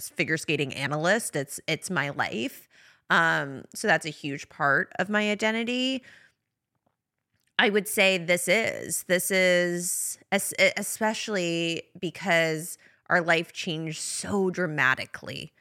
figure 0.00 0.36
skating 0.36 0.74
analyst. 0.74 1.36
It's 1.36 1.60
it's 1.68 1.90
my 1.90 2.10
life. 2.10 2.68
Um, 3.10 3.64
so 3.74 3.86
that's 3.86 4.06
a 4.06 4.10
huge 4.10 4.48
part 4.48 4.92
of 4.98 5.08
my 5.08 5.30
identity. 5.30 6.02
I 7.58 7.70
would 7.70 7.88
say 7.88 8.18
this 8.18 8.48
is 8.48 9.04
this 9.04 9.30
is 9.30 10.18
especially 10.76 11.82
because 12.00 12.76
our 13.08 13.22
life 13.22 13.52
changed 13.52 14.00
so 14.00 14.50
dramatically 14.50 15.52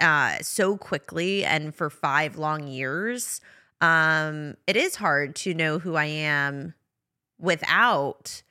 uh 0.00 0.38
so 0.40 0.76
quickly 0.76 1.44
and 1.44 1.74
for 1.74 1.90
5 1.90 2.36
long 2.36 2.66
years 2.66 3.40
um 3.80 4.56
it 4.66 4.76
is 4.76 4.96
hard 4.96 5.34
to 5.36 5.54
know 5.54 5.78
who 5.78 5.94
I 5.96 6.06
am 6.06 6.74
without 7.38 8.42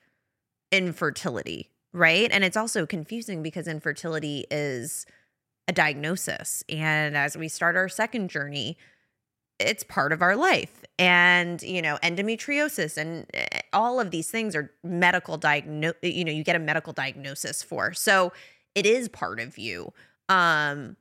infertility, 0.71 1.69
right? 1.93 2.29
And 2.31 2.43
it's 2.43 2.57
also 2.57 2.85
confusing 2.85 3.41
because 3.41 3.67
infertility 3.67 4.45
is 4.51 5.05
a 5.67 5.73
diagnosis. 5.73 6.63
And 6.69 7.15
as 7.15 7.37
we 7.37 7.47
start 7.47 7.75
our 7.75 7.89
second 7.89 8.29
journey, 8.29 8.77
it's 9.59 9.83
part 9.83 10.11
of 10.11 10.21
our 10.21 10.35
life. 10.35 10.83
And, 10.97 11.61
you 11.61 11.81
know, 11.81 11.97
endometriosis 12.03 12.97
and 12.97 13.25
eh, 13.33 13.61
all 13.73 13.99
of 13.99 14.11
these 14.11 14.29
things 14.29 14.55
are 14.55 14.71
medical 14.83 15.37
diagno 15.37 15.93
you 16.01 16.25
know, 16.25 16.31
you 16.31 16.43
get 16.43 16.55
a 16.55 16.59
medical 16.59 16.93
diagnosis 16.93 17.61
for. 17.61 17.93
So 17.93 18.33
it 18.75 18.85
is 18.85 19.07
part 19.07 19.39
of 19.39 19.57
you. 19.57 19.93
Um, 20.29 20.97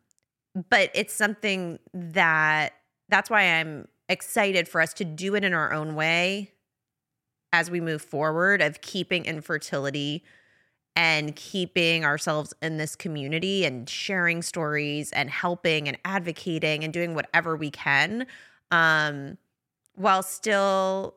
but 0.68 0.90
it's 0.94 1.14
something 1.14 1.78
that 1.92 2.74
that's 3.08 3.30
why 3.30 3.42
I'm 3.42 3.88
excited 4.08 4.68
for 4.68 4.80
us 4.80 4.92
to 4.94 5.04
do 5.04 5.34
it 5.34 5.44
in 5.44 5.54
our 5.54 5.72
own 5.72 5.94
way 5.94 6.52
as 7.52 7.70
we 7.70 7.80
move 7.80 8.02
forward 8.02 8.62
of 8.62 8.80
keeping 8.80 9.24
infertility 9.24 10.24
and 10.96 11.34
keeping 11.36 12.04
ourselves 12.04 12.52
in 12.62 12.76
this 12.76 12.96
community 12.96 13.64
and 13.64 13.88
sharing 13.88 14.42
stories 14.42 15.12
and 15.12 15.30
helping 15.30 15.88
and 15.88 15.96
advocating 16.04 16.84
and 16.84 16.92
doing 16.92 17.14
whatever 17.14 17.56
we 17.56 17.70
can 17.70 18.26
um, 18.70 19.38
while 19.94 20.22
still 20.22 21.14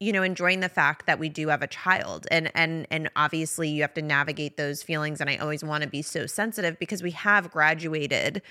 you 0.00 0.12
know 0.12 0.22
enjoying 0.22 0.60
the 0.60 0.68
fact 0.68 1.06
that 1.06 1.18
we 1.18 1.28
do 1.28 1.48
have 1.48 1.62
a 1.62 1.66
child. 1.66 2.26
And 2.30 2.50
and 2.54 2.86
and 2.90 3.10
obviously 3.14 3.68
you 3.68 3.82
have 3.82 3.94
to 3.94 4.02
navigate 4.02 4.56
those 4.56 4.82
feelings. 4.82 5.20
And 5.20 5.30
I 5.30 5.36
always 5.36 5.62
want 5.62 5.84
to 5.84 5.88
be 5.88 6.02
so 6.02 6.26
sensitive 6.26 6.78
because 6.78 7.02
we 7.02 7.12
have 7.12 7.50
graduated 7.50 8.42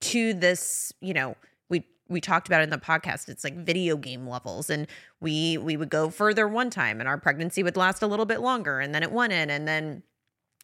to 0.00 0.34
this 0.34 0.92
you 1.00 1.14
know 1.14 1.34
we 1.70 1.84
we 2.08 2.20
talked 2.20 2.46
about 2.46 2.62
in 2.62 2.70
the 2.70 2.78
podcast. 2.78 3.28
It's 3.28 3.42
like 3.42 3.56
video 3.56 3.96
game 3.96 4.28
levels. 4.28 4.68
And 4.68 4.86
we 5.20 5.56
we 5.56 5.76
would 5.76 5.90
go 5.90 6.10
further 6.10 6.46
one 6.46 6.68
time 6.68 7.00
and 7.00 7.08
our 7.08 7.18
pregnancy 7.18 7.62
would 7.62 7.76
last 7.76 8.02
a 8.02 8.06
little 8.06 8.26
bit 8.26 8.40
longer 8.40 8.78
and 8.78 8.94
then 8.94 9.02
it 9.02 9.10
wouldn't 9.10 9.50
and 9.50 9.66
then 9.66 10.02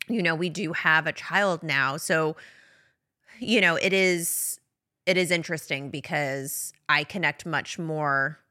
you 0.09 0.22
know 0.22 0.34
we 0.34 0.51
do 0.51 0.74
have 0.74 1.07
a 1.07 1.12
child 1.12 1.62
now. 1.62 1.97
So 1.97 2.36
you 3.40 3.62
know 3.62 3.76
it 3.76 3.95
is 3.95 4.61
it 5.07 5.16
is 5.16 5.30
interesting 5.30 5.88
because 5.88 6.74
I 6.88 7.05
connect 7.05 7.47
much 7.47 7.78
more 7.78 8.43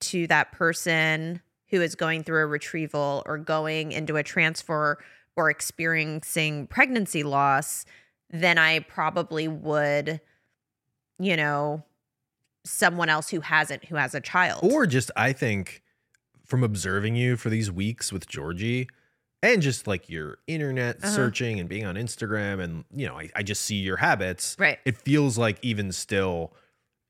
to 0.00 0.26
that 0.28 0.52
person 0.52 1.40
who 1.68 1.80
is 1.80 1.94
going 1.94 2.24
through 2.24 2.42
a 2.42 2.46
retrieval 2.46 3.22
or 3.26 3.38
going 3.38 3.92
into 3.92 4.16
a 4.16 4.22
transfer 4.22 4.98
or 5.36 5.50
experiencing 5.50 6.66
pregnancy 6.66 7.22
loss 7.22 7.84
than 8.30 8.58
I 8.58 8.80
probably 8.80 9.46
would, 9.48 10.20
you 11.18 11.36
know, 11.36 11.84
someone 12.64 13.08
else 13.08 13.30
who 13.30 13.40
hasn't, 13.40 13.84
who 13.86 13.96
has 13.96 14.14
a 14.14 14.20
child. 14.20 14.60
Or 14.62 14.86
just, 14.86 15.10
I 15.16 15.32
think, 15.32 15.82
from 16.44 16.62
observing 16.64 17.14
you 17.16 17.36
for 17.36 17.48
these 17.50 17.70
weeks 17.70 18.12
with 18.12 18.26
Georgie 18.26 18.88
and 19.42 19.62
just 19.62 19.86
like 19.86 20.10
your 20.10 20.38
internet 20.46 20.96
Uh-huh. 20.96 21.08
searching 21.14 21.60
and 21.60 21.68
being 21.68 21.86
on 21.86 21.94
Instagram, 21.94 22.60
and, 22.62 22.84
you 22.94 23.06
know, 23.06 23.18
I, 23.18 23.30
I 23.36 23.42
just 23.42 23.62
see 23.62 23.76
your 23.76 23.96
habits. 23.96 24.56
right. 24.58 24.78
It 24.84 24.98
feels 24.98 25.38
like 25.38 25.58
even 25.62 25.92
still, 25.92 26.52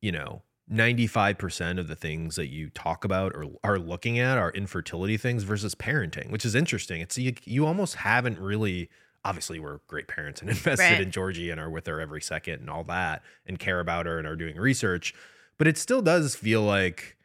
you 0.00 0.12
know, 0.12 0.42
95% 0.72 1.78
of 1.78 1.88
the 1.88 1.96
things 1.96 2.36
that 2.36 2.48
you 2.48 2.70
talk 2.70 3.04
about 3.04 3.32
or 3.34 3.46
are 3.64 3.78
looking 3.78 4.18
at 4.18 4.38
are 4.38 4.50
infertility 4.52 5.16
things 5.16 5.42
versus 5.42 5.74
parenting, 5.74 6.30
which 6.30 6.44
is 6.44 6.54
interesting. 6.54 7.00
It's 7.00 7.18
you, 7.18 7.34
you 7.44 7.66
almost 7.66 7.96
haven't 7.96 8.38
really 8.38 8.88
obviously 9.24 9.60
we're 9.60 9.80
great 9.86 10.08
parents 10.08 10.40
and 10.40 10.48
invested 10.50 10.82
Right. 10.84 11.00
in 11.00 11.10
Georgie 11.10 11.50
and 11.50 11.60
are 11.60 11.68
with 11.70 11.86
her 11.86 12.00
every 12.00 12.22
second 12.22 12.60
and 12.60 12.70
all 12.70 12.84
that 12.84 13.22
and 13.46 13.58
care 13.58 13.80
about 13.80 14.06
her 14.06 14.18
and 14.18 14.26
are 14.26 14.36
doing 14.36 14.56
research, 14.56 15.14
but 15.58 15.66
it 15.66 15.76
still 15.76 16.00
does 16.02 16.34
feel 16.36 16.62
like 16.62 17.16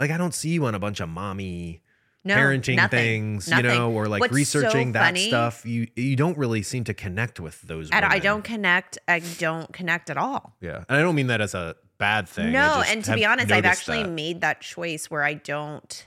like 0.00 0.10
I 0.10 0.16
don't 0.16 0.34
see 0.34 0.50
you 0.50 0.64
on 0.66 0.74
a 0.74 0.78
bunch 0.78 1.00
of 1.00 1.08
mommy 1.08 1.82
No, 2.24 2.34
parenting 2.34 2.76
nothing, 2.76 2.98
things, 2.98 3.48
nothing. 3.48 3.66
you 3.66 3.70
know, 3.72 3.92
or 3.92 4.08
like 4.08 4.20
What's 4.20 4.32
so 4.32 4.36
researching 4.36 4.92
that 4.92 5.04
funny- 5.04 5.28
stuff. 5.28 5.66
You 5.66 5.88
you 5.96 6.16
don't 6.16 6.38
really 6.38 6.62
seem 6.62 6.84
to 6.84 6.94
connect 6.94 7.40
with 7.40 7.60
those. 7.62 7.90
And 7.90 8.04
I 8.04 8.18
don't 8.20 8.42
connect. 8.42 8.98
I 9.06 9.18
don't 9.38 9.70
connect 9.72 10.08
at 10.10 10.16
all. 10.16 10.56
Yeah, 10.60 10.84
and 10.88 10.96
I 10.98 11.02
don't 11.02 11.14
mean 11.14 11.26
that 11.26 11.40
as 11.42 11.54
a 11.54 11.76
bad 12.04 12.28
thing. 12.28 12.52
No, 12.52 12.82
and 12.86 13.02
to 13.04 13.14
be 13.14 13.24
honest, 13.24 13.50
I've 13.50 13.64
actually 13.64 14.02
that. 14.02 14.10
made 14.10 14.42
that 14.42 14.60
choice 14.60 15.10
where 15.10 15.22
I 15.22 15.34
don't. 15.34 16.06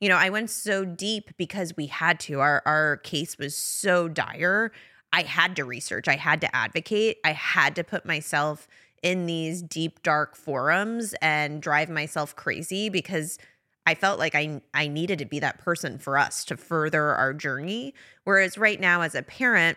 You 0.00 0.08
know, 0.08 0.16
I 0.16 0.30
went 0.30 0.48
so 0.48 0.84
deep 0.84 1.36
because 1.36 1.76
we 1.76 1.86
had 1.86 2.18
to. 2.20 2.40
Our 2.40 2.62
our 2.64 2.96
case 2.98 3.36
was 3.36 3.54
so 3.54 4.08
dire. 4.08 4.72
I 5.12 5.22
had 5.22 5.56
to 5.56 5.64
research. 5.64 6.08
I 6.08 6.16
had 6.16 6.40
to 6.40 6.56
advocate. 6.56 7.18
I 7.22 7.32
had 7.32 7.76
to 7.76 7.84
put 7.84 8.06
myself 8.06 8.66
in 9.02 9.26
these 9.26 9.60
deep 9.62 10.02
dark 10.02 10.36
forums 10.36 11.14
and 11.20 11.60
drive 11.60 11.90
myself 11.90 12.34
crazy 12.34 12.88
because 12.88 13.38
I 13.84 13.94
felt 13.94 14.18
like 14.18 14.34
I 14.34 14.62
I 14.72 14.88
needed 14.88 15.18
to 15.18 15.26
be 15.26 15.38
that 15.40 15.58
person 15.58 15.98
for 15.98 16.16
us 16.16 16.46
to 16.46 16.56
further 16.56 17.10
our 17.10 17.34
journey. 17.34 17.92
Whereas 18.24 18.56
right 18.56 18.80
now 18.80 19.02
as 19.02 19.14
a 19.14 19.22
parent, 19.22 19.76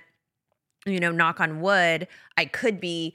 you 0.86 1.02
know, 1.02 1.12
knock 1.12 1.42
on 1.42 1.60
wood, 1.60 2.08
I 2.38 2.46
could 2.46 2.80
be 2.80 3.14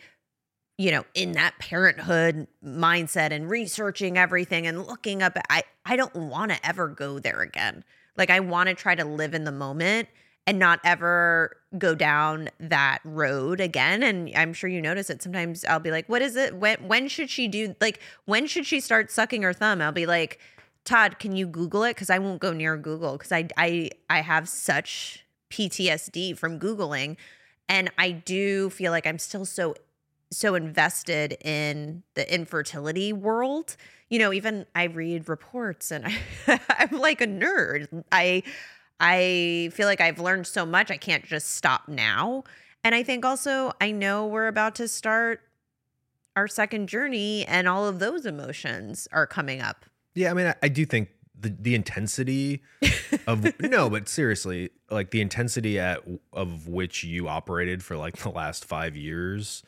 you 0.78 0.90
know 0.90 1.04
in 1.14 1.32
that 1.32 1.58
parenthood 1.58 2.46
mindset 2.64 3.30
and 3.30 3.48
researching 3.48 4.18
everything 4.18 4.66
and 4.66 4.86
looking 4.86 5.22
up 5.22 5.36
I 5.48 5.62
I 5.84 5.96
don't 5.96 6.14
want 6.14 6.52
to 6.52 6.66
ever 6.66 6.88
go 6.88 7.18
there 7.18 7.40
again. 7.40 7.84
Like 8.16 8.30
I 8.30 8.40
want 8.40 8.68
to 8.68 8.74
try 8.74 8.94
to 8.94 9.04
live 9.04 9.34
in 9.34 9.44
the 9.44 9.52
moment 9.52 10.08
and 10.46 10.58
not 10.58 10.78
ever 10.84 11.56
go 11.78 11.94
down 11.94 12.50
that 12.60 12.98
road 13.04 13.60
again 13.60 14.02
and 14.02 14.30
I'm 14.36 14.52
sure 14.52 14.68
you 14.68 14.82
notice 14.82 15.10
it 15.10 15.22
sometimes 15.22 15.64
I'll 15.64 15.80
be 15.80 15.90
like 15.90 16.08
what 16.08 16.22
is 16.22 16.36
it 16.36 16.54
when 16.56 16.76
when 16.86 17.08
should 17.08 17.30
she 17.30 17.48
do 17.48 17.74
like 17.80 18.00
when 18.24 18.46
should 18.46 18.66
she 18.66 18.80
start 18.80 19.10
sucking 19.10 19.42
her 19.42 19.52
thumb? 19.52 19.80
I'll 19.80 19.92
be 19.92 20.06
like 20.06 20.38
Todd, 20.84 21.18
can 21.18 21.34
you 21.34 21.46
Google 21.46 21.82
it? 21.84 21.94
Because 21.94 22.10
I 22.10 22.18
won't 22.18 22.40
go 22.40 22.52
near 22.52 22.76
Google 22.76 23.12
because 23.12 23.32
I 23.32 23.48
I 23.56 23.90
I 24.10 24.20
have 24.20 24.48
such 24.48 25.24
PTSD 25.50 26.36
from 26.36 26.58
Googling. 26.58 27.16
And 27.68 27.90
I 27.96 28.10
do 28.10 28.68
feel 28.70 28.92
like 28.92 29.06
I'm 29.06 29.18
still 29.18 29.46
so 29.46 29.74
so 30.30 30.54
invested 30.54 31.36
in 31.44 32.02
the 32.14 32.32
infertility 32.32 33.12
world. 33.12 33.76
You 34.08 34.18
know, 34.18 34.32
even 34.32 34.66
I 34.74 34.84
read 34.84 35.28
reports 35.28 35.90
and 35.90 36.06
I, 36.06 36.60
I'm 36.78 36.98
like 36.98 37.20
a 37.20 37.26
nerd. 37.26 38.04
I 38.12 38.42
I 39.00 39.70
feel 39.72 39.86
like 39.86 40.00
I've 40.00 40.20
learned 40.20 40.46
so 40.46 40.64
much. 40.64 40.90
I 40.90 40.96
can't 40.96 41.24
just 41.24 41.54
stop 41.54 41.88
now. 41.88 42.44
And 42.84 42.94
I 42.94 43.02
think 43.02 43.24
also 43.24 43.72
I 43.80 43.90
know 43.90 44.26
we're 44.26 44.48
about 44.48 44.74
to 44.76 44.88
start 44.88 45.40
our 46.36 46.48
second 46.48 46.88
journey 46.88 47.44
and 47.46 47.68
all 47.68 47.86
of 47.86 47.98
those 47.98 48.26
emotions 48.26 49.08
are 49.12 49.26
coming 49.26 49.60
up. 49.60 49.84
Yeah, 50.14 50.30
I 50.30 50.34
mean, 50.34 50.46
I, 50.46 50.54
I 50.62 50.68
do 50.68 50.84
think 50.84 51.08
the 51.38 51.54
the 51.58 51.74
intensity 51.74 52.62
of 53.26 53.60
no, 53.60 53.90
but 53.90 54.08
seriously, 54.08 54.70
like 54.90 55.10
the 55.10 55.20
intensity 55.20 55.78
at 55.78 56.00
of 56.32 56.68
which 56.68 57.04
you 57.04 57.28
operated 57.28 57.82
for 57.82 57.96
like 57.96 58.16
the 58.18 58.30
last 58.30 58.64
five 58.64 58.96
years 58.96 59.62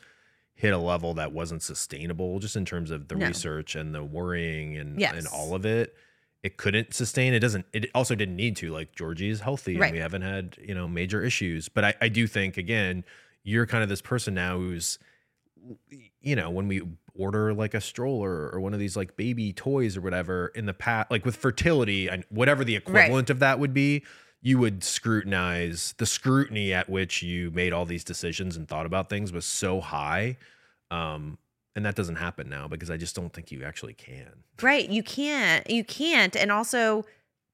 hit 0.57 0.73
a 0.73 0.77
level 0.77 1.13
that 1.13 1.31
wasn't 1.31 1.61
sustainable, 1.61 2.39
just 2.39 2.55
in 2.55 2.65
terms 2.65 2.89
of 2.91 3.07
the 3.07 3.15
No. 3.15 3.27
research 3.27 3.75
and 3.75 3.93
the 3.95 4.03
worrying 4.03 4.75
and 4.75 4.99
Yes. 4.99 5.13
and 5.15 5.27
all 5.27 5.53
of 5.55 5.65
it. 5.65 5.95
It 6.43 6.57
couldn't 6.57 6.93
sustain. 6.93 7.33
It 7.33 7.39
doesn't. 7.39 7.65
It 7.73 7.89
also 7.95 8.15
didn't 8.15 8.35
need 8.35 8.55
to. 8.57 8.71
Like 8.71 8.95
Georgie 8.95 9.29
is 9.29 9.39
healthy, 9.41 9.77
Right. 9.77 9.87
and 9.87 9.93
we 9.95 9.99
haven't 9.99 10.23
had 10.23 10.57
you 10.61 10.73
know 10.75 10.87
major 10.87 11.23
issues. 11.23 11.69
But 11.69 11.85
I, 11.85 11.93
I 12.01 12.09
do 12.09 12.25
think 12.27 12.57
again, 12.57 13.05
you're 13.43 13.65
kind 13.67 13.83
of 13.83 13.89
this 13.89 14.01
person 14.01 14.33
now 14.33 14.57
who's 14.57 14.97
you 16.21 16.35
know, 16.35 16.49
when 16.49 16.67
we 16.67 16.81
order 17.13 17.53
like 17.53 17.73
a 17.73 17.81
stroller 17.81 18.49
or 18.51 18.59
one 18.59 18.73
of 18.73 18.79
these 18.79 18.95
like 18.95 19.15
baby 19.17 19.51
toys 19.53 19.97
or 19.97 20.01
whatever 20.01 20.47
in 20.55 20.65
the 20.65 20.73
past, 20.73 21.09
like 21.11 21.25
with 21.25 21.35
fertility 21.35 22.07
and 22.07 22.23
whatever 22.29 22.63
the 22.63 22.75
equivalent 22.75 23.29
of 23.29 23.39
that 23.39 23.59
would 23.59 23.73
be, 23.73 24.03
you 24.41 24.57
would 24.59 24.83
scrutinize 24.83 25.93
the 25.97 26.05
scrutiny 26.05 26.73
at 26.73 26.89
which 26.89 27.23
you 27.23 27.51
made 27.51 27.73
all 27.73 27.85
these 27.85 28.03
decisions 28.03 28.55
and 28.55 28.67
thought 28.67 28.85
about 28.85 29.09
things 29.09 29.31
was 29.31 29.45
so 29.45 29.81
high. 29.81 30.37
Um, 30.91 31.37
and 31.75 31.85
that 31.85 31.95
doesn't 31.95 32.15
happen 32.15 32.49
now 32.49 32.67
because 32.67 32.89
I 32.89 32.97
just 32.97 33.15
don't 33.15 33.31
think 33.33 33.51
you 33.51 33.63
actually 33.63 33.93
can. 33.93 34.31
Right. 34.61 34.89
You 34.89 35.03
can't. 35.03 35.69
You 35.69 35.83
can't. 35.83 36.35
And 36.35 36.51
also 36.51 37.05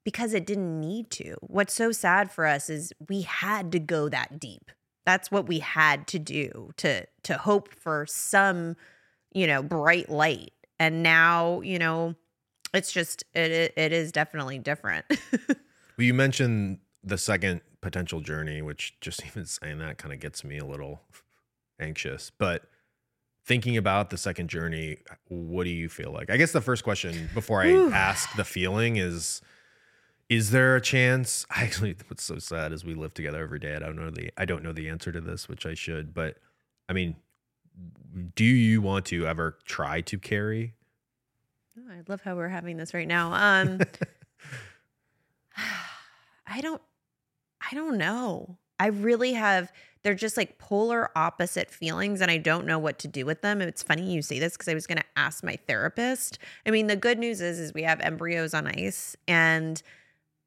because 0.04 0.34
it 0.34 0.46
didn't 0.46 0.80
need 0.80 1.10
to. 1.12 1.36
What's 1.42 1.74
so 1.74 1.92
sad 1.92 2.32
for 2.32 2.46
us 2.46 2.70
is 2.70 2.94
we 3.10 3.22
had 3.22 3.72
to 3.72 3.80
go 3.80 4.10
that 4.10 4.40
deep. 4.40 4.72
That's 5.06 5.32
what 5.32 5.48
we 5.48 5.60
had 5.60 6.08
to 6.08 6.20
do 6.20 6.72
to 6.78 7.06
to 7.24 7.38
hope 7.38 7.74
for 7.74 8.06
some, 8.08 8.76
you 9.34 9.48
know, 9.48 9.62
bright 9.62 10.10
light. 10.10 10.54
And 10.80 11.04
now, 11.04 11.62
you 11.62 11.80
know, 11.80 12.16
it's 12.74 12.92
just 12.92 13.24
it 13.34 13.52
it, 13.52 13.74
it 13.76 13.92
is 13.92 14.12
definitely 14.12 14.60
different. 14.60 15.06
Well, 15.98 16.06
you 16.06 16.14
mentioned 16.14 16.80
the 17.04 17.18
second 17.18 17.62
potential 17.82 18.22
journey, 18.22 18.62
which 18.62 19.00
just 19.02 19.26
even 19.28 19.46
saying 19.46 19.80
that 19.80 19.98
kind 19.98 20.14
of 20.14 20.20
gets 20.20 20.44
me 20.44 20.58
a 20.58 20.66
little 20.66 21.02
anxious. 21.80 22.32
But 22.38 22.64
thinking 23.46 23.78
about 23.78 24.10
the 24.10 24.18
second 24.18 24.50
journey, 24.50 24.98
what 25.28 25.66
do 25.66 25.70
you 25.70 25.90
feel 25.90 26.12
like? 26.12 26.30
I 26.30 26.38
guess 26.38 26.52
the 26.52 26.62
first 26.62 26.84
question 26.84 27.30
before 27.34 27.62
I 27.62 27.72
ask 27.72 28.36
the 28.36 28.46
feeling 28.46 28.98
is 28.98 29.42
is 30.30 30.52
there 30.52 30.76
a 30.76 30.82
chance? 30.82 31.46
I 31.56 31.64
actually 31.64 31.96
what's 32.08 32.24
so 32.24 32.40
sad 32.40 32.72
is 32.72 32.86
we 32.86 32.96
live 32.96 33.14
together 33.14 33.44
every 33.44 33.60
day. 33.60 33.76
I 33.76 33.80
don't 33.80 33.96
know 33.98 34.10
the 34.10 34.32
I 34.38 34.46
don't 34.46 34.64
know 34.64 34.72
the 34.74 34.90
answer 34.90 35.12
to 35.12 35.22
this, 35.22 35.50
which 35.50 35.66
I 35.66 35.74
should, 35.74 36.14
but 36.14 36.38
I 36.90 36.94
mean, 36.94 37.16
do 38.36 38.46
you 38.46 38.82
want 38.82 39.06
to 39.08 39.28
ever 39.28 39.58
try 39.66 40.02
to 40.02 40.18
carry? 40.18 40.74
Oh, 41.78 41.92
I 41.92 42.02
love 42.08 42.22
how 42.22 42.36
we're 42.36 42.50
having 42.50 42.78
this 42.78 42.94
right 42.94 43.08
now. 43.08 43.34
Um 43.34 43.80
I 46.48 46.62
don't 46.62 46.82
I 47.72 47.76
don't 47.76 47.98
know. 47.98 48.58
I 48.80 48.88
really 48.88 49.34
have 49.34 49.72
they're 50.04 50.14
just 50.14 50.36
like 50.36 50.58
polar 50.58 51.10
opposite 51.18 51.72
feelings 51.72 52.20
and 52.20 52.30
I 52.30 52.38
don't 52.38 52.66
know 52.66 52.78
what 52.78 53.00
to 53.00 53.08
do 53.08 53.26
with 53.26 53.42
them. 53.42 53.62
It's 53.62 53.82
funny 53.82 54.14
you 54.14 54.22
say 54.22 54.38
this 54.38 54.54
because 54.54 54.68
I 54.68 54.74
was 54.74 54.86
going 54.86 54.98
to 54.98 55.06
ask 55.16 55.44
my 55.44 55.58
therapist. 55.66 56.40
I 56.66 56.72
mean, 56.72 56.88
the 56.88 56.98
good 56.98 57.18
news 57.18 57.40
is 57.40 57.60
is 57.60 57.74
we 57.74 57.84
have 57.84 58.02
embryos 58.02 58.54
on 58.54 58.68
ice 58.68 59.16
and 59.28 59.82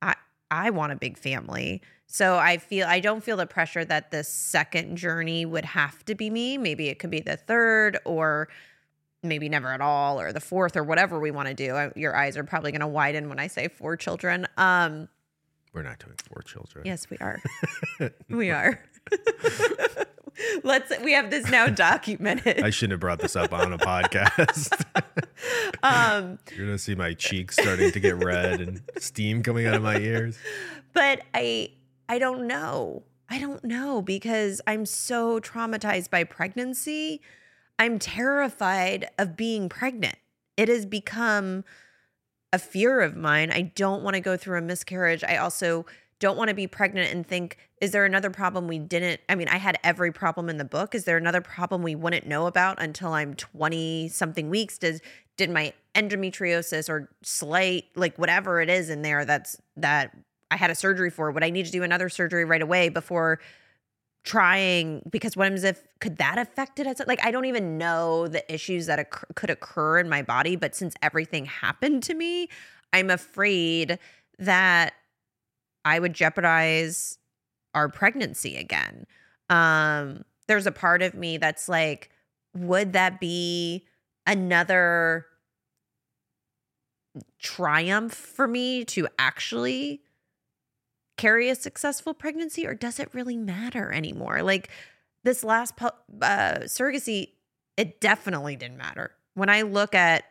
I 0.02 0.14
I 0.50 0.70
want 0.70 0.92
a 0.92 0.96
big 0.96 1.16
family. 1.16 1.82
So 2.06 2.36
I 2.36 2.58
feel 2.58 2.86
I 2.86 3.00
don't 3.00 3.24
feel 3.24 3.36
the 3.36 3.46
pressure 3.46 3.84
that 3.84 4.10
the 4.10 4.22
second 4.24 4.96
journey 4.96 5.44
would 5.44 5.64
have 5.64 6.04
to 6.04 6.14
be 6.14 6.30
me. 6.30 6.58
Maybe 6.58 6.88
it 6.88 6.98
could 6.98 7.10
be 7.10 7.20
the 7.20 7.36
third 7.36 7.98
or 8.04 8.48
maybe 9.28 9.48
never 9.48 9.72
at 9.72 9.80
all 9.80 10.20
or 10.20 10.32
the 10.32 10.40
fourth 10.40 10.76
or 10.76 10.84
whatever 10.84 11.18
we 11.18 11.30
want 11.30 11.48
to 11.48 11.54
do. 11.54 11.90
Your 11.96 12.16
eyes 12.16 12.36
are 12.36 12.44
probably 12.44 12.72
going 12.72 12.80
to 12.80 12.86
widen 12.86 13.28
when 13.28 13.38
I 13.38 13.46
say 13.46 13.68
four 13.68 13.96
children. 13.96 14.46
Um 14.56 15.08
We're 15.72 15.82
not 15.82 15.98
doing 15.98 16.16
four 16.28 16.42
children. 16.42 16.86
Yes, 16.86 17.08
we 17.10 17.16
are. 17.18 17.42
we 18.28 18.50
are. 18.50 18.80
Let's 20.62 20.92
we 21.02 21.12
have 21.12 21.30
this 21.30 21.50
now 21.50 21.68
documented. 21.68 22.62
I 22.62 22.70
shouldn't 22.70 22.92
have 22.92 23.00
brought 23.00 23.20
this 23.20 23.36
up 23.36 23.52
on 23.54 23.72
a 23.72 23.78
podcast. 23.78 24.84
um 25.82 26.38
You're 26.54 26.66
gonna 26.66 26.78
see 26.78 26.94
my 26.94 27.14
cheeks 27.14 27.56
starting 27.56 27.90
to 27.90 28.00
get 28.00 28.22
red 28.22 28.60
and 28.60 28.82
steam 28.98 29.42
coming 29.42 29.66
out 29.66 29.74
of 29.74 29.82
my 29.82 29.98
ears. 29.98 30.38
but 30.92 31.22
I 31.32 31.70
I 32.08 32.18
don't 32.18 32.46
know. 32.46 33.04
I 33.28 33.38
don't 33.38 33.64
know 33.64 34.02
because 34.02 34.60
I'm 34.66 34.86
so 34.86 35.40
traumatized 35.40 36.10
by 36.10 36.24
pregnancy. 36.24 37.20
I'm 37.78 37.98
terrified 37.98 39.08
of 39.18 39.36
being 39.36 39.68
pregnant. 39.68 40.16
It 40.56 40.68
has 40.68 40.86
become 40.86 41.64
a 42.52 42.58
fear 42.58 43.00
of 43.00 43.16
mine. 43.16 43.50
I 43.50 43.62
don't 43.62 44.02
want 44.02 44.14
to 44.14 44.20
go 44.20 44.36
through 44.36 44.58
a 44.58 44.62
miscarriage. 44.62 45.22
I 45.24 45.36
also 45.36 45.84
don't 46.18 46.38
want 46.38 46.48
to 46.48 46.54
be 46.54 46.66
pregnant 46.66 47.12
and 47.12 47.26
think, 47.26 47.58
is 47.80 47.90
there 47.90 48.06
another 48.06 48.30
problem 48.30 48.68
we 48.68 48.78
didn't? 48.78 49.20
I 49.28 49.34
mean, 49.34 49.48
I 49.48 49.58
had 49.58 49.78
every 49.84 50.12
problem 50.12 50.48
in 50.48 50.56
the 50.56 50.64
book. 50.64 50.94
Is 50.94 51.04
there 51.04 51.18
another 51.18 51.42
problem 51.42 51.82
we 51.82 51.94
wouldn't 51.94 52.26
know 52.26 52.46
about 52.46 52.80
until 52.80 53.12
I'm 53.12 53.34
20 53.34 54.08
something 54.08 54.48
weeks? 54.48 54.78
Does 54.78 55.00
did 55.36 55.50
my 55.50 55.74
endometriosis 55.94 56.88
or 56.88 57.10
slight 57.22 57.84
like 57.94 58.18
whatever 58.18 58.62
it 58.62 58.70
is 58.70 58.88
in 58.88 59.02
there 59.02 59.26
that's 59.26 59.60
that 59.76 60.16
I 60.50 60.56
had 60.56 60.70
a 60.70 60.74
surgery 60.74 61.10
for? 61.10 61.30
Would 61.30 61.44
I 61.44 61.50
need 61.50 61.66
to 61.66 61.72
do 61.72 61.82
another 61.82 62.08
surgery 62.08 62.46
right 62.46 62.62
away 62.62 62.88
before 62.88 63.40
trying? 64.26 65.00
Because 65.10 65.36
what 65.36 65.50
if 65.52 65.82
could 66.00 66.18
that 66.18 66.36
affect 66.36 66.78
it? 66.78 66.86
As 66.86 67.00
like 67.06 67.24
I 67.24 67.30
don't 67.30 67.46
even 67.46 67.78
know 67.78 68.28
the 68.28 68.52
issues 68.52 68.86
that 68.86 68.98
occur, 68.98 69.26
could 69.34 69.48
occur 69.48 69.98
in 69.98 70.08
my 70.08 70.20
body, 70.20 70.56
but 70.56 70.74
since 70.74 70.94
everything 71.00 71.46
happened 71.46 72.02
to 72.02 72.14
me, 72.14 72.48
I'm 72.92 73.08
afraid 73.08 73.98
that 74.38 74.92
I 75.84 75.98
would 75.98 76.12
jeopardize 76.12 77.18
our 77.74 77.88
pregnancy 77.88 78.56
again. 78.56 79.06
Um, 79.48 80.24
there's 80.48 80.66
a 80.66 80.72
part 80.72 81.02
of 81.02 81.14
me 81.14 81.38
that's 81.38 81.68
like, 81.68 82.10
would 82.54 82.92
that 82.92 83.20
be 83.20 83.86
another 84.26 85.26
triumph 87.38 88.14
for 88.14 88.48
me 88.48 88.84
to 88.84 89.06
actually 89.18 90.02
carry 91.16 91.48
a 91.48 91.54
successful 91.54 92.14
pregnancy, 92.14 92.66
or 92.66 92.74
does 92.74 92.98
it 93.00 93.08
really 93.12 93.36
matter 93.36 93.92
anymore? 93.92 94.42
Like 94.42 94.68
this 95.24 95.42
last 95.44 95.74
uh, 95.80 95.88
surrogacy, 96.64 97.30
it 97.76 98.00
definitely 98.00 98.56
didn't 98.56 98.76
matter. 98.78 99.12
When 99.34 99.48
I 99.48 99.62
look 99.62 99.94
at 99.94 100.24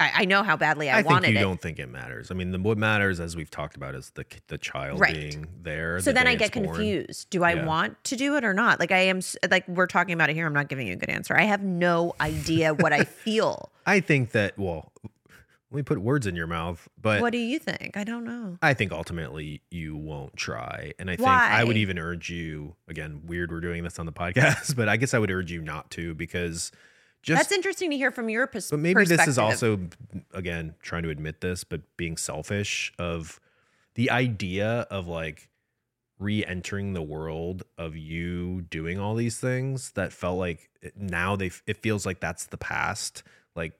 I, 0.00 0.22
I 0.22 0.24
know 0.24 0.42
how 0.42 0.56
badly 0.56 0.90
I, 0.90 0.98
I 0.98 1.02
wanted 1.02 1.26
think 1.26 1.34
you 1.34 1.38
it. 1.38 1.42
don't 1.42 1.60
think 1.60 1.78
it 1.78 1.88
matters. 1.88 2.32
I 2.32 2.34
mean, 2.34 2.50
the, 2.50 2.58
what 2.58 2.76
matters, 2.76 3.20
as 3.20 3.36
we've 3.36 3.50
talked 3.50 3.76
about, 3.76 3.94
is 3.94 4.10
the 4.10 4.24
the 4.48 4.58
child 4.58 4.98
Right. 4.98 5.14
being 5.14 5.46
there. 5.62 6.00
so 6.00 6.10
the 6.10 6.14
then 6.14 6.26
I 6.26 6.34
get 6.34 6.52
born. 6.52 6.66
confused. 6.66 7.30
Do 7.30 7.44
I 7.44 7.54
Yeah. 7.54 7.66
want 7.66 8.02
to 8.04 8.16
do 8.16 8.36
it 8.36 8.42
or 8.44 8.52
not? 8.52 8.80
Like 8.80 8.90
I 8.90 8.98
am, 8.98 9.20
like 9.50 9.68
we're 9.68 9.86
talking 9.86 10.12
about 10.14 10.28
it 10.28 10.34
here. 10.34 10.46
I'm 10.46 10.52
not 10.54 10.68
giving 10.68 10.88
you 10.88 10.94
a 10.94 10.96
good 10.96 11.10
answer. 11.10 11.36
I 11.36 11.42
have 11.44 11.62
no 11.62 12.14
idea 12.20 12.74
what 12.74 12.92
I 12.92 13.04
feel. 13.24 13.70
I 13.86 14.00
think 14.00 14.32
that. 14.32 14.58
Well, 14.58 14.92
let 15.72 15.76
me 15.76 15.82
put 15.82 15.98
words 15.98 16.26
in 16.26 16.36
your 16.36 16.46
mouth, 16.46 16.86
but 17.00 17.22
what 17.22 17.32
do 17.32 17.38
you 17.38 17.58
think? 17.58 17.96
I 17.96 18.04
don't 18.04 18.24
know. 18.24 18.58
I 18.60 18.74
think 18.74 18.92
ultimately 18.92 19.62
you 19.70 19.96
won't 19.96 20.36
try. 20.36 20.92
And 20.98 21.10
I 21.10 21.16
think 21.16 21.28
I 21.28 21.64
would 21.64 21.78
even 21.78 21.98
urge 21.98 22.28
you 22.28 22.76
again, 22.88 23.22
weird 23.24 23.50
we're 23.50 23.60
doing 23.60 23.82
this 23.82 23.98
on 23.98 24.04
the 24.04 24.12
podcast, 24.12 24.76
but 24.76 24.90
I 24.90 24.98
guess 24.98 25.14
I 25.14 25.18
would 25.18 25.30
urge 25.30 25.50
you 25.50 25.62
not 25.62 25.90
to 25.92 26.14
because 26.14 26.72
just 27.22 27.38
That's 27.40 27.52
interesting 27.52 27.90
to 27.90 27.96
hear 27.96 28.10
from 28.10 28.28
your 28.28 28.46
pers- 28.46 28.70
but 28.70 28.80
maybe 28.80 29.04
this 29.06 29.26
is 29.26 29.38
also 29.38 29.80
again 30.34 30.74
trying 30.82 31.04
to 31.04 31.08
admit 31.10 31.40
this, 31.40 31.64
but 31.64 31.80
being 31.96 32.18
selfish 32.18 32.92
of 32.98 33.40
the 33.94 34.10
idea 34.10 34.86
of 34.90 35.06
like 35.08 35.48
re-entering 36.18 36.92
the 36.92 37.02
world 37.02 37.62
of 37.78 37.96
you 37.96 38.62
doing 38.62 38.98
all 39.00 39.14
these 39.14 39.40
things 39.40 39.92
that 39.92 40.12
felt 40.12 40.38
like 40.38 40.68
now 40.94 41.34
they 41.34 41.50
it 41.66 41.78
feels 41.78 42.04
like 42.04 42.20
that's 42.20 42.46
the 42.46 42.56
past 42.58 43.22
like 43.56 43.72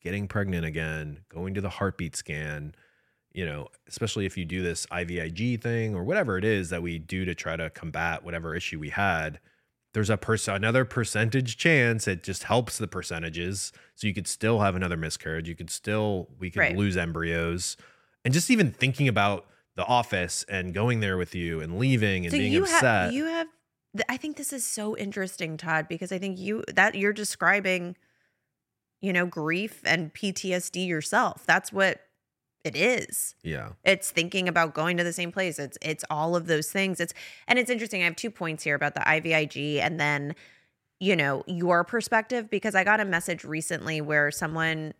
getting 0.00 0.26
pregnant 0.28 0.64
again 0.64 1.20
going 1.28 1.54
to 1.54 1.60
the 1.60 1.68
heartbeat 1.68 2.16
scan 2.16 2.74
you 3.32 3.44
know 3.44 3.68
especially 3.88 4.26
if 4.26 4.36
you 4.36 4.44
do 4.44 4.62
this 4.62 4.86
IVIG 4.86 5.60
thing 5.62 5.94
or 5.94 6.02
whatever 6.04 6.36
it 6.38 6.44
is 6.44 6.70
that 6.70 6.82
we 6.82 6.98
do 6.98 7.24
to 7.24 7.34
try 7.34 7.56
to 7.56 7.70
combat 7.70 8.24
whatever 8.24 8.54
issue 8.54 8.78
we 8.78 8.90
had 8.90 9.38
there's 9.92 10.10
a 10.10 10.16
person 10.16 10.54
another 10.54 10.84
percentage 10.84 11.56
chance 11.56 12.06
it 12.08 12.22
just 12.22 12.44
helps 12.44 12.78
the 12.78 12.88
percentages 12.88 13.72
so 13.94 14.06
you 14.06 14.14
could 14.14 14.26
still 14.28 14.60
have 14.60 14.74
another 14.74 14.96
miscarriage 14.96 15.48
you 15.48 15.54
could 15.56 15.70
still 15.70 16.28
we 16.38 16.50
could 16.50 16.60
Right. 16.60 16.76
lose 16.76 16.96
embryos 16.96 17.76
and 18.24 18.32
just 18.34 18.50
even 18.50 18.70
thinking 18.72 19.08
about 19.08 19.46
the 19.76 19.84
office 19.86 20.44
and 20.48 20.74
going 20.74 21.00
there 21.00 21.16
with 21.16 21.34
you 21.34 21.60
and 21.60 21.78
leaving 21.78 22.24
and 22.24 22.32
so 22.32 22.38
being 22.38 22.52
you 22.52 22.62
upset 22.62 22.82
have 22.82 23.12
you 23.12 23.24
have. 23.26 23.46
th- 23.96 24.04
I 24.08 24.16
think 24.16 24.36
this 24.36 24.52
is 24.52 24.64
so 24.64 24.96
interesting, 24.96 25.56
Todd, 25.56 25.86
because 25.88 26.12
I 26.12 26.18
think 26.18 26.38
you 26.38 26.62
that 26.74 26.94
you're 26.96 27.12
describing, 27.12 27.96
you 29.00 29.12
know, 29.12 29.26
grief 29.26 29.80
and 29.84 30.12
PTSD 30.12 30.86
yourself. 30.86 31.44
That's 31.46 31.72
what 31.72 32.00
it 32.62 32.76
is. 32.76 33.34
yeah 33.42 33.70
It's 33.84 34.10
thinking 34.10 34.46
about 34.48 34.74
going 34.74 34.96
to 34.98 35.04
the 35.04 35.12
same 35.12 35.32
place. 35.32 35.58
It's 35.58 35.78
it's 35.80 36.04
all 36.10 36.36
of 36.36 36.46
those 36.46 36.70
things. 36.70 37.00
It's 37.00 37.14
and 37.48 37.58
it's 37.58 37.70
interesting. 37.70 38.02
I 38.02 38.04
have 38.04 38.16
two 38.16 38.30
points 38.30 38.64
here 38.64 38.74
about 38.74 38.94
the 38.94 39.00
IVIG 39.00 39.80
and 39.80 39.98
then 39.98 40.34
you 41.02 41.16
know, 41.16 41.42
your 41.46 41.82
perspective 41.82 42.50
because 42.50 42.74
I 42.74 42.84
got 42.84 43.00
a 43.00 43.06
message 43.06 43.42
recently 43.42 44.02
where 44.02 44.30
someone 44.30 44.92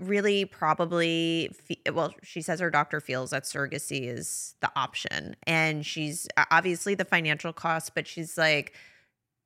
really 0.00 0.46
probably 0.46 1.50
fe- 1.52 1.82
well, 1.92 2.14
she 2.22 2.40
says 2.40 2.60
her 2.60 2.70
doctor 2.70 3.00
feels 3.00 3.30
that 3.30 3.44
surrogacy 3.44 4.08
is 4.08 4.54
the 4.60 4.70
option 4.74 5.36
and 5.46 5.84
she's 5.84 6.26
obviously 6.50 6.94
the 6.94 7.04
financial 7.04 7.52
cost, 7.52 7.94
but 7.94 8.06
she's 8.06 8.38
like 8.38 8.74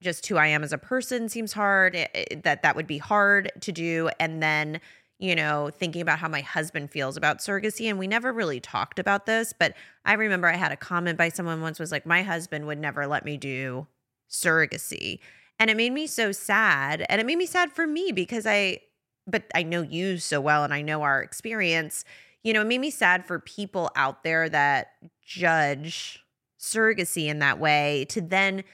just 0.01 0.26
who 0.26 0.36
I 0.36 0.46
am 0.48 0.62
as 0.64 0.72
a 0.72 0.78
person 0.78 1.28
seems 1.28 1.53
hard 1.53 1.94
it- 1.94 2.11
it- 2.14 2.42
that 2.44 2.62
that 2.62 2.76
would 2.76 2.86
be 2.86 2.98
hard 2.98 3.53
to 3.61 3.72
do. 3.72 4.11
And 4.18 4.42
then 4.42 4.80
you 5.18 5.34
know 5.34 5.70
thinking 5.70 6.01
about 6.01 6.18
how 6.18 6.28
my 6.28 6.40
husband 6.40 6.90
feels 6.90 7.16
about 7.16 7.38
surrogacy 7.40 7.90
and 7.90 7.98
we 7.98 8.07
never 8.07 8.32
really 8.32 8.59
talked 8.59 8.98
about 8.98 9.26
this 9.26 9.53
but 9.53 9.74
I 10.07 10.14
remember 10.14 10.48
I 10.48 10.57
had 10.57 10.72
a 10.72 10.76
comment 10.76 11.18
by 11.18 11.28
someone 11.28 11.61
once 11.61 11.78
was 11.78 11.92
like 11.92 12.07
my 12.07 12.22
husband 12.22 12.66
would 12.66 12.78
never 12.78 13.07
let 13.07 13.24
me 13.26 13.36
do 13.36 13.86
surrogacy. 14.30 15.18
And 15.59 15.68
it 15.70 15.76
made 15.76 15.92
me 15.92 16.07
so 16.07 16.32
sad 16.32 17.05
and 17.09 17.20
it 17.20 17.26
made 17.26 17.36
me 17.36 17.46
sad 17.46 17.72
for 17.72 17.86
me 17.86 18.12
because 18.12 18.46
I 18.46 18.80
but 19.26 19.44
I 19.55 19.62
know 19.62 19.82
you 19.82 20.18
so 20.18 20.40
well 20.40 20.64
and 20.64 20.72
I 20.74 20.82
know 20.82 21.03
our 21.03 21.22
experience. 21.22 22.05
You 22.42 22.53
know 22.55 22.62
it 22.62 22.66
made 22.66 22.80
me 22.80 22.90
sad 22.90 23.26
for 23.26 23.38
people 23.38 23.90
out 23.96 24.24
there 24.24 24.48
that 24.48 24.92
judge 25.22 26.24
surrogacy 26.59 27.26
in 27.26 27.38
that 27.40 27.59
way 27.59 28.07
to 28.11 28.20
then 28.20 28.64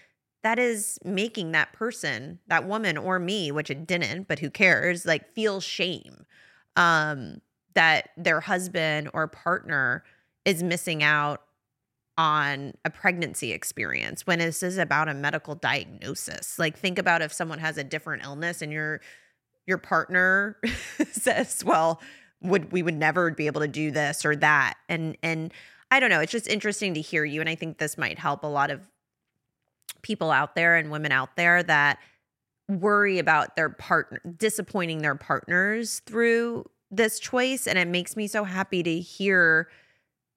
that 0.47 0.61
is 0.61 0.97
making 1.05 1.51
that 1.51 1.72
person, 1.72 2.38
that 2.47 2.64
woman 2.68 2.97
or 2.97 3.18
me, 3.18 3.51
which 3.51 3.68
it 3.68 3.84
didn't, 3.84 4.28
but 4.28 4.38
who 4.38 4.49
cares, 4.49 5.05
like 5.05 5.34
feel 5.34 5.61
shame 5.61 6.24
um 6.76 7.40
that 7.74 8.11
their 8.16 8.40
husband 8.40 9.11
or 9.12 9.26
partner 9.26 10.05
is 10.44 10.62
missing 10.62 11.03
out 11.03 11.42
on 12.16 12.74
a 12.84 12.90
pregnancy 12.90 13.51
experience 13.51 14.24
when 14.24 14.38
this 14.38 14.62
is 14.62 14.78
about 14.78 15.09
a 15.09 15.14
medical 15.14 15.57
diagnosis. 15.57 16.61
Like 16.61 16.78
think 16.78 16.97
about 16.97 17.22
if 17.22 17.32
someone 17.32 17.59
has 17.59 17.76
a 17.76 17.82
different 17.84 18.22
illness 18.22 18.62
and 18.62 18.72
your 18.72 19.01
your 19.66 19.78
partner 19.78 20.61
says, 21.11 21.64
"Well, 21.64 22.01
would 22.40 22.70
we 22.70 22.84
would 22.84 22.94
never 22.94 23.32
be 23.32 23.49
able 23.49 23.62
to 23.62 23.68
do 23.68 23.90
this 23.90 24.24
or 24.24 24.36
that." 24.36 24.74
And 24.88 25.18
and 25.24 25.53
I 25.90 25.99
don't 25.99 26.11
know, 26.11 26.20
it's 26.20 26.30
just 26.30 26.47
interesting 26.47 26.94
to 26.94 27.01
hear 27.01 27.24
you 27.24 27.40
and 27.40 27.51
I 27.51 27.57
think 27.57 27.78
this 27.78 27.99
might 27.99 28.20
help 28.20 28.44
a 28.44 28.47
lot 28.47 28.70
of 28.70 28.88
people 30.07 30.30
out 30.30 30.54
there 30.54 30.76
and 30.76 30.90
women 30.90 31.11
out 31.11 31.34
there 31.36 31.62
that 31.64 31.98
worry 32.68 33.18
about 33.18 33.57
their 33.57 33.68
partner 33.68 34.20
disappointing 34.38 35.02
their 35.02 35.16
partners 35.16 36.00
through 36.07 36.64
this 36.90 37.18
choice. 37.18 37.66
And 37.66 37.78
it 37.78 37.88
makes 37.88 38.16
me 38.16 38.26
so 38.28 38.44
happy 38.44 38.82
to 38.82 38.98
hear 39.00 39.68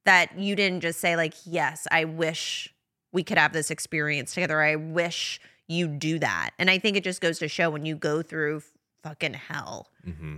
that 0.06 0.40
you 0.40 0.56
didn't 0.56 0.82
just 0.82 1.00
say 1.00 1.16
like 1.16 1.36
yes 1.46 1.86
i 1.92 2.04
wish 2.04 2.74
we 3.12 3.24
could 3.24 3.38
have 3.38 3.54
this 3.54 3.72
experience 3.72 4.34
together. 4.34 4.62
I 4.62 4.76
wish 4.76 5.40
you 5.68 5.88
do 5.88 6.18
that. 6.20 6.52
And 6.58 6.70
i 6.70 6.80
think 6.80 6.98
it 6.98 7.04
just 7.04 7.22
goes 7.22 7.38
to 7.40 7.48
show 7.48 7.70
when 7.70 7.86
you 7.86 7.96
go 7.96 8.22
through 8.22 8.64
fucking 9.04 9.36
hell 9.36 9.88
hmm 10.04 10.38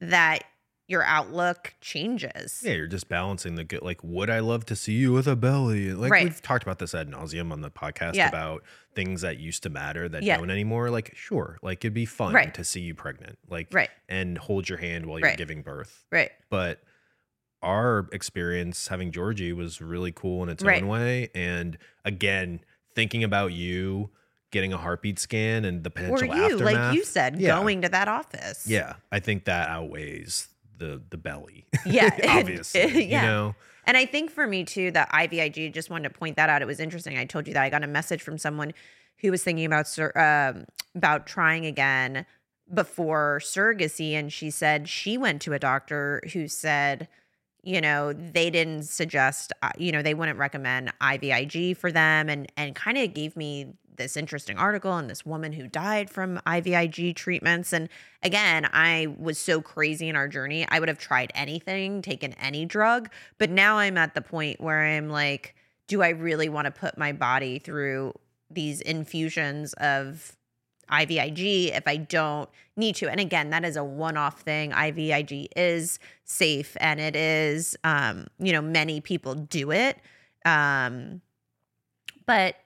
that 0.00 0.44
your 0.88 1.02
outlook 1.02 1.74
changes. 1.80 2.62
Yeah, 2.64 2.74
you're 2.74 2.86
just 2.86 3.08
balancing 3.08 3.56
the 3.56 3.64
good. 3.64 3.82
Like, 3.82 3.98
would 4.04 4.30
I 4.30 4.38
love 4.38 4.64
to 4.66 4.76
see 4.76 4.92
you 4.92 5.12
with 5.12 5.26
a 5.26 5.34
belly? 5.34 5.92
Like 5.92 6.12
Right. 6.12 6.24
we've 6.24 6.40
talked 6.40 6.62
about 6.62 6.78
this 6.78 6.94
ad 6.94 7.08
nauseum 7.10 7.50
on 7.52 7.60
the 7.60 7.70
podcast 7.70 8.14
Yeah. 8.14 8.28
about 8.28 8.62
things 8.94 9.20
that 9.22 9.38
used 9.38 9.62
to 9.64 9.68
matter 9.70 10.08
that 10.08 10.22
Yeah. 10.22 10.36
don't 10.36 10.50
anymore. 10.50 10.90
Like, 10.90 11.12
sure, 11.16 11.58
like 11.60 11.84
it'd 11.84 11.92
be 11.94 12.06
fun 12.06 12.32
Right. 12.32 12.54
to 12.54 12.62
see 12.64 12.80
you 12.80 12.94
pregnant, 12.94 13.38
like, 13.48 13.68
Right. 13.72 13.90
and 14.08 14.38
hold 14.38 14.68
your 14.68 14.78
hand 14.78 15.06
while 15.06 15.18
you're 15.18 15.28
Right. 15.30 15.36
giving 15.38 15.62
birth. 15.62 16.04
Right. 16.12 16.30
But 16.50 16.82
our 17.62 18.08
experience 18.12 18.88
having 18.88 19.10
Georgie 19.10 19.52
was 19.52 19.80
really 19.80 20.12
cool 20.12 20.42
in 20.44 20.48
its 20.48 20.62
own 20.62 20.86
way. 20.86 21.30
And 21.34 21.78
again, 22.04 22.60
thinking 22.94 23.24
about 23.24 23.52
you 23.52 24.10
getting 24.52 24.72
a 24.72 24.78
heartbeat 24.78 25.18
scan 25.18 25.64
and 25.64 25.82
the 25.82 25.88
Or 25.90 26.16
potential 26.16 26.36
you, 26.36 26.44
aftermath. 26.44 26.60
like 26.74 26.94
you 26.94 27.04
said, 27.04 27.40
Yeah. 27.40 27.58
going 27.58 27.82
to 27.82 27.88
that 27.88 28.06
office. 28.08 28.66
Yeah, 28.68 28.94
I 29.10 29.18
think 29.18 29.44
that 29.46 29.68
outweighs 29.68 30.48
the 30.78 31.02
the 31.10 31.16
belly. 31.16 31.66
Yeah. 31.86 32.10
obviously. 32.28 33.06
yeah. 33.06 33.22
You 33.22 33.28
know. 33.28 33.54
And 33.84 33.96
I 33.96 34.04
think 34.04 34.30
for 34.30 34.46
me 34.46 34.64
too, 34.64 34.90
the 34.90 35.06
IVIG, 35.12 35.72
just 35.72 35.90
wanted 35.90 36.12
to 36.12 36.18
point 36.18 36.36
that 36.36 36.48
out. 36.48 36.60
It 36.60 36.66
was 36.66 36.80
interesting. 36.80 37.16
I 37.16 37.24
told 37.24 37.46
you 37.46 37.54
that 37.54 37.62
I 37.62 37.70
got 37.70 37.84
a 37.84 37.86
message 37.86 38.20
from 38.20 38.36
someone 38.36 38.72
who 39.18 39.30
was 39.30 39.42
thinking 39.44 39.64
about 39.64 39.86
sur- 39.86 40.12
um, 40.16 40.64
about 40.94 41.26
trying 41.26 41.64
again 41.66 42.26
before 42.72 43.40
surrogacy, 43.42 44.12
and 44.12 44.32
she 44.32 44.50
said 44.50 44.88
she 44.88 45.16
went 45.16 45.40
to 45.42 45.52
a 45.52 45.58
doctor 45.58 46.20
who 46.32 46.48
said, 46.48 47.06
you 47.62 47.80
know, 47.80 48.12
they 48.12 48.50
didn't 48.50 48.84
suggest, 48.84 49.52
uh, 49.62 49.70
you 49.78 49.92
know, 49.92 50.02
they 50.02 50.14
wouldn't 50.14 50.38
recommend 50.38 50.92
IVIG 51.00 51.76
for 51.76 51.92
them, 51.92 52.28
and 52.28 52.50
and 52.56 52.74
kind 52.74 52.98
of 52.98 53.14
gave 53.14 53.36
me 53.36 53.74
this 53.96 54.16
interesting 54.16 54.58
article 54.58 54.96
and 54.96 55.08
this 55.08 55.24
woman 55.24 55.52
who 55.52 55.66
died 55.66 56.10
from 56.10 56.40
IVIG 56.46 57.14
treatments. 57.14 57.72
And 57.72 57.88
again, 58.22 58.68
I 58.72 59.14
was 59.18 59.38
so 59.38 59.60
crazy 59.60 60.08
in 60.08 60.16
our 60.16 60.28
journey. 60.28 60.66
I 60.68 60.80
would 60.80 60.88
have 60.88 60.98
tried 60.98 61.32
anything, 61.34 62.02
taken 62.02 62.32
any 62.34 62.64
drug, 62.64 63.10
but 63.38 63.50
now 63.50 63.78
I'm 63.78 63.96
at 63.98 64.14
the 64.14 64.20
point 64.20 64.60
where 64.60 64.82
I'm 64.82 65.08
like, 65.08 65.54
do 65.86 66.02
I 66.02 66.10
really 66.10 66.48
want 66.48 66.66
to 66.66 66.70
put 66.70 66.98
my 66.98 67.12
body 67.12 67.58
through 67.58 68.14
these 68.50 68.80
infusions 68.80 69.72
of 69.74 70.36
IVIG 70.90 71.76
if 71.76 71.86
I 71.86 71.96
don't 71.96 72.48
need 72.76 72.96
to? 72.96 73.08
And 73.08 73.20
again, 73.20 73.50
that 73.50 73.64
is 73.64 73.76
a 73.76 73.84
one 73.84 74.16
off 74.16 74.40
thing. 74.40 74.72
IVIG 74.72 75.48
is 75.56 75.98
safe 76.24 76.76
and 76.80 77.00
it 77.00 77.16
is, 77.16 77.76
um, 77.84 78.26
you 78.38 78.52
know, 78.52 78.62
many 78.62 79.00
people 79.00 79.34
do 79.34 79.70
it. 79.70 79.98
Um, 80.44 81.20
but 82.26 82.56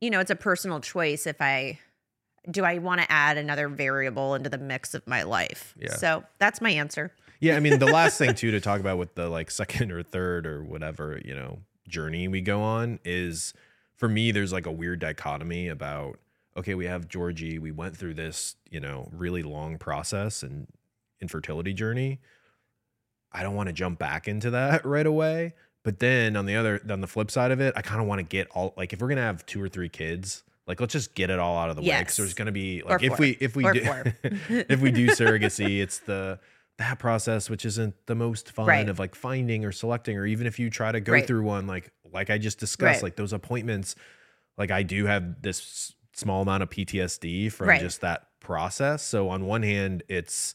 you 0.00 0.10
know, 0.10 0.20
it's 0.20 0.30
a 0.30 0.36
personal 0.36 0.80
choice 0.80 1.26
if 1.26 1.40
I 1.40 1.78
do 2.50 2.64
I 2.64 2.78
want 2.78 3.00
to 3.00 3.10
add 3.10 3.36
another 3.36 3.68
variable 3.68 4.34
into 4.34 4.48
the 4.48 4.58
mix 4.58 4.94
of 4.94 5.06
my 5.06 5.22
life. 5.22 5.74
Yeah. 5.78 5.94
So 5.96 6.24
that's 6.38 6.60
my 6.60 6.70
answer. 6.70 7.12
Yeah, 7.40 7.56
I 7.56 7.60
mean 7.60 7.78
the 7.78 7.86
last 7.86 8.18
thing 8.18 8.34
too 8.36 8.50
to 8.52 8.60
talk 8.60 8.80
about 8.80 8.98
with 8.98 9.14
the 9.14 9.28
like 9.28 9.50
second 9.50 9.92
or 9.92 10.02
third 10.02 10.46
or 10.46 10.64
whatever, 10.64 11.20
you 11.24 11.34
know, 11.34 11.58
journey 11.88 12.28
we 12.28 12.40
go 12.40 12.60
on 12.60 12.98
is 13.04 13.54
for 13.96 14.08
me 14.08 14.30
there's 14.30 14.52
like 14.52 14.66
a 14.66 14.72
weird 14.72 15.00
dichotomy 15.00 15.68
about 15.68 16.18
okay, 16.56 16.74
we 16.74 16.86
have 16.86 17.06
Georgie, 17.06 17.60
we 17.60 17.70
went 17.70 17.96
through 17.96 18.14
this, 18.14 18.56
you 18.68 18.80
know, 18.80 19.08
really 19.12 19.44
long 19.44 19.78
process 19.78 20.42
and 20.42 20.66
infertility 21.20 21.72
journey. 21.72 22.18
I 23.30 23.44
don't 23.44 23.54
want 23.54 23.68
to 23.68 23.72
jump 23.72 23.98
back 23.98 24.26
into 24.26 24.50
that 24.50 24.84
right 24.84 25.06
away. 25.06 25.54
But 25.84 26.00
then 26.00 26.36
on 26.36 26.46
the 26.46 26.56
other 26.56 26.80
on 26.90 27.00
the 27.00 27.06
flip 27.06 27.30
side 27.30 27.50
of 27.50 27.60
it, 27.60 27.72
I 27.76 27.82
kind 27.82 28.00
of 28.00 28.06
want 28.06 28.18
to 28.18 28.22
get 28.24 28.48
all 28.50 28.74
like 28.76 28.92
if 28.92 29.00
we're 29.00 29.08
gonna 29.08 29.22
have 29.22 29.46
two 29.46 29.62
or 29.62 29.68
three 29.68 29.88
kids, 29.88 30.42
like 30.66 30.80
let's 30.80 30.92
just 30.92 31.14
get 31.14 31.30
it 31.30 31.38
all 31.38 31.56
out 31.56 31.70
of 31.70 31.76
the 31.76 31.82
way. 31.82 31.98
Because 32.00 32.16
there's 32.16 32.34
gonna 32.34 32.52
be 32.52 32.82
Or 32.82 32.90
like 32.92 33.02
if 33.02 33.08
four. 33.10 33.16
we 33.20 33.30
if 33.40 33.56
we 33.56 33.64
Or 33.64 33.72
do 33.72 33.80
if 34.68 34.80
we 34.80 34.90
do 34.90 35.06
surrogacy, 35.10 35.80
it's 35.80 36.00
the 36.00 36.38
that 36.78 36.98
process 37.00 37.50
which 37.50 37.64
isn't 37.64 37.94
the 38.06 38.14
most 38.14 38.52
fun 38.52 38.66
Right. 38.66 38.88
of 38.88 38.98
like 39.00 39.14
finding 39.16 39.64
or 39.64 39.72
selecting 39.72 40.16
or 40.16 40.26
even 40.26 40.46
if 40.46 40.58
you 40.60 40.70
try 40.70 40.92
to 40.92 41.00
go 41.00 41.12
Right. 41.12 41.26
through 41.26 41.42
one 41.42 41.66
like 41.66 41.90
like 42.12 42.30
I 42.30 42.38
just 42.38 42.60
discussed 42.60 42.98
Right. 42.98 43.02
like 43.02 43.16
those 43.16 43.32
appointments 43.32 43.96
like 44.56 44.70
I 44.70 44.84
do 44.84 45.06
have 45.06 45.42
this 45.42 45.94
small 46.14 46.42
amount 46.42 46.62
of 46.62 46.70
PTSD 46.70 47.50
from 47.50 47.78
just 47.80 48.00
that 48.02 48.28
process 48.40 49.02
so 49.02 49.28
on 49.28 49.44
one 49.46 49.64
hand 49.64 50.04
it's 50.08 50.54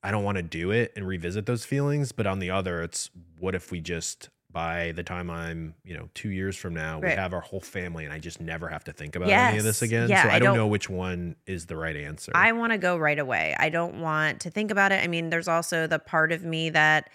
I 0.00 0.12
don't 0.12 0.22
want 0.22 0.36
to 0.36 0.42
do 0.44 0.70
it 0.70 0.92
and 0.94 1.04
revisit 1.06 1.46
those 1.46 1.64
feelings 1.64 2.12
but 2.12 2.26
on 2.26 2.38
the 2.38 2.50
other 2.50 2.80
it's 2.82 3.10
what 3.38 3.56
if 3.56 3.72
we 3.72 3.80
just 3.80 4.28
by 4.50 4.92
the 4.92 5.02
time 5.02 5.30
I'm, 5.30 5.74
you 5.84 5.94
know, 5.94 6.08
two 6.14 6.30
years 6.30 6.56
from 6.56 6.72
now, 6.74 7.00
we 7.00 7.10
have 7.10 7.34
our 7.34 7.40
whole 7.40 7.60
family 7.60 8.04
and 8.04 8.12
I 8.12 8.18
just 8.18 8.40
never 8.40 8.68
have 8.68 8.84
to 8.84 8.92
think 8.92 9.14
about 9.14 9.28
any 9.28 9.58
of 9.58 9.64
this 9.64 9.82
again. 9.82 10.08
Yeah, 10.08 10.22
so 10.22 10.28
I, 10.30 10.34
I 10.34 10.38
don't, 10.38 10.46
don't- 10.48 10.56
know 10.56 10.66
which 10.66 10.88
one 10.88 11.36
is 11.46 11.66
the 11.66 11.76
right 11.76 11.96
answer. 11.96 12.32
I 12.34 12.52
want 12.52 12.72
to 12.72 12.78
go 12.78 12.96
right 12.96 13.18
away. 13.18 13.54
I 13.58 13.68
don't 13.68 14.00
want 14.00 14.40
to 14.40 14.50
think 14.50 14.70
about 14.70 14.90
it. 14.92 15.02
I 15.04 15.06
mean, 15.06 15.28
there's 15.28 15.48
also 15.48 15.86
the 15.86 15.98
part 15.98 16.32
of 16.32 16.44
me 16.44 16.70
that 16.70 17.10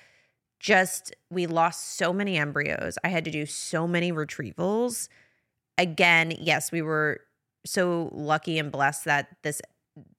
just 0.60 1.14
we 1.30 1.48
lost 1.48 1.98
so 1.98 2.14
many 2.14 2.38
embryos. 2.38 2.98
I 3.04 3.10
had 3.10 3.26
to 3.26 3.32
do 3.32 3.46
so 3.46 3.88
many 3.88 4.12
retrievals. 4.12 5.10
Again, 5.78 6.36
yes, 6.40 6.72
we 6.72 6.82
were 6.84 7.20
so 7.66 8.10
lucky 8.14 8.60
and 8.60 8.72
blessed 8.72 9.06
that 9.06 9.28
this 9.42 9.62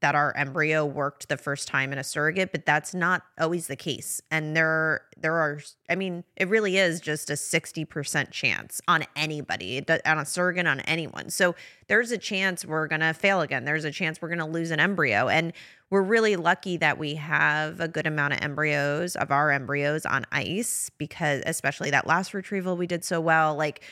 that 0.01 0.14
our 0.14 0.37
embryo 0.37 0.85
worked 0.85 1.29
the 1.29 1.37
first 1.37 1.66
time 1.66 1.93
in 1.93 1.99
a 1.99 2.05
surrogate, 2.05 2.53
but 2.53 2.64
that's 2.64 2.95
not 2.95 3.22
always 3.41 3.66
the 3.66 3.75
case. 3.75 4.20
And 4.31 4.57
there 4.57 5.03
there 5.16 5.35
are 5.35 5.59
I 5.91 5.97
mean, 5.97 6.22
it 6.37 6.49
really 6.49 6.77
is 6.77 7.01
just 7.01 7.29
a 7.29 7.33
60% 7.33 8.31
chance 8.31 8.81
on 8.87 9.05
anybody, 9.16 9.85
on 10.07 10.18
a 10.18 10.25
surrogate 10.25 10.66
on 10.66 10.81
anyone. 10.81 11.31
So 11.31 11.57
there's 11.89 12.12
a 12.12 12.18
chance 12.18 12.64
we're 12.64 12.87
going 12.87 13.01
to 13.01 13.12
fail 13.12 13.41
again. 13.41 13.64
There's 13.64 13.85
a 13.85 13.91
chance 13.91 14.22
we're 14.22 14.29
going 14.29 14.39
to 14.39 14.45
lose 14.45 14.70
an 14.70 14.79
embryo 14.79 15.29
and 15.29 15.53
we're 15.91 16.03
really 16.03 16.37
lucky 16.37 16.77
that 16.77 16.99
we 16.99 17.14
have 17.16 17.81
a 17.81 17.89
good 17.89 18.07
amount 18.07 18.35
of 18.35 18.41
embryos 18.43 19.16
of 19.16 19.31
our 19.31 19.51
embryos 19.51 20.07
on 20.07 20.25
ice 20.33 20.91
because 20.99 21.43
especially 21.47 21.91
that 21.91 22.07
last 22.07 22.35
retrieval 22.35 22.77
we 22.77 22.87
did 22.87 23.05
so 23.05 23.20
well 23.20 23.55
like 23.55 23.83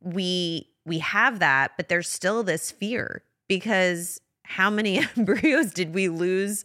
we 0.00 0.68
we 0.84 0.98
have 0.98 1.38
that 1.38 1.72
but 1.76 1.88
there's 1.88 2.08
still 2.08 2.42
this 2.42 2.70
fear 2.70 3.22
because 3.48 4.20
how 4.46 4.70
many 4.70 4.98
embryos 5.16 5.72
did 5.72 5.94
we 5.94 6.08
lose 6.08 6.64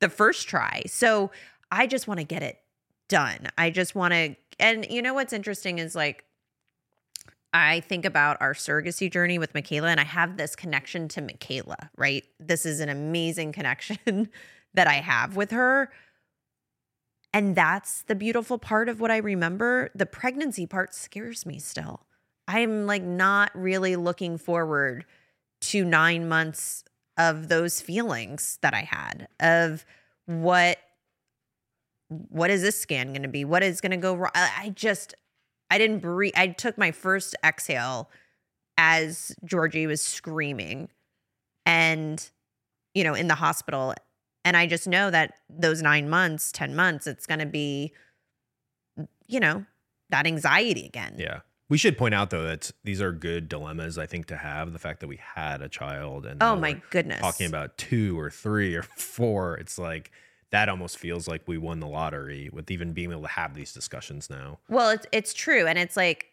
the 0.00 0.08
first 0.08 0.48
try 0.48 0.82
so 0.86 1.30
i 1.70 1.86
just 1.86 2.06
want 2.06 2.18
to 2.18 2.24
get 2.24 2.42
it 2.42 2.58
done 3.08 3.48
i 3.56 3.70
just 3.70 3.94
want 3.94 4.12
to 4.12 4.34
and 4.58 4.86
you 4.90 5.02
know 5.02 5.14
what's 5.14 5.32
interesting 5.32 5.78
is 5.78 5.94
like 5.94 6.24
I 7.52 7.80
think 7.80 8.04
about 8.04 8.36
our 8.40 8.52
surrogacy 8.52 9.10
journey 9.10 9.38
with 9.38 9.54
Michaela, 9.54 9.88
and 9.88 9.98
I 10.00 10.04
have 10.04 10.36
this 10.36 10.54
connection 10.54 11.08
to 11.08 11.22
Michaela, 11.22 11.90
right? 11.96 12.24
This 12.38 12.66
is 12.66 12.80
an 12.80 12.88
amazing 12.88 13.52
connection 13.54 14.28
that 14.74 14.86
I 14.86 14.94
have 14.94 15.36
with 15.36 15.50
her. 15.50 15.90
And 17.32 17.54
that's 17.54 18.02
the 18.02 18.14
beautiful 18.14 18.58
part 18.58 18.88
of 18.88 19.00
what 19.00 19.10
I 19.10 19.18
remember. 19.18 19.90
The 19.94 20.06
pregnancy 20.06 20.66
part 20.66 20.94
scares 20.94 21.44
me 21.44 21.58
still. 21.58 22.06
I'm 22.46 22.86
like 22.86 23.02
not 23.02 23.50
really 23.54 23.96
looking 23.96 24.38
forward 24.38 25.04
to 25.60 25.84
nine 25.84 26.28
months 26.28 26.84
of 27.18 27.48
those 27.48 27.80
feelings 27.80 28.58
that 28.62 28.72
I 28.72 28.82
had 28.82 29.28
of 29.40 29.84
what 30.26 30.78
what 32.08 32.48
is 32.48 32.62
this 32.62 32.80
scan 32.80 33.08
going 33.08 33.22
to 33.22 33.28
be? 33.28 33.44
What 33.44 33.62
is 33.62 33.82
going 33.82 33.90
to 33.90 33.98
go 33.98 34.14
wrong? 34.14 34.30
I 34.34 34.72
just 34.74 35.14
I 35.70 35.78
didn't 35.78 35.98
breathe. 35.98 36.32
I 36.36 36.48
took 36.48 36.78
my 36.78 36.90
first 36.90 37.36
exhale 37.44 38.10
as 38.78 39.34
Georgie 39.44 39.86
was 39.86 40.00
screaming 40.00 40.88
and, 41.66 42.30
you 42.94 43.04
know, 43.04 43.14
in 43.14 43.28
the 43.28 43.34
hospital. 43.34 43.94
And 44.44 44.56
I 44.56 44.66
just 44.66 44.86
know 44.86 45.10
that 45.10 45.34
those 45.50 45.82
nine 45.82 46.08
months, 46.08 46.52
10 46.52 46.74
months, 46.74 47.06
it's 47.06 47.26
going 47.26 47.40
to 47.40 47.46
be, 47.46 47.92
you 49.26 49.40
know, 49.40 49.66
that 50.10 50.26
anxiety 50.26 50.86
again. 50.86 51.16
Yeah. 51.18 51.40
We 51.68 51.78
should 51.78 51.98
point 51.98 52.14
out 52.14 52.30
though 52.30 52.44
that 52.44 52.70
these 52.84 53.00
are 53.02 53.12
good 53.12 53.48
dilemmas 53.48 53.98
I 53.98 54.06
think 54.06 54.26
to 54.26 54.36
have 54.36 54.72
the 54.72 54.78
fact 54.78 55.00
that 55.00 55.06
we 55.08 55.18
had 55.34 55.60
a 55.60 55.68
child 55.68 56.24
and 56.26 56.42
Oh 56.42 56.56
my 56.56 56.80
goodness. 56.90 57.20
talking 57.20 57.46
about 57.46 57.76
two 57.76 58.18
or 58.18 58.30
three 58.30 58.74
or 58.74 58.82
four 58.96 59.56
it's 59.56 59.78
like 59.78 60.10
that 60.50 60.68
almost 60.68 60.98
feels 60.98 61.28
like 61.28 61.42
we 61.46 61.58
won 61.58 61.80
the 61.80 61.86
lottery 61.86 62.48
with 62.52 62.70
even 62.70 62.92
being 62.92 63.10
able 63.12 63.22
to 63.22 63.28
have 63.28 63.54
these 63.54 63.72
discussions 63.72 64.30
now. 64.30 64.58
Well, 64.68 64.90
it's 64.90 65.06
it's 65.12 65.34
true, 65.34 65.66
and 65.66 65.78
it's 65.78 65.96
like 65.96 66.26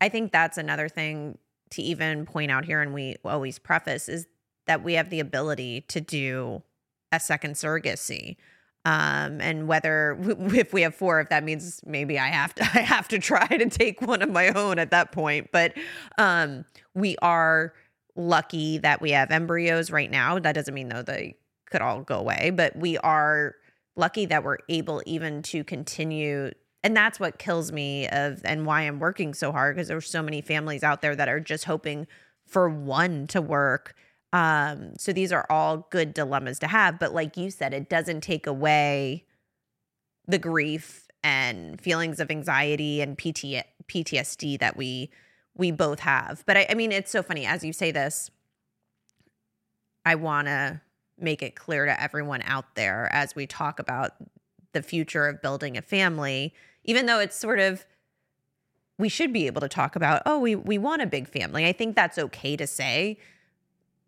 I 0.00 0.08
think 0.08 0.30
that's 0.30 0.58
another 0.58 0.88
thing 0.88 1.38
to 1.70 1.82
even 1.82 2.26
point 2.26 2.50
out 2.50 2.66
here, 2.66 2.82
and 2.82 2.92
we 2.92 3.16
always 3.24 3.58
preface 3.58 4.08
is 4.10 4.26
that 4.66 4.84
we 4.84 4.92
have 4.94 5.08
the 5.08 5.20
ability 5.20 5.82
to 5.88 6.00
do 6.02 6.62
a 7.10 7.18
second 7.18 7.54
surrogacy. 7.54 8.36
Um, 8.84 9.40
and 9.40 9.68
whether 9.68 10.18
if 10.54 10.72
we 10.72 10.82
have 10.82 10.94
four, 10.94 11.20
if 11.20 11.28
that 11.28 11.44
means 11.44 11.80
maybe 11.86 12.18
I 12.18 12.28
have 12.28 12.54
to 12.56 12.62
I 12.74 12.80
have 12.80 13.08
to 13.08 13.18
try 13.18 13.46
to 13.46 13.68
take 13.68 14.00
one 14.00 14.22
of 14.22 14.30
my 14.30 14.48
own 14.48 14.78
at 14.78 14.90
that 14.90 15.12
point. 15.12 15.50
But 15.52 15.74
um, 16.18 16.64
we 16.94 17.16
are 17.22 17.74
lucky 18.14 18.78
that 18.78 19.00
we 19.00 19.10
have 19.12 19.30
embryos 19.30 19.90
right 19.90 20.10
now. 20.10 20.38
That 20.38 20.54
doesn't 20.54 20.74
mean 20.74 20.88
though 20.88 21.02
they 21.02 21.36
could 21.70 21.80
all 21.80 22.02
go 22.02 22.18
away, 22.18 22.50
but 22.54 22.76
we 22.76 22.98
are 22.98 23.54
lucky 23.96 24.26
that 24.26 24.44
we're 24.44 24.58
able 24.68 25.02
even 25.06 25.42
to 25.42 25.64
continue 25.64 26.50
and 26.84 26.96
that's 26.96 27.20
what 27.20 27.38
kills 27.38 27.70
me 27.70 28.08
of 28.08 28.40
and 28.44 28.66
why 28.66 28.82
I'm 28.82 28.98
working 28.98 29.34
so 29.34 29.52
hard 29.52 29.76
because 29.76 29.88
there's 29.88 30.08
so 30.08 30.22
many 30.22 30.40
families 30.40 30.82
out 30.82 31.00
there 31.00 31.14
that 31.14 31.28
are 31.28 31.40
just 31.40 31.64
hoping 31.64 32.06
for 32.46 32.68
one 32.68 33.26
to 33.28 33.40
work. 33.40 33.94
Um, 34.32 34.94
so 34.98 35.12
these 35.12 35.32
are 35.32 35.46
all 35.50 35.88
good 35.90 36.14
dilemmas 36.14 36.58
to 36.60 36.66
have, 36.66 36.98
but 36.98 37.12
like 37.12 37.36
you 37.36 37.50
said, 37.50 37.74
it 37.74 37.88
doesn't 37.88 38.22
take 38.22 38.46
away 38.46 39.26
the 40.26 40.38
grief 40.38 41.08
and 41.22 41.80
feelings 41.80 42.18
of 42.18 42.30
anxiety 42.30 43.00
and 43.00 43.18
PT, 43.18 43.64
PTSD 43.88 44.58
that 44.58 44.76
we 44.76 45.10
we 45.54 45.70
both 45.70 46.00
have. 46.00 46.42
But 46.46 46.56
I, 46.56 46.66
I 46.70 46.74
mean, 46.74 46.92
it's 46.92 47.10
so 47.10 47.22
funny 47.22 47.44
as 47.44 47.62
you 47.62 47.74
say 47.74 47.90
this. 47.90 48.30
I 50.04 50.14
want 50.14 50.48
to 50.48 50.80
make 51.18 51.42
it 51.42 51.54
clear 51.54 51.84
to 51.84 52.02
everyone 52.02 52.42
out 52.46 52.74
there 52.74 53.08
as 53.12 53.36
we 53.36 53.46
talk 53.46 53.78
about 53.78 54.12
the 54.72 54.82
future 54.82 55.28
of 55.28 55.42
building 55.42 55.76
a 55.76 55.82
family, 55.82 56.54
even 56.84 57.04
though 57.06 57.20
it's 57.20 57.36
sort 57.36 57.58
of 57.58 57.84
we 58.98 59.08
should 59.08 59.32
be 59.32 59.46
able 59.46 59.60
to 59.60 59.68
talk 59.68 59.96
about, 59.96 60.22
oh, 60.26 60.38
we 60.38 60.54
we 60.54 60.78
want 60.78 61.02
a 61.02 61.06
big 61.06 61.28
family. 61.28 61.66
I 61.66 61.72
think 61.72 61.94
that's 61.94 62.18
okay 62.18 62.56
to 62.56 62.66
say, 62.66 63.18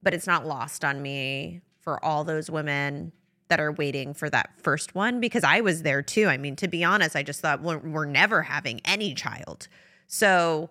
but 0.04 0.14
it's 0.14 0.26
not 0.26 0.46
lost 0.46 0.84
on 0.84 1.02
me 1.02 1.62
for 1.80 2.02
all 2.04 2.22
those 2.22 2.50
women 2.50 3.12
that 3.48 3.60
are 3.60 3.72
waiting 3.72 4.14
for 4.14 4.30
that 4.30 4.50
first 4.62 4.94
one 4.94 5.20
because 5.20 5.44
I 5.44 5.60
was 5.60 5.82
there 5.82 6.02
too. 6.02 6.26
I 6.28 6.36
mean, 6.36 6.56
to 6.56 6.68
be 6.68 6.84
honest, 6.84 7.16
I 7.16 7.22
just 7.22 7.40
thought 7.40 7.62
we're, 7.62 7.78
we're 7.78 8.06
never 8.06 8.42
having 8.42 8.80
any 8.84 9.14
child. 9.14 9.68
So, 10.06 10.70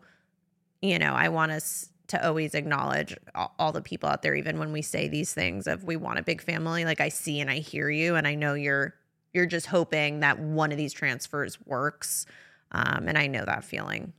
you 0.81 0.97
know, 0.97 1.13
I 1.13 1.29
want 1.29 1.51
us 1.51 1.89
to 2.07 2.27
always 2.27 2.53
acknowledge 2.53 3.15
all, 3.57 3.71
the 3.71 3.81
people 3.81 4.09
out 4.09 4.21
there, 4.21 4.35
even 4.35 4.59
when 4.59 4.71
we 4.71 4.81
say 4.81 5.07
these 5.07 5.33
things 5.33 5.67
of 5.67 5.83
we 5.83 5.95
want 5.95 6.19
a 6.19 6.23
big 6.23 6.41
family. 6.41 6.85
Like 6.85 7.01
I 7.01 7.09
see 7.09 7.39
and 7.39 7.49
I 7.49 7.57
hear 7.57 7.89
you, 7.89 8.15
and 8.15 8.27
I 8.27 8.35
know 8.35 8.53
you're 8.53 8.93
you're 9.33 9.47
just 9.47 9.65
hoping 9.65 10.19
that 10.19 10.37
one 10.37 10.71
of 10.71 10.77
these 10.77 10.93
transfers 10.93 11.59
works. 11.65 12.27
Um, 12.71 13.07
and 13.07 13.17
I 13.17 13.27
know 13.27 13.43
that 13.45 13.63
feeling. 13.63 14.13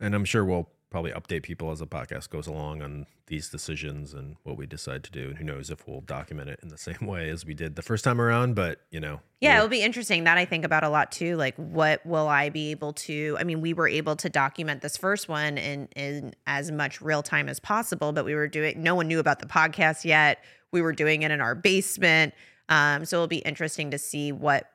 And 0.00 0.14
I'm 0.14 0.24
sure 0.24 0.44
we'll 0.44 0.68
probably 0.94 1.10
update 1.10 1.42
people 1.42 1.72
as 1.72 1.80
the 1.80 1.86
podcast 1.88 2.30
goes 2.30 2.46
along 2.46 2.80
on 2.80 3.04
these 3.26 3.48
decisions 3.48 4.14
and 4.14 4.36
what 4.44 4.56
we 4.56 4.64
decide 4.64 5.02
to 5.02 5.10
do. 5.10 5.30
And 5.30 5.36
who 5.36 5.42
knows 5.42 5.68
if 5.68 5.88
we'll 5.88 6.02
document 6.02 6.48
it 6.48 6.60
in 6.62 6.68
the 6.68 6.78
same 6.88 7.00
way 7.00 7.30
as 7.30 7.44
we 7.44 7.52
did 7.52 7.74
the 7.74 7.82
first 7.82 8.04
time 8.04 8.20
around. 8.20 8.54
But, 8.54 8.78
you 8.92 9.00
know. 9.00 9.18
Yeah, 9.40 9.56
it'll 9.56 9.66
be 9.66 9.82
interesting. 9.82 10.22
That 10.22 10.38
I 10.38 10.44
think 10.44 10.64
about 10.64 10.84
a 10.84 10.88
lot 10.88 11.10
too. 11.10 11.34
Like, 11.34 11.56
what 11.56 12.06
will 12.06 12.28
I 12.28 12.48
be 12.48 12.70
able 12.70 12.92
to? 12.92 13.36
I 13.40 13.42
mean, 13.42 13.60
we 13.60 13.74
were 13.74 13.88
able 13.88 14.14
to 14.14 14.28
document 14.28 14.82
this 14.82 14.96
first 14.96 15.28
one 15.28 15.58
in, 15.58 15.88
in 15.96 16.32
as 16.46 16.70
much 16.70 17.00
real 17.00 17.24
time 17.24 17.48
as 17.48 17.58
possible, 17.58 18.12
but 18.12 18.24
we 18.24 18.36
were 18.36 18.46
doing, 18.46 18.80
no 18.80 18.94
one 18.94 19.08
knew 19.08 19.18
about 19.18 19.40
the 19.40 19.46
podcast 19.46 20.04
yet. 20.04 20.44
We 20.70 20.80
were 20.80 20.92
doing 20.92 21.22
it 21.22 21.32
in 21.32 21.40
our 21.40 21.56
basement. 21.56 22.34
Um, 22.68 23.04
so 23.04 23.16
it'll 23.16 23.26
be 23.26 23.38
interesting 23.38 23.90
to 23.90 23.98
see 23.98 24.30
what 24.30 24.70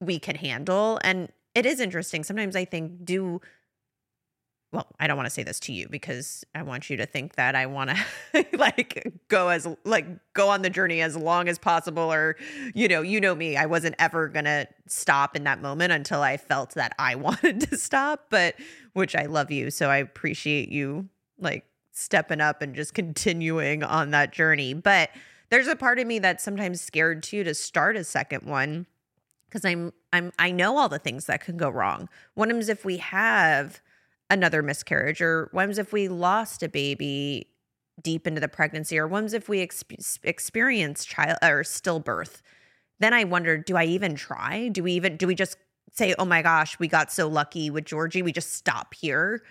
we 0.00 0.18
can 0.18 0.34
handle. 0.34 0.98
And 1.04 1.28
it 1.54 1.64
is 1.64 1.78
interesting. 1.78 2.24
Sometimes 2.24 2.56
I 2.56 2.64
think, 2.64 3.04
do 3.04 3.40
well, 4.72 4.86
I 5.00 5.08
don't 5.08 5.16
want 5.16 5.26
to 5.26 5.30
say 5.30 5.42
this 5.42 5.58
to 5.60 5.72
you 5.72 5.88
because 5.88 6.44
I 6.54 6.62
want 6.62 6.90
you 6.90 6.96
to 6.98 7.06
think 7.06 7.34
that 7.34 7.56
I 7.56 7.66
want 7.66 7.90
to 7.90 8.46
like 8.52 9.12
go 9.28 9.48
as 9.48 9.66
like 9.84 10.06
go 10.32 10.48
on 10.48 10.62
the 10.62 10.70
journey 10.70 11.00
as 11.00 11.16
long 11.16 11.48
as 11.48 11.58
possible 11.58 12.12
or 12.12 12.36
you 12.74 12.86
know, 12.86 13.02
you 13.02 13.20
know 13.20 13.34
me, 13.34 13.56
I 13.56 13.66
wasn't 13.66 13.96
ever 13.98 14.28
going 14.28 14.44
to 14.44 14.68
stop 14.86 15.34
in 15.34 15.44
that 15.44 15.60
moment 15.60 15.92
until 15.92 16.22
I 16.22 16.36
felt 16.36 16.74
that 16.74 16.94
I 16.98 17.14
wanted 17.16 17.62
to 17.62 17.76
stop, 17.76 18.26
but 18.30 18.54
which 18.92 19.16
I 19.16 19.26
love 19.26 19.50
you, 19.50 19.70
so 19.70 19.88
I 19.88 19.96
appreciate 19.96 20.68
you 20.68 21.08
like 21.38 21.64
stepping 21.92 22.40
up 22.40 22.62
and 22.62 22.74
just 22.74 22.94
continuing 22.94 23.82
on 23.82 24.10
that 24.12 24.32
journey. 24.32 24.74
But 24.74 25.10
there's 25.50 25.66
a 25.66 25.76
part 25.76 25.98
of 25.98 26.06
me 26.06 26.20
that's 26.20 26.44
sometimes 26.44 26.80
scared 26.80 27.22
too 27.22 27.42
to 27.42 27.54
start 27.54 27.96
a 27.96 28.04
second 28.04 28.44
one 28.44 28.86
because 29.48 29.64
I'm 29.64 29.92
I'm 30.12 30.32
I 30.38 30.52
know 30.52 30.78
all 30.78 30.88
the 30.88 31.00
things 31.00 31.26
that 31.26 31.40
can 31.40 31.56
go 31.56 31.68
wrong. 31.68 32.08
One 32.34 32.52
is 32.52 32.68
if 32.68 32.84
we 32.84 32.98
have 32.98 33.80
another 34.30 34.62
miscarriage 34.62 35.20
or 35.20 35.48
what 35.52 35.76
if 35.78 35.92
we 35.92 36.08
lost 36.08 36.62
a 36.62 36.68
baby 36.68 37.48
deep 38.00 38.26
into 38.26 38.40
the 38.40 38.48
pregnancy 38.48 38.98
or 38.98 39.06
what 39.06 39.34
if 39.34 39.48
we 39.48 39.66
exp- 39.66 40.18
experience 40.22 41.04
child 41.04 41.36
or 41.42 41.62
stillbirth 41.62 42.40
then 43.00 43.12
i 43.12 43.24
wondered 43.24 43.64
do 43.64 43.76
i 43.76 43.84
even 43.84 44.14
try? 44.14 44.68
Do 44.68 44.82
we 44.84 44.92
even 44.92 45.16
do 45.16 45.26
we 45.26 45.34
just 45.34 45.58
say 45.92 46.14
oh 46.18 46.24
my 46.24 46.40
gosh 46.40 46.78
we 46.78 46.86
got 46.86 47.12
so 47.12 47.28
lucky 47.28 47.68
with 47.68 47.84
georgie 47.84 48.22
we 48.22 48.32
just 48.32 48.54
stop 48.54 48.94
here. 48.94 49.42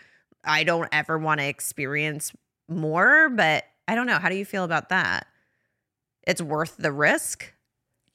I 0.45 0.63
don't 0.63 0.87
ever 0.93 1.17
want 1.17 1.41
to 1.41 1.47
experience 1.47 2.31
more 2.69 3.29
but 3.29 3.65
i 3.87 3.95
don't 3.95 4.07
know 4.07 4.17
how 4.17 4.29
do 4.29 4.35
you 4.35 4.45
feel 4.45 4.63
about 4.63 4.89
that? 4.89 5.27
It's 6.25 6.41
worth 6.41 6.77
the 6.77 6.93
risk? 6.93 7.53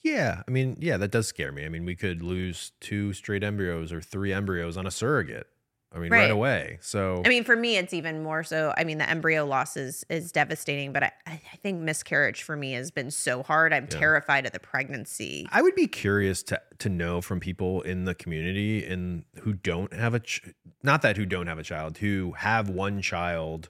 Yeah 0.03 0.43
i 0.49 0.51
mean 0.51 0.79
yeah 0.81 0.97
that 0.97 1.11
does 1.11 1.27
scare 1.27 1.53
me. 1.53 1.67
I 1.67 1.69
mean 1.69 1.85
we 1.85 1.95
could 1.95 2.23
lose 2.23 2.73
two 2.81 3.13
straight 3.13 3.45
embryos 3.45 3.93
or 3.93 4.01
three 4.01 4.33
embryos 4.33 4.79
on 4.79 4.87
a 4.87 4.91
surrogate 4.91 5.47
I 5.95 5.99
mean, 6.01 6.11
right. 6.11 6.23
right. 6.23 6.31
away. 6.31 6.79
So, 6.81 7.23
I 7.25 7.29
mean, 7.29 7.45
for 7.45 7.55
me, 7.55 7.77
it's 7.77 7.95
even 7.95 8.23
more 8.23 8.43
so. 8.43 8.75
I 8.77 8.83
mean, 8.83 8.99
the 8.99 9.09
embryo 9.09 9.45
loss 9.45 9.77
is 9.77 10.05
is 10.11 10.33
devastating, 10.33 10.93
but 10.93 11.05
I, 11.05 11.13
I 11.27 11.41
think 11.63 11.81
miscarriage 11.81 12.43
for 12.43 12.57
me 12.57 12.73
has 12.73 12.91
been 12.91 13.13
so 13.13 13.45
hard. 13.45 13.73
I'm 13.73 13.85
yeah. 13.85 13.99
terrified 13.99 14.45
of 14.45 14.53
the 14.53 14.59
pregnancy. 14.59 15.47
I 15.53 15.63
would 15.63 15.77
be 15.77 15.87
curious 15.87 16.43
to 16.45 16.61
to 16.79 16.89
know 16.89 17.21
from 17.21 17.39
people 17.39 17.83
in 17.83 18.07
the 18.07 18.15
community 18.15 18.85
and 18.85 19.25
who 19.41 19.53
don't 19.53 19.93
have 19.95 20.15
a, 20.15 20.21
ch- 20.21 20.43
not 20.83 21.03
that 21.03 21.17
who 21.17 21.27
don't 21.27 21.47
have 21.47 21.59
a 21.59 21.63
child, 21.63 21.99
who 21.99 22.33
have 22.39 22.69
one 22.69 23.01
child, 23.01 23.69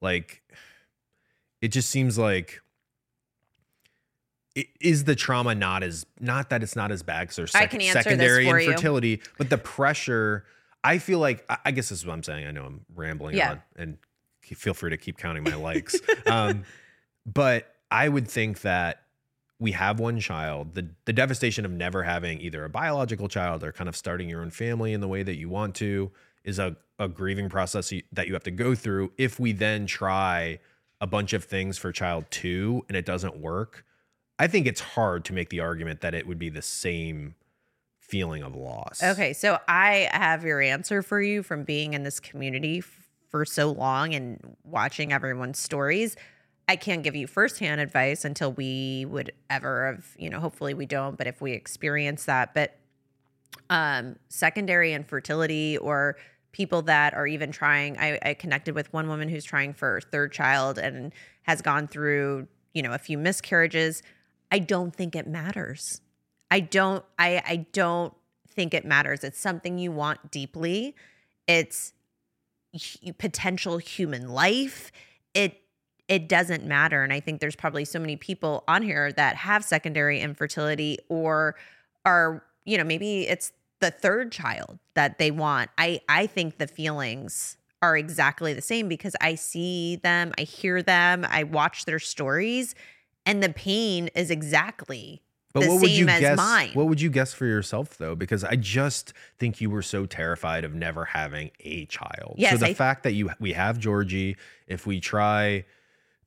like, 0.00 0.42
it 1.60 1.68
just 1.68 1.90
seems 1.90 2.16
like 2.16 2.62
is 4.80 5.04
the 5.04 5.14
trauma 5.14 5.54
not 5.54 5.82
as 5.82 6.06
not 6.18 6.50
that 6.50 6.62
it's 6.62 6.74
not 6.74 6.90
as 6.90 7.02
bad 7.02 7.20
because 7.20 7.36
there's 7.36 7.52
sec- 7.52 7.80
secondary 7.80 8.48
infertility, 8.48 9.10
you. 9.10 9.18
but 9.36 9.50
the 9.50 9.58
pressure 9.58 10.44
I 10.84 10.98
feel 10.98 11.18
like 11.18 11.44
I 11.64 11.70
guess 11.70 11.88
this 11.88 12.00
is 12.00 12.06
what 12.06 12.12
I'm 12.12 12.22
saying. 12.22 12.46
I 12.46 12.50
know 12.50 12.64
I'm 12.64 12.84
rambling 12.94 13.36
yeah. 13.36 13.52
on, 13.52 13.62
and 13.76 13.98
feel 14.42 14.74
free 14.74 14.90
to 14.90 14.96
keep 14.96 15.18
counting 15.18 15.44
my 15.44 15.54
likes. 15.54 15.96
um, 16.26 16.64
but 17.26 17.74
I 17.90 18.08
would 18.08 18.28
think 18.28 18.62
that 18.62 19.02
we 19.58 19.72
have 19.72 19.98
one 19.98 20.20
child. 20.20 20.74
The 20.74 20.88
the 21.04 21.12
devastation 21.12 21.64
of 21.64 21.72
never 21.72 22.04
having 22.04 22.40
either 22.40 22.64
a 22.64 22.70
biological 22.70 23.28
child 23.28 23.64
or 23.64 23.72
kind 23.72 23.88
of 23.88 23.96
starting 23.96 24.28
your 24.28 24.42
own 24.42 24.50
family 24.50 24.92
in 24.92 25.00
the 25.00 25.08
way 25.08 25.22
that 25.22 25.36
you 25.36 25.48
want 25.48 25.74
to 25.76 26.10
is 26.44 26.58
a, 26.58 26.76
a 26.98 27.08
grieving 27.08 27.48
process 27.48 27.92
that 28.12 28.28
you 28.28 28.32
have 28.32 28.44
to 28.44 28.50
go 28.50 28.74
through. 28.74 29.12
If 29.18 29.40
we 29.40 29.52
then 29.52 29.86
try 29.86 30.60
a 31.00 31.06
bunch 31.06 31.32
of 31.32 31.44
things 31.44 31.78
for 31.78 31.92
child 31.92 32.24
two 32.30 32.84
and 32.88 32.96
it 32.96 33.04
doesn't 33.04 33.36
work, 33.36 33.84
I 34.38 34.46
think 34.46 34.66
it's 34.66 34.80
hard 34.80 35.24
to 35.26 35.32
make 35.32 35.50
the 35.50 35.60
argument 35.60 36.00
that 36.00 36.14
it 36.14 36.26
would 36.26 36.38
be 36.38 36.48
the 36.48 36.62
same 36.62 37.34
feeling 38.08 38.42
of 38.42 38.56
loss. 38.56 39.02
Okay, 39.02 39.32
so 39.34 39.58
I 39.68 40.08
have 40.12 40.42
your 40.42 40.60
answer 40.60 41.02
for 41.02 41.20
you 41.20 41.42
from 41.42 41.64
being 41.64 41.92
in 41.92 42.02
this 42.02 42.18
community 42.18 42.82
for 43.28 43.44
so 43.44 43.70
long 43.70 44.14
and 44.14 44.56
watching 44.64 45.12
everyone's 45.12 45.58
stories. 45.58 46.16
I 46.66 46.76
can't 46.76 47.02
give 47.02 47.14
you 47.14 47.26
firsthand 47.26 47.80
advice 47.80 48.24
until 48.24 48.52
we 48.52 49.04
would 49.06 49.32
ever 49.50 49.86
have, 49.86 50.06
you 50.18 50.30
know, 50.30 50.40
hopefully 50.40 50.74
we 50.74 50.86
don't, 50.86 51.16
but 51.16 51.26
if 51.26 51.40
we 51.40 51.52
experience 51.52 52.24
that, 52.24 52.54
but 52.54 52.74
um 53.70 54.16
secondary 54.28 54.92
infertility 54.92 55.76
or 55.78 56.16
people 56.52 56.82
that 56.82 57.12
are 57.14 57.26
even 57.26 57.50
trying 57.50 57.98
I, 57.98 58.18
I 58.22 58.34
connected 58.34 58.74
with 58.74 58.90
one 58.92 59.08
woman 59.08 59.28
who's 59.28 59.44
trying 59.44 59.74
for 59.74 60.00
third 60.10 60.32
child 60.32 60.78
and 60.78 61.12
has 61.42 61.60
gone 61.60 61.88
through, 61.88 62.46
you 62.72 62.82
know, 62.82 62.92
a 62.92 62.98
few 62.98 63.18
miscarriages. 63.18 64.02
I 64.50 64.58
don't 64.58 64.94
think 64.94 65.14
it 65.14 65.26
matters 65.26 66.00
I 66.50 66.60
don't 66.60 67.04
I 67.18 67.42
I 67.46 67.66
don't 67.72 68.14
think 68.48 68.74
it 68.74 68.84
matters. 68.84 69.24
It's 69.24 69.38
something 69.38 69.78
you 69.78 69.92
want 69.92 70.30
deeply. 70.30 70.94
It's 71.46 71.92
potential 73.18 73.78
human 73.78 74.28
life. 74.28 74.92
It 75.34 75.60
it 76.08 76.28
doesn't 76.28 76.64
matter 76.64 77.02
and 77.02 77.12
I 77.12 77.20
think 77.20 77.40
there's 77.40 77.56
probably 77.56 77.84
so 77.84 77.98
many 77.98 78.16
people 78.16 78.64
on 78.66 78.82
here 78.82 79.12
that 79.12 79.36
have 79.36 79.62
secondary 79.64 80.20
infertility 80.20 80.98
or 81.08 81.54
are, 82.04 82.42
you 82.64 82.78
know, 82.78 82.84
maybe 82.84 83.28
it's 83.28 83.52
the 83.80 83.90
third 83.90 84.32
child 84.32 84.78
that 84.94 85.18
they 85.18 85.30
want. 85.30 85.70
I 85.76 86.00
I 86.08 86.26
think 86.26 86.58
the 86.58 86.66
feelings 86.66 87.56
are 87.80 87.96
exactly 87.96 88.52
the 88.54 88.62
same 88.62 88.88
because 88.88 89.14
I 89.20 89.36
see 89.36 89.96
them, 89.96 90.32
I 90.36 90.42
hear 90.42 90.82
them, 90.82 91.24
I 91.28 91.44
watch 91.44 91.84
their 91.84 92.00
stories 92.00 92.74
and 93.24 93.42
the 93.42 93.50
pain 93.50 94.08
is 94.14 94.30
exactly 94.30 95.22
but 95.52 95.60
the 95.60 95.68
what 95.68 95.80
would 95.80 95.90
you 95.90 96.06
guess, 96.06 96.36
mine. 96.36 96.70
What 96.74 96.86
would 96.88 97.00
you 97.00 97.10
guess 97.10 97.32
for 97.32 97.46
yourself 97.46 97.96
though? 97.98 98.14
Because 98.14 98.44
I 98.44 98.56
just 98.56 99.12
think 99.38 99.60
you 99.60 99.70
were 99.70 99.82
so 99.82 100.06
terrified 100.06 100.64
of 100.64 100.74
never 100.74 101.06
having 101.06 101.50
a 101.60 101.86
child. 101.86 102.34
Yes, 102.36 102.52
so 102.52 102.58
the 102.58 102.68
I, 102.68 102.74
fact 102.74 103.02
that 103.04 103.12
you 103.12 103.30
we 103.40 103.52
have 103.54 103.78
Georgie, 103.78 104.36
if 104.66 104.86
we 104.86 105.00
try 105.00 105.64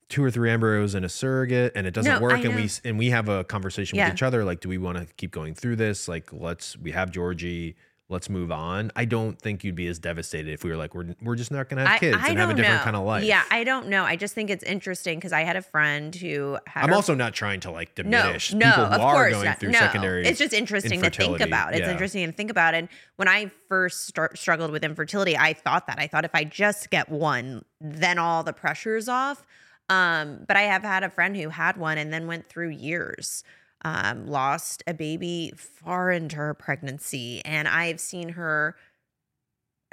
two 0.09 0.23
or 0.23 0.29
three 0.29 0.51
embryos 0.51 0.93
in 0.93 1.05
a 1.05 1.09
surrogate 1.09 1.71
and 1.73 1.87
it 1.87 1.93
doesn't 1.93 2.15
no, 2.15 2.19
work 2.19 2.43
and 2.43 2.53
we 2.53 2.69
and 2.83 2.99
we 2.99 3.11
have 3.11 3.29
a 3.29 3.45
conversation 3.45 3.97
yeah. 3.97 4.07
with 4.07 4.15
each 4.15 4.21
other 4.21 4.43
like 4.43 4.59
do 4.59 4.67
we 4.67 4.77
want 4.77 4.97
to 4.97 5.07
keep 5.15 5.31
going 5.31 5.55
through 5.55 5.77
this 5.77 6.09
like 6.09 6.33
let's 6.33 6.77
we 6.77 6.91
have 6.91 7.11
Georgie 7.11 7.77
let's 8.11 8.29
move 8.29 8.51
on. 8.51 8.91
I 8.95 9.05
don't 9.05 9.39
think 9.39 9.63
you'd 9.63 9.75
be 9.75 9.87
as 9.87 9.97
devastated 9.97 10.51
if 10.51 10.63
we 10.63 10.69
were 10.69 10.75
like, 10.75 10.93
we're, 10.93 11.15
we're 11.21 11.35
just 11.35 11.51
not 11.51 11.69
going 11.69 11.83
to 11.83 11.89
have 11.89 11.99
kids 11.99 12.17
I, 12.19 12.27
I 12.27 12.29
and 12.29 12.39
have 12.39 12.49
a 12.49 12.53
different 12.53 12.79
know. 12.79 12.83
kind 12.83 12.95
of 12.95 13.05
life. 13.05 13.23
Yeah, 13.23 13.43
I 13.49 13.63
don't 13.63 13.87
know. 13.87 14.03
I 14.03 14.15
just 14.17 14.35
think 14.35 14.49
it's 14.49 14.63
interesting 14.63 15.17
because 15.17 15.31
I 15.31 15.41
had 15.41 15.55
a 15.55 15.61
friend 15.61 16.13
who 16.13 16.57
had 16.67 16.83
I'm 16.83 16.89
her, 16.89 16.95
also 16.95 17.15
not 17.15 17.33
trying 17.33 17.61
to 17.61 17.71
like 17.71 17.95
diminish 17.95 18.53
no, 18.53 18.69
people 18.69 18.89
no, 18.89 18.97
who 18.97 19.03
are 19.03 19.29
going 19.29 19.45
not. 19.45 19.59
through 19.59 19.71
no. 19.71 19.79
secondary. 19.79 20.25
It's 20.25 20.39
just 20.39 20.53
interesting 20.53 21.01
to 21.01 21.09
think 21.09 21.39
about. 21.39 21.73
It's 21.73 21.81
yeah. 21.81 21.91
interesting 21.91 22.25
to 22.27 22.33
think 22.33 22.51
about. 22.51 22.73
And 22.73 22.89
when 23.15 23.27
I 23.27 23.49
first 23.69 24.07
start, 24.07 24.37
struggled 24.37 24.71
with 24.71 24.83
infertility, 24.83 25.37
I 25.37 25.53
thought 25.53 25.87
that. 25.87 25.97
I 25.97 26.07
thought 26.07 26.25
if 26.25 26.35
I 26.35 26.43
just 26.43 26.89
get 26.89 27.09
one, 27.09 27.63
then 27.79 28.19
all 28.19 28.43
the 28.43 28.53
pressure's 28.53 29.07
off. 29.07 29.45
Um, 29.89 30.45
but 30.47 30.57
I 30.57 30.63
have 30.63 30.83
had 30.83 31.03
a 31.03 31.09
friend 31.09 31.35
who 31.35 31.49
had 31.49 31.75
one 31.77 31.97
and 31.97 32.13
then 32.13 32.27
went 32.27 32.47
through 32.47 32.69
years 32.69 33.43
um, 33.83 34.27
lost 34.27 34.83
a 34.87 34.93
baby 34.93 35.53
far 35.55 36.11
into 36.11 36.35
her 36.37 36.53
pregnancy, 36.53 37.41
and 37.45 37.67
I've 37.67 37.99
seen 37.99 38.29
her 38.29 38.75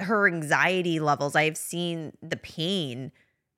her 0.01 0.27
anxiety 0.27 0.99
levels. 0.99 1.35
I've 1.35 1.57
seen 1.57 2.13
the 2.21 2.37
pain 2.37 3.11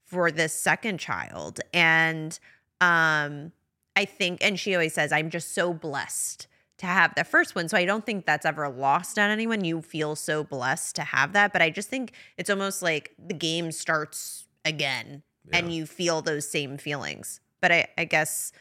for 0.05 0.32
this 0.32 0.53
second 0.53 0.99
child, 0.99 1.59
and 1.73 2.38
um, 2.79 3.51
I 3.95 4.05
think, 4.05 4.43
and 4.43 4.59
she 4.59 4.73
always 4.73 4.93
says, 4.93 5.11
"I'm 5.11 5.29
just 5.29 5.53
so 5.53 5.73
blessed." 5.73 6.47
To 6.77 6.88
have 6.88 7.13
the 7.13 7.23
first 7.23 7.53
one. 7.53 7.69
So 7.69 7.77
I 7.77 7.86
don't 7.86 8.03
think 8.03 8.25
that's 8.25 8.43
ever 8.43 8.67
lost 8.67 9.19
on 9.19 9.29
anyone. 9.29 9.63
You 9.63 9.84
feel 9.84 10.15
so 10.15 10.43
blessed 10.43 10.95
to 10.95 11.03
have 11.03 11.34
that. 11.34 11.53
But 11.53 11.61
I 11.61 11.69
just 11.69 11.89
think 11.89 12.13
it's 12.39 12.49
almost 12.49 12.82
like 12.82 13.13
the 13.19 13.36
game 13.36 13.71
starts 13.71 14.47
again 14.65 15.21
and 15.53 15.73
you 15.73 15.86
feel 15.86 16.21
those 16.21 16.49
same 16.49 16.77
feelings. 16.77 17.39
But 17.59 17.71
I, 17.71 17.88
I 17.97 18.05
guess, 18.05 18.51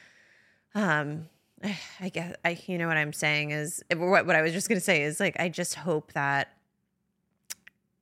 um, 0.75 1.31
I 2.01 2.09
guess 2.09 2.35
I, 2.45 2.59
you 2.67 2.79
know 2.79 2.89
what 2.89 2.97
I'm 2.97 3.13
saying 3.13 3.51
is 3.51 3.83
what 3.95 4.27
what 4.27 4.37
I 4.37 4.43
was 4.43 4.53
just 4.53 4.69
gonna 4.69 4.81
say 4.81 5.03
is 5.03 5.21
like 5.21 5.39
I 5.41 5.49
just 5.49 5.75
hope 5.75 6.13
that, 6.15 6.57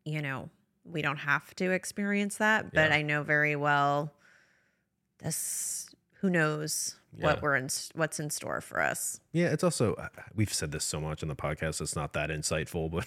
you 0.05 0.23
know, 0.23 0.49
we 0.85 1.03
don't 1.03 1.17
have 1.19 1.55
to 1.57 1.71
experience 1.73 2.37
that. 2.39 2.73
But 2.73 2.91
Yeah. 2.91 2.97
I 2.97 3.03
know 3.03 3.23
very 3.23 3.57
well, 3.57 4.13
this 5.19 5.89
who 6.21 6.31
knows 6.31 6.97
Yeah. 7.17 7.25
what 7.27 7.43
we're 7.43 7.57
in 7.57 7.69
what's 7.95 8.21
in 8.21 8.31
store 8.31 8.61
for 8.61 8.81
us. 8.81 9.21
Yeah, 9.33 9.47
it's 9.49 9.65
also 9.65 9.95
uh, 9.95 10.09
we've 10.35 10.53
said 10.53 10.73
this 10.73 10.85
so 10.85 11.01
much 11.01 11.23
on 11.23 11.29
the 11.29 11.37
podcast. 11.37 11.81
It's 11.81 11.97
not 11.97 12.13
that 12.15 12.31
insightful, 12.31 12.91
but 12.93 13.07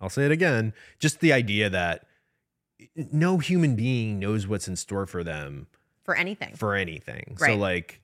I'll 0.00 0.08
say 0.10 0.24
it 0.26 0.32
again. 0.32 0.74
Just 0.98 1.20
the 1.20 1.32
idea 1.32 1.68
that 1.70 2.06
no 2.94 3.38
human 3.38 3.74
being 3.74 4.18
knows 4.20 4.46
what's 4.46 4.68
in 4.68 4.76
store 4.76 5.06
for 5.06 5.24
them 5.24 5.66
For 6.04 6.14
anything. 6.14 6.54
for 6.54 6.74
anything. 6.76 7.36
So 7.38 7.56
like 7.56 8.00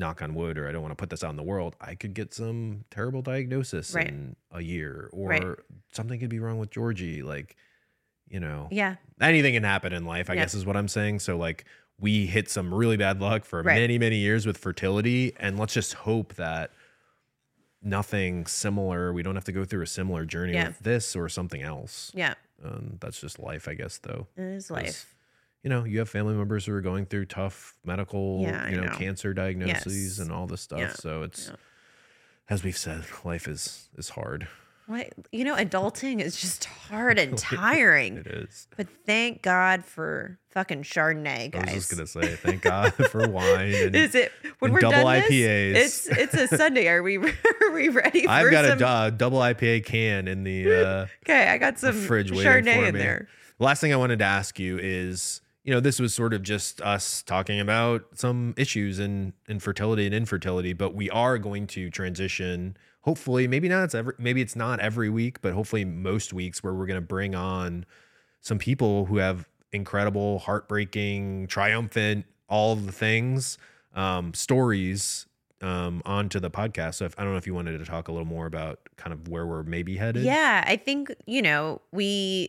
knock 0.00 0.20
on 0.22 0.34
wood 0.34 0.58
or 0.58 0.68
I 0.68 0.72
don't 0.72 0.82
want 0.82 0.90
to 0.92 0.96
put 0.96 1.10
this 1.10 1.22
out 1.22 1.30
in 1.30 1.36
the 1.36 1.42
world, 1.44 1.76
I 1.80 1.94
could 1.94 2.14
get 2.14 2.34
some 2.34 2.84
terrible 2.90 3.22
diagnosis 3.22 3.94
Right. 3.94 4.08
in 4.08 4.34
a 4.50 4.60
year 4.62 5.08
or 5.12 5.28
Right. 5.28 5.44
something 5.92 6.18
could 6.18 6.30
be 6.30 6.40
wrong 6.40 6.58
with 6.58 6.70
Georgie 6.70 7.22
like 7.22 7.56
you 8.32 8.38
know, 8.38 8.68
yeah. 8.70 8.94
anything 9.20 9.54
can 9.54 9.64
happen 9.64 9.92
in 9.92 10.04
life, 10.04 10.30
I 10.30 10.34
Yeah. 10.34 10.42
guess 10.42 10.54
is 10.54 10.64
what 10.64 10.76
I'm 10.76 10.86
saying. 10.86 11.18
So 11.18 11.36
like 11.36 11.64
we 11.98 12.26
hit 12.26 12.48
some 12.48 12.72
really 12.72 12.96
bad 12.96 13.20
luck 13.20 13.44
for 13.44 13.60
Right. 13.60 13.74
many, 13.80 13.98
many 13.98 14.18
years 14.18 14.46
with 14.46 14.56
fertility. 14.56 15.32
And 15.36 15.58
let's 15.58 15.74
just 15.74 15.94
hope 15.94 16.34
that 16.36 16.70
nothing 17.82 18.46
similar, 18.46 19.12
we 19.12 19.22
don't 19.22 19.34
have 19.34 19.44
to 19.44 19.52
go 19.52 19.64
through 19.64 19.82
a 19.82 19.86
similar 19.86 20.24
journey 20.24 20.52
Yeah. 20.52 20.68
with 20.68 20.78
this 20.80 21.16
or 21.16 21.28
something 21.28 21.62
else. 21.62 22.12
Yeah. 22.14 22.34
Um, 22.62 22.98
that's 23.00 23.20
just 23.20 23.38
life, 23.38 23.66
I 23.66 23.74
guess, 23.74 23.98
though. 23.98 24.28
it 24.36 24.42
is 24.44 24.70
life. 24.70 25.14
You 25.62 25.68
know, 25.70 25.84
you 25.84 25.98
have 25.98 26.08
family 26.08 26.34
members 26.34 26.64
who 26.64 26.72
are 26.72 26.80
going 26.80 27.04
through 27.06 27.26
tough 27.26 27.74
medical, 27.84 28.40
Yeah, 28.42 28.68
you 28.70 28.76
know, 28.76 28.84
know. 28.84 28.96
cancer 28.96 29.34
diagnoses 29.34 30.18
Yes. 30.18 30.18
and 30.18 30.32
all 30.32 30.46
this 30.46 30.62
stuff. 30.62 30.80
Yeah. 30.80 30.92
So 30.94 31.22
it's, 31.22 31.48
Yeah. 31.48 31.56
as 32.48 32.64
we've 32.64 32.78
said, 32.78 33.04
life 33.24 33.46
is 33.46 33.88
is 33.98 34.10
hard. 34.10 34.48
What 34.86 35.12
you 35.30 35.44
know, 35.44 35.54
adulting 35.54 36.20
is 36.20 36.40
just 36.40 36.64
hard 36.64 37.18
and 37.18 37.36
tiring. 37.38 38.16
It 38.16 38.26
is. 38.26 38.66
But 38.76 38.88
thank 39.06 39.42
God 39.42 39.84
for 39.84 40.38
fucking 40.50 40.82
Chardonnay, 40.82 41.54
I 41.54 41.58
was 41.74 41.74
just 41.74 41.90
gonna 41.90 42.06
say, 42.06 42.34
thank 42.42 42.62
God 42.62 42.92
for 42.94 43.28
wine 43.28 43.72
and 43.74 43.94
is 43.94 44.14
it 44.16 44.32
when 44.60 44.72
we're 44.72 44.80
double 44.80 45.02
done 45.02 45.22
IPAs. 45.22 45.72
This, 45.74 46.06
it's 46.06 46.34
it's 46.34 46.52
a 46.52 46.56
Sunday. 46.56 46.88
Are 46.88 47.02
we 47.02 47.18
are 47.18 47.70
we 47.72 47.90
ready? 47.90 48.22
For 48.24 48.30
I've 48.30 48.50
got 48.50 48.64
some, 48.80 48.88
a 48.88 49.10
double 49.10 49.38
IPA 49.40 49.84
can 49.84 50.26
in 50.26 50.42
the 50.42 50.72
uh, 50.72 51.06
okay. 51.24 51.48
I 51.50 51.58
got 51.58 51.78
some 51.78 51.92
fridge 51.94 52.30
Chardonnay 52.30 52.76
for 52.78 52.84
in 52.86 52.94
me. 52.94 53.00
there. 53.00 53.28
Last 53.60 53.80
thing 53.82 53.92
I 53.92 53.96
wanted 53.96 54.20
to 54.20 54.24
ask 54.24 54.58
you 54.58 54.78
is, 54.80 55.42
you 55.64 55.72
know, 55.74 55.80
this 55.80 56.00
was 56.00 56.14
sort 56.14 56.32
of 56.32 56.42
just 56.42 56.80
us 56.80 57.22
talking 57.22 57.60
about 57.60 58.04
some 58.14 58.54
issues 58.56 58.98
in 58.98 59.34
infertility 59.48 60.06
and 60.06 60.14
infertility, 60.14 60.72
but 60.72 60.94
we 60.94 61.10
are 61.10 61.38
going 61.38 61.66
to 61.68 61.90
transition. 61.90 62.76
Hopefully, 63.02 63.46
maybe 63.46 63.68
not. 63.68 63.84
It's 63.84 63.94
every. 63.94 64.14
Maybe 64.18 64.40
it's 64.40 64.56
not 64.56 64.80
every 64.80 65.10
week, 65.10 65.40
but 65.42 65.52
hopefully 65.52 65.84
most 65.84 66.32
weeks 66.32 66.62
where 66.62 66.72
we're 66.74 66.86
going 66.86 67.00
to 67.00 67.06
bring 67.06 67.34
on 67.34 67.84
some 68.40 68.58
people 68.58 69.06
who 69.06 69.18
have 69.18 69.48
incredible, 69.72 70.38
heartbreaking, 70.38 71.46
triumphant, 71.46 72.24
all 72.48 72.74
the 72.74 72.92
things, 72.92 73.58
um, 73.94 74.34
stories 74.34 75.26
um, 75.60 76.02
onto 76.04 76.40
the 76.40 76.50
podcast. 76.50 76.94
So 76.96 77.04
if, 77.04 77.14
I 77.18 77.22
don't 77.22 77.32
know 77.32 77.38
if 77.38 77.46
you 77.46 77.54
wanted 77.54 77.78
to 77.78 77.84
talk 77.84 78.08
a 78.08 78.12
little 78.12 78.26
more 78.26 78.46
about 78.46 78.80
kind 78.96 79.12
of 79.12 79.28
where 79.28 79.46
we're 79.46 79.62
maybe 79.62 79.96
headed. 79.96 80.24
Yeah, 80.24 80.64
I 80.66 80.76
think 80.76 81.14
you 81.26 81.42
know 81.42 81.80
we 81.92 82.48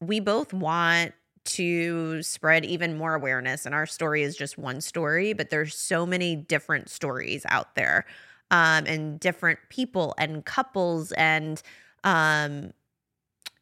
we 0.00 0.20
both 0.20 0.52
want 0.52 1.14
to 1.46 2.22
spread 2.22 2.64
even 2.64 2.96
more 2.96 3.14
awareness 3.14 3.66
and 3.66 3.74
our 3.74 3.86
story 3.86 4.22
is 4.22 4.36
just 4.36 4.58
one 4.58 4.80
story 4.80 5.32
but 5.32 5.50
there's 5.50 5.74
so 5.74 6.04
many 6.04 6.36
different 6.36 6.88
stories 6.88 7.44
out 7.48 7.74
there 7.74 8.04
um 8.50 8.84
and 8.86 9.18
different 9.20 9.58
people 9.68 10.14
and 10.18 10.44
couples 10.44 11.12
and 11.12 11.62
um 12.04 12.72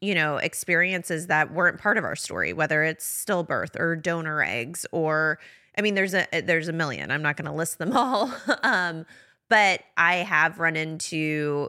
you 0.00 0.14
know 0.14 0.36
experiences 0.36 1.28
that 1.28 1.52
weren't 1.52 1.78
part 1.78 1.96
of 1.98 2.04
our 2.04 2.16
story 2.16 2.52
whether 2.52 2.82
it's 2.82 3.06
stillbirth 3.06 3.78
or 3.78 3.96
donor 3.96 4.42
eggs 4.42 4.86
or 4.92 5.38
i 5.78 5.82
mean 5.82 5.94
there's 5.94 6.14
a 6.14 6.26
there's 6.42 6.68
a 6.68 6.72
million 6.72 7.10
i'm 7.10 7.22
not 7.22 7.36
going 7.36 7.50
to 7.50 7.56
list 7.56 7.78
them 7.78 7.92
all 7.96 8.32
um 8.62 9.06
but 9.48 9.80
i 9.96 10.16
have 10.16 10.58
run 10.58 10.76
into 10.76 11.68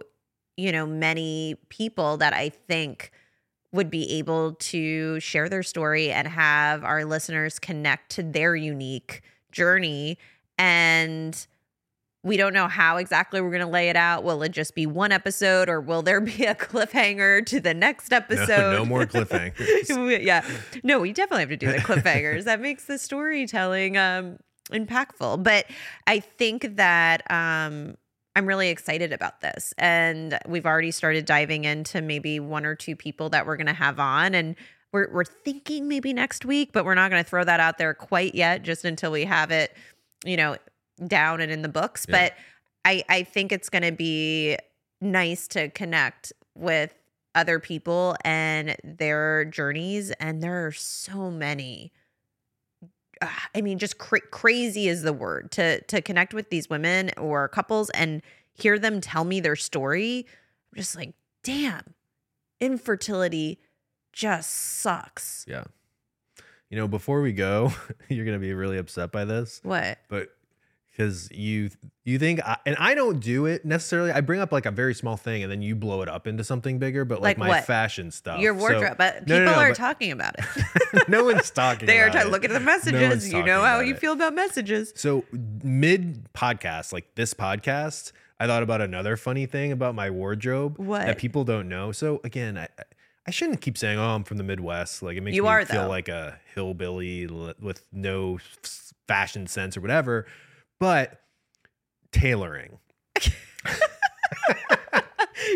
you 0.58 0.72
know 0.72 0.86
many 0.86 1.56
people 1.70 2.18
that 2.18 2.34
i 2.34 2.50
think 2.50 3.12
would 3.72 3.90
be 3.90 4.10
able 4.18 4.54
to 4.54 5.20
share 5.20 5.50
their 5.50 5.64
story 5.64 6.12
and 6.12 6.28
have 6.28 6.84
our 6.84 7.04
listeners 7.06 7.60
connect 7.60 8.12
to 8.12 8.24
their 8.24 8.56
unique 8.56 9.22
journey. 9.52 10.18
And 10.58 11.46
we 12.24 12.38
don't 12.38 12.54
know 12.54 12.68
how 12.68 12.98
exactly 12.98 13.40
we're 13.42 13.52
going 13.52 13.62
to 13.62 13.68
lay 13.68 13.90
it 13.90 13.96
out. 13.96 14.24
Will 14.24 14.42
it 14.44 14.50
just 14.52 14.74
be 14.74 14.86
one 14.88 15.12
episode 15.12 15.70
or 15.70 15.80
will 15.82 16.02
there 16.02 16.22
be 16.22 16.46
a 16.46 16.56
cliffhanger 16.56 17.46
to 17.46 17.60
the 17.60 17.74
next 17.74 18.10
No, 18.12 18.18
episode? 18.18 18.72
no 18.74 18.86
more 18.86 19.06
cliffhangers. 19.06 20.24
yeah. 20.26 20.44
No 20.84 21.00
we 21.00 21.12
definitely 21.14 21.42
have 21.42 21.50
to 21.50 21.58
do 21.58 21.72
the 21.72 21.78
cliffhangers. 21.80 22.46
That 22.46 22.62
makes 22.62 22.86
the 22.86 22.98
storytelling 22.98 23.98
um 23.98 24.38
impactful. 24.72 25.44
But 25.44 25.66
i 26.08 26.20
think 26.20 26.78
that 26.78 27.30
um 27.30 27.96
i'm 28.36 28.46
really 28.46 28.70
excited 28.70 29.14
about 29.14 29.42
this. 29.42 29.74
And 29.78 30.38
we've 30.48 30.66
already 30.66 30.92
started 30.92 31.26
diving 31.26 31.66
into 31.66 32.02
maybe 32.02 32.40
one 32.40 32.66
or 32.66 32.76
two 32.76 32.96
people 32.96 33.30
that 33.30 33.46
we're 33.46 33.58
going 33.58 33.68
to 33.68 33.74
have 33.74 34.00
on. 34.00 34.36
And 34.36 34.56
we're, 34.92 35.10
we're 35.12 35.26
thinking 35.26 35.88
maybe 35.88 36.14
next 36.14 36.46
week 36.46 36.72
but 36.72 36.86
we're 36.86 36.96
not 36.96 37.12
going 37.12 37.24
to 37.24 37.30
throw 37.30 37.44
that 37.44 37.60
out 37.60 37.78
there 37.78 37.94
quite 37.94 38.34
yet 38.34 38.64
just 38.64 38.86
until 38.86 39.12
we 39.12 39.26
have 39.26 39.52
it 39.52 39.76
you 40.24 40.38
know 40.38 40.56
down 41.06 41.42
and 41.42 41.52
in 41.52 41.62
the 41.62 41.70
books. 41.70 42.06
Yeah. 42.08 42.30
but 42.30 42.34
i 42.86 43.04
i 43.10 43.24
think 43.24 43.52
it's 43.52 43.70
going 43.70 43.84
to 43.84 43.92
be 43.92 44.58
nice 45.02 45.48
to 45.50 45.70
connect 45.70 46.32
with 46.56 46.94
other 47.36 47.60
people 47.60 48.16
and 48.24 48.76
their 48.84 49.46
journeys. 49.46 50.12
And 50.12 50.42
there 50.42 50.66
are 50.66 50.72
so 50.72 51.30
many 51.30 51.92
Ah, 53.22 53.50
i 53.56 53.62
mean 53.62 53.80
just 53.80 53.98
cra- 53.98 54.28
crazy 54.32 54.88
is 54.88 55.02
the 55.02 55.14
word 55.14 55.52
to 55.52 55.82
to 55.82 56.02
connect 56.02 56.34
with 56.34 56.50
these 56.50 56.70
women 56.70 57.12
or 57.18 57.48
couples 57.48 57.90
and 57.92 58.22
hear 58.54 58.80
them 58.80 59.02
tell 59.02 59.24
me 59.24 59.40
their 59.40 59.56
story. 59.56 60.26
I'm 60.72 60.78
just 60.78 60.96
like 60.96 61.14
damn 61.44 61.94
infertility 62.60 63.60
just 64.12 64.50
sucks. 64.52 65.46
Yeah. 65.48 65.66
You 66.70 66.78
know, 66.78 66.88
before 66.88 67.22
we 67.22 67.32
go, 67.32 67.74
you're 68.10 68.26
gonna 68.26 68.40
be 68.40 68.54
really 68.54 68.78
upset 68.78 69.12
by 69.12 69.26
this, 69.26 69.60
what? 69.64 70.00
but 70.10 70.30
because 70.96 71.30
you 71.32 71.70
you 72.06 72.18
think, 72.20 72.40
I, 72.46 72.58
and 72.66 72.76
I 72.80 72.94
don't 72.96 73.20
do 73.20 73.48
it 73.48 73.66
necessarily. 73.66 74.12
I 74.12 74.22
bring 74.22 74.40
up 74.40 74.52
like 74.52 74.66
a 74.66 74.72
very 74.72 74.94
small 74.94 75.18
thing, 75.18 75.44
and 75.44 75.52
then 75.52 75.62
you 75.62 75.76
blow 75.76 76.02
it 76.04 76.08
up 76.10 76.26
into 76.28 76.44
something 76.44 76.80
bigger. 76.80 77.04
But 77.04 77.22
like, 77.22 77.38
Like 77.38 77.38
my 77.38 77.48
what? 77.50 77.66
fashion 77.66 78.12
stuff, 78.12 78.40
your 78.40 78.54
So- 78.54 78.60
wardrobe 78.60 78.98
but 78.98 79.26
people 79.26 79.40
no, 79.40 79.46
no, 79.46 79.54
are 79.60 79.70
but- 79.70 79.78
talking 79.78 80.12
about 80.12 80.36
it 80.40 81.08
no 81.10 81.26
one's 81.26 81.50
talking. 81.52 81.86
they 81.88 82.00
are 82.00 82.10
talking 82.10 82.32
look 82.32 82.46
at 82.46 82.52
the 82.52 82.60
messages 82.60 83.32
you 83.32 83.44
know 83.44 83.62
how 83.62 83.80
you 83.82 83.94
it. 83.94 84.00
feel 84.00 84.14
about 84.14 84.34
messages 84.34 84.94
So 84.96 85.26
mid 85.64 86.32
podcast, 86.34 86.94
like 86.94 87.14
this 87.16 87.34
podcast, 87.34 88.12
I 88.40 88.48
thought 88.48 88.64
about 88.64 88.82
another 88.82 89.18
funny 89.18 89.46
thing 89.46 89.72
about 89.72 89.96
my 89.96 90.10
wardrobe 90.10 90.78
What? 90.78 91.06
that 91.06 91.18
people 91.18 91.44
don't 91.44 91.68
know. 91.70 91.92
So 91.92 92.22
again, 92.24 92.58
I 92.58 92.68
I 93.28 93.32
shouldn't 93.32 93.60
keep 93.62 93.76
saying, 93.78 93.98
"Oh, 93.98 94.10
I'm 94.16 94.24
from 94.24 94.38
the 94.38 94.44
Midwest." 94.44 95.02
Like 95.02 95.18
it 95.18 95.22
makes 95.22 95.36
You 95.36 95.44
me 95.44 95.50
are, 95.50 95.66
feel 95.66 95.84
though. 95.84 95.88
like 95.90 96.08
a 96.10 96.40
hillbilly 96.54 97.26
with 97.60 97.84
no 97.92 98.38
fashion 99.08 99.48
sense 99.48 99.76
or 99.76 99.82
whatever. 99.82 100.28
But 100.80 101.22
tailoring. 102.12 102.80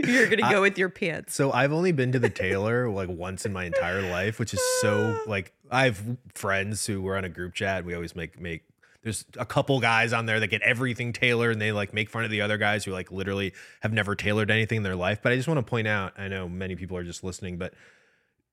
you're 0.07 0.27
gonna 0.27 0.51
go 0.51 0.61
with 0.61 0.77
your 0.77 0.89
pants 0.89 1.33
So 1.33 1.51
I've 1.51 1.73
only 1.73 1.91
been 1.91 2.11
to 2.11 2.19
the 2.19 2.29
tailor 2.29 2.89
like 2.89 3.09
once 3.09 3.45
in 3.45 3.53
my 3.53 3.65
entire 3.65 4.01
life, 4.01 4.39
which 4.39 4.53
is 4.53 4.61
so 4.81 5.19
like 5.27 5.53
I 5.71 5.85
have 5.85 6.01
friends 6.33 6.85
who 6.85 7.01
were 7.01 7.17
on 7.17 7.25
a 7.25 7.29
group 7.29 7.53
chat. 7.53 7.85
We 7.85 7.93
always 7.95 8.15
make 8.15 8.39
make 8.39 8.63
there's 9.03 9.25
a 9.37 9.45
couple 9.45 9.79
guys 9.79 10.11
on 10.11 10.25
there 10.25 10.39
that 10.39 10.47
get 10.47 10.61
everything 10.61 11.13
tailored 11.13 11.53
and 11.53 11.61
they 11.61 11.71
like 11.71 11.93
make 11.93 12.09
fun 12.09 12.25
of 12.25 12.31
the 12.31 12.41
other 12.41 12.57
guys 12.57 12.83
who 12.83 12.91
like 12.91 13.11
literally 13.11 13.53
have 13.81 13.93
never 13.93 14.15
tailored 14.15 14.51
anything 14.51 14.77
in 14.77 14.83
their 14.83 14.95
life. 14.95 15.21
But 15.21 15.31
I 15.31 15.35
just 15.35 15.47
want 15.47 15.57
to 15.57 15.63
point 15.69 15.87
out, 15.87 16.13
I 16.17 16.27
know 16.27 16.49
many 16.49 16.75
people 16.75 16.97
are 16.97 17.03
just 17.03 17.23
listening, 17.23 17.57
but 17.57 17.73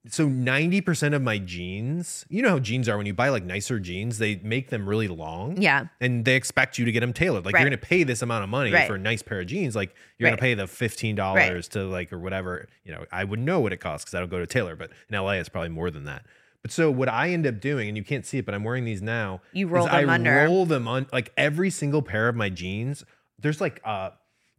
so 0.09 0.27
90% 0.27 1.13
of 1.13 1.21
my 1.21 1.37
jeans, 1.37 2.25
you 2.29 2.41
know 2.41 2.49
how 2.49 2.59
jeans 2.59 2.87
are 2.89 2.97
when 2.97 3.05
you 3.05 3.13
buy 3.13 3.29
like 3.29 3.43
nicer 3.43 3.79
jeans, 3.79 4.17
they 4.17 4.35
make 4.43 4.69
them 4.69 4.87
really 4.87 5.07
long. 5.07 5.61
Yeah. 5.61 5.87
And 6.01 6.25
they 6.25 6.35
expect 6.35 6.77
you 6.77 6.85
to 6.85 6.91
get 6.91 6.99
them 7.01 7.13
tailored. 7.13 7.45
Like 7.45 7.53
Right. 7.53 7.61
you're 7.61 7.69
going 7.69 7.79
to 7.79 7.85
pay 7.85 8.03
this 8.03 8.21
amount 8.21 8.43
of 8.43 8.49
money 8.49 8.71
Right. 8.71 8.87
for 8.87 8.95
a 8.95 8.99
nice 8.99 9.21
pair 9.21 9.39
of 9.41 9.47
jeans. 9.47 9.75
Like 9.75 9.93
you're 10.17 10.25
Right. 10.29 10.31
going 10.31 10.37
to 10.37 10.41
pay 10.41 10.53
the 10.53 10.67
$15 10.67 11.67
to 11.69 11.83
like 11.85 12.11
or 12.13 12.19
whatever. 12.19 12.67
You 12.83 12.93
know, 12.93 13.05
I 13.11 13.23
would 13.23 13.39
know 13.39 13.59
what 13.59 13.73
it 13.73 13.77
costs 13.77 14.05
because 14.05 14.15
I 14.15 14.19
don't 14.19 14.29
go 14.29 14.39
to 14.39 14.47
tailor, 14.47 14.75
but 14.75 14.91
in 15.09 15.15
LA 15.15 15.31
it's 15.33 15.49
probably 15.49 15.69
more 15.69 15.91
than 15.91 16.05
that. 16.05 16.25
But 16.61 16.71
so 16.71 16.89
what 16.91 17.07
I 17.07 17.29
end 17.29 17.45
up 17.47 17.59
doing, 17.59 17.87
and 17.87 17.95
you 17.95 18.03
can't 18.03 18.25
see 18.25 18.39
it, 18.39 18.45
but 18.45 18.53
I'm 18.55 18.63
wearing 18.63 18.83
these 18.83 19.01
now. 19.01 19.41
You 19.53 19.67
roll 19.67 19.85
them 19.85 20.09
I 20.09 20.13
under. 20.13 20.35
roll 20.45 20.65
them 20.65 20.87
on 20.87 21.07
like 21.13 21.31
every 21.37 21.69
single 21.69 22.01
pair 22.01 22.27
of 22.27 22.35
my 22.35 22.49
jeans. 22.49 23.05
There's 23.39 23.61
like 23.61 23.79
uh 23.85 24.09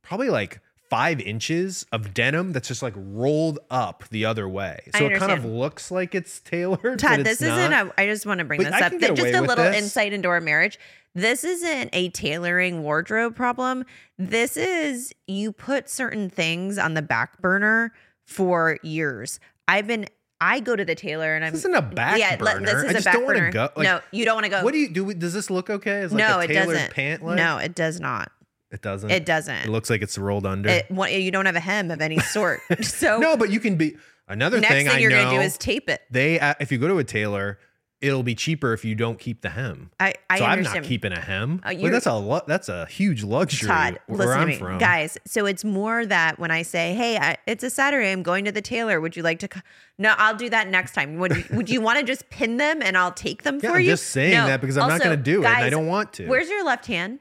probably 0.02 0.30
like 0.30 0.60
five 0.90 1.20
inches 1.20 1.86
of 1.92 2.14
denim 2.14 2.52
that's 2.52 2.68
just 2.68 2.82
like 2.82 2.94
rolled 2.96 3.58
up 3.70 4.04
the 4.10 4.24
other 4.24 4.48
way. 4.48 4.80
So 4.96 5.06
it 5.06 5.18
kind 5.18 5.32
of 5.32 5.44
looks 5.44 5.90
like 5.90 6.14
it's 6.14 6.40
tailored. 6.40 6.98
Todd, 6.98 7.18
but 7.18 7.24
this 7.24 7.42
isn't 7.42 7.72
a. 7.72 7.92
I 7.98 8.06
just 8.06 8.26
want 8.26 8.38
to 8.38 8.44
bring 8.44 8.62
But 8.62 8.72
this 8.72 8.82
I 8.82 8.86
up. 8.86 9.16
Just 9.16 9.34
a 9.34 9.40
little 9.40 9.64
this. 9.64 9.76
insight 9.76 10.12
into 10.12 10.28
our 10.28 10.40
marriage. 10.40 10.78
This 11.14 11.42
isn't 11.44 11.90
a 11.92 12.10
tailoring 12.10 12.82
wardrobe 12.82 13.34
problem. 13.34 13.84
This 14.18 14.56
is 14.56 15.12
you 15.26 15.52
put 15.52 15.88
certain 15.88 16.30
things 16.30 16.78
on 16.78 16.94
the 16.94 17.02
back 17.02 17.40
burner 17.40 17.92
for 18.24 18.78
years. 18.82 19.40
I've 19.66 19.86
been. 19.86 20.06
I 20.40 20.60
go 20.60 20.76
to 20.76 20.84
the 20.84 20.94
tailor 20.94 21.34
and 21.34 21.44
I'm. 21.44 21.52
This 21.52 21.62
isn't 21.62 21.74
a 21.74 21.82
back 21.82 22.18
yeah, 22.18 22.36
burner. 22.36 22.64
this 22.64 22.84
is 22.84 22.96
I 22.96 22.98
a 22.98 23.02
back 23.02 23.14
don't 23.14 23.26
burner. 23.26 23.50
go. 23.50 23.70
Like, 23.74 23.84
no, 23.84 24.00
you 24.12 24.24
don't 24.24 24.36
want 24.36 24.44
to 24.44 24.50
go. 24.50 24.62
What 24.62 24.72
do 24.72 24.78
you 24.78 24.88
do? 24.88 25.12
Does 25.12 25.34
this 25.34 25.50
look 25.50 25.68
okay? 25.68 26.00
Is 26.02 26.12
like 26.12 26.20
no, 26.20 26.38
a 26.38 26.44
it 26.44 26.48
doesn't. 26.48 26.92
pant 26.92 27.24
leg? 27.24 27.36
No, 27.36 27.58
it 27.58 27.74
does 27.74 27.98
not. 27.98 28.30
It 28.70 28.82
doesn't. 28.82 29.10
It 29.10 29.24
doesn't. 29.26 29.56
It 29.64 29.68
looks 29.68 29.88
like 29.90 30.02
it's 30.02 30.18
rolled 30.18 30.46
under. 30.46 30.68
It, 30.68 30.86
you 30.90 31.30
don't 31.30 31.46
have 31.46 31.56
a 31.56 31.60
hem 31.60 31.90
of 31.90 32.00
any 32.00 32.18
sort. 32.18 32.60
So 32.82 33.18
no, 33.18 33.36
but 33.36 33.50
you 33.50 33.60
can 33.60 33.76
be 33.76 33.96
another 34.28 34.60
next 34.60 34.72
thing. 34.74 34.86
thing 34.86 34.96
I 34.96 34.98
you're 35.00 35.10
know 35.10 35.24
gonna 35.24 35.38
do 35.38 35.42
is 35.42 35.56
tape 35.58 35.88
it. 35.88 36.02
they 36.10 36.38
uh, 36.40 36.54
if 36.60 36.70
you 36.72 36.78
go 36.78 36.88
to 36.88 36.98
a 36.98 37.04
tailor, 37.04 37.58
it'll 38.00 38.22
be 38.22 38.34
cheaper 38.34 38.72
if 38.74 38.84
you 38.84 38.94
don't 38.94 39.18
keep 39.18 39.40
the 39.42 39.48
hem. 39.50 39.90
I 39.98 40.14
I 40.30 40.38
so 40.38 40.44
I'm 40.44 40.52
understand. 40.58 40.84
not 40.84 40.88
keeping 40.88 41.12
a 41.12 41.20
hem. 41.20 41.60
Uh, 41.66 41.70
you're- 41.70 41.90
that's 41.90 42.06
a 42.06 42.14
lu- 42.16 42.40
that's 42.46 42.68
a 42.68 42.84
huge 42.86 43.24
luxury 43.24 43.68
Todd, 43.68 43.98
where 44.06 44.18
listen 44.18 44.32
I'm 44.40 44.46
to 44.48 44.52
me, 44.52 44.58
from. 44.58 44.78
guys. 44.78 45.16
So 45.26 45.46
it's 45.46 45.64
more 45.64 46.04
that 46.06 46.38
when 46.38 46.50
I 46.50 46.62
say, 46.62 46.94
"Hey, 46.94 47.16
I, 47.16 47.36
it's 47.46 47.64
a 47.64 47.70
Saturday. 47.70 48.12
I'm 48.12 48.22
going 48.22 48.44
to 48.44 48.52
the 48.52 48.62
tailor. 48.62 49.00
Would 49.00 49.16
you 49.16 49.22
like 49.22 49.38
to?" 49.40 49.48
Co-? 49.48 49.60
No, 49.98 50.14
I'll 50.18 50.36
do 50.36 50.48
that 50.50 50.68
next 50.68 50.92
time. 50.92 51.16
Would 51.18 51.48
Would 51.50 51.70
you 51.70 51.80
want 51.80 51.98
to 51.98 52.04
just 52.04 52.28
pin 52.30 52.58
them 52.58 52.82
and 52.82 52.96
I'll 52.98 53.12
take 53.12 53.42
them 53.44 53.60
Yeah, 53.62 53.70
for 53.70 53.76
I'm 53.76 53.82
you? 53.82 53.90
just 53.92 54.08
saying 54.10 54.34
No. 54.34 54.46
that 54.46 54.60
because 54.60 54.76
I'm 54.76 54.88
not 54.88 55.00
going 55.02 55.16
to 55.16 55.22
do 55.22 55.42
it. 55.42 55.46
and 55.46 55.56
I 55.64 55.70
don't 55.70 55.86
want 55.86 56.12
to. 56.14 56.28
Where's 56.28 56.48
your 56.50 56.64
left 56.64 56.86
hand? 56.86 57.18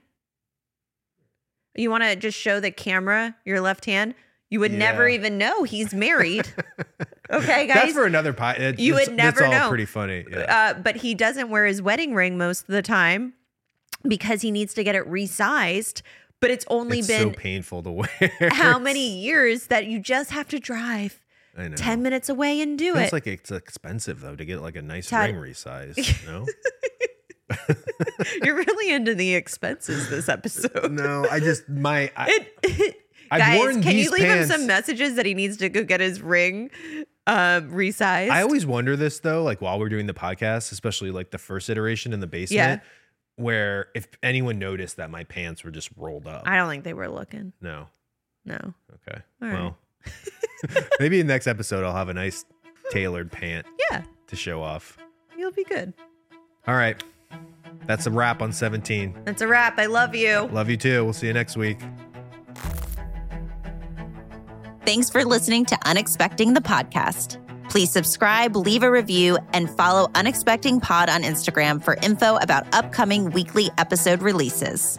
You 1.78 1.90
want 1.90 2.04
to 2.04 2.16
just 2.16 2.38
show 2.38 2.60
the 2.60 2.72
camera 2.72 3.36
your 3.46 3.62
left 3.62 3.86
hand? 3.86 4.16
You 4.50 4.60
would 4.62 4.72
never 4.72 5.08
even 5.08 5.38
know 5.38 5.64
he's 5.64 5.94
married. 5.94 6.48
okay, 7.32 7.68
guys. 7.68 7.76
That's 7.76 7.94
for 7.94 8.06
another 8.06 8.32
pie. 8.34 8.54
It, 8.54 8.80
You 8.80 8.94
would 8.96 9.14
never 9.14 9.44
all 9.46 9.52
know. 9.52 9.68
pretty 9.70 9.86
funny. 9.86 10.26
Yeah. 10.30 10.72
uh, 10.76 10.80
but 10.80 10.96
he 10.98 11.14
doesn't 11.16 11.50
wear 11.50 11.66
his 11.66 11.82
wedding 11.82 12.14
ring 12.14 12.38
most 12.38 12.62
of 12.62 12.68
the 12.68 12.82
time 12.82 13.34
because 14.08 14.42
he 14.42 14.52
needs 14.52 14.74
to 14.76 14.84
get 14.84 14.96
it 14.96 15.06
resized. 15.06 16.02
But 16.40 16.52
it's 16.52 16.66
only 16.70 17.00
it's 17.00 17.08
been 17.08 17.34
so 17.34 17.38
painful 17.38 17.84
to 17.84 17.92
wear. 17.92 18.32
how 18.52 18.80
many 18.80 19.18
years 19.20 19.68
that 19.68 19.88
you 19.88 20.00
just 20.00 20.32
have 20.32 20.48
to 20.50 20.60
drive 20.60 21.20
I 21.58 21.68
know. 21.70 21.76
10 21.76 22.02
minutes 22.04 22.30
away 22.30 22.62
and 22.62 22.78
do 22.78 22.94
Feels 22.94 22.98
it. 22.98 23.04
It's 23.06 23.14
like 23.14 23.28
it's 23.28 23.52
expensive 23.52 24.22
though 24.22 24.36
to 24.36 24.46
get 24.46 24.62
like 24.62 24.76
a 24.76 24.82
nice 24.82 25.12
ring 25.12 25.36
resized. 25.36 26.26
No, 26.28 26.46
You're 28.44 28.56
really 28.56 28.94
into 28.94 29.16
the 29.16 29.36
expenses 29.36 30.10
this 30.10 30.28
episode. 30.30 30.92
no. 30.92 31.26
I 31.30 31.40
just 31.40 31.68
my 31.70 32.12
I, 32.16 32.46
It, 32.64 32.96
I've 33.32 33.40
guys, 33.40 33.84
can 33.84 33.96
you 33.98 34.10
leave 34.12 34.22
pants- 34.24 34.50
him 34.52 34.58
some 34.60 34.68
messages 34.68 35.16
that 35.16 35.26
he 35.26 35.34
needs 35.34 35.58
to 35.58 35.68
go 35.70 35.84
get 35.84 36.00
his 36.00 36.22
ring 36.22 36.70
um, 37.26 37.72
resized? 37.72 38.30
I 38.30 38.42
always 38.42 38.66
wonder 38.66 38.96
this 38.96 39.20
though, 39.20 39.44
like 39.44 39.62
while 39.62 39.80
we're 39.80 39.90
doing 39.90 40.08
the 40.08 40.14
podcast, 40.14 40.72
especially 40.72 41.12
like 41.12 41.32
the 41.32 41.38
first 41.38 41.70
iteration 41.70 42.14
in 42.14 42.20
the 42.22 42.28
basement, 42.28 42.82
where 43.36 43.88
if 43.96 44.08
anyone 44.24 44.60
noticed 44.60 44.98
that 44.98 45.10
my 45.10 45.24
pants 45.26 45.64
were 45.64 45.72
just 45.72 45.90
rolled 45.98 46.26
up. 46.28 46.44
I 46.46 46.56
don't 46.58 46.70
think 46.70 46.84
they 46.84 46.94
were 46.94 47.10
looking. 47.10 47.54
no. 47.62 47.88
No. 48.46 48.58
Okay. 49.10 49.22
All 49.42 49.48
right. 49.50 49.54
well, 49.54 49.78
maybe 51.02 51.20
in 51.20 51.28
the 51.28 51.34
next 51.34 51.48
episode 51.48 51.84
I'll 51.84 51.94
have 51.96 52.08
a 52.08 52.14
nice 52.14 52.46
tailored 52.92 53.30
pant 53.30 53.66
Yeah, 53.92 54.04
to 54.28 54.36
show 54.38 54.64
off. 54.64 54.98
you'll 55.38 55.52
be 55.52 55.66
good. 55.66 55.94
All 56.66 56.76
right. 56.76 57.02
That's 57.86 58.06
a 58.06 58.12
wrap 58.12 58.42
on 58.42 58.52
17. 58.52 59.22
That's 59.26 59.42
a 59.42 59.48
wrap. 59.48 59.80
I 59.80 59.86
love 59.86 60.14
you. 60.14 60.50
Love 60.52 60.70
you 60.70 60.78
too. 60.78 61.04
We'll 61.04 61.14
see 61.14 61.28
you 61.28 61.34
next 61.34 61.56
week. 61.58 61.80
Thanks 64.86 65.10
for 65.10 65.26
listening 65.26 65.66
to 65.66 65.76
Unexpecting 65.86 66.54
the 66.54 66.62
podcast. 66.62 67.44
Please 67.70 67.92
subscribe, 67.92 68.56
leave 68.56 68.84
a 68.84 68.90
review, 68.90 69.38
and 69.52 69.70
follow 69.70 70.08
Unexpecting 70.16 70.82
Pod 70.82 71.10
on 71.10 71.24
Instagram 71.24 71.84
for 71.84 71.96
info 72.02 72.38
about 72.38 72.74
upcoming 72.74 73.30
weekly 73.32 73.70
episode 73.78 74.22
releases. 74.22 74.98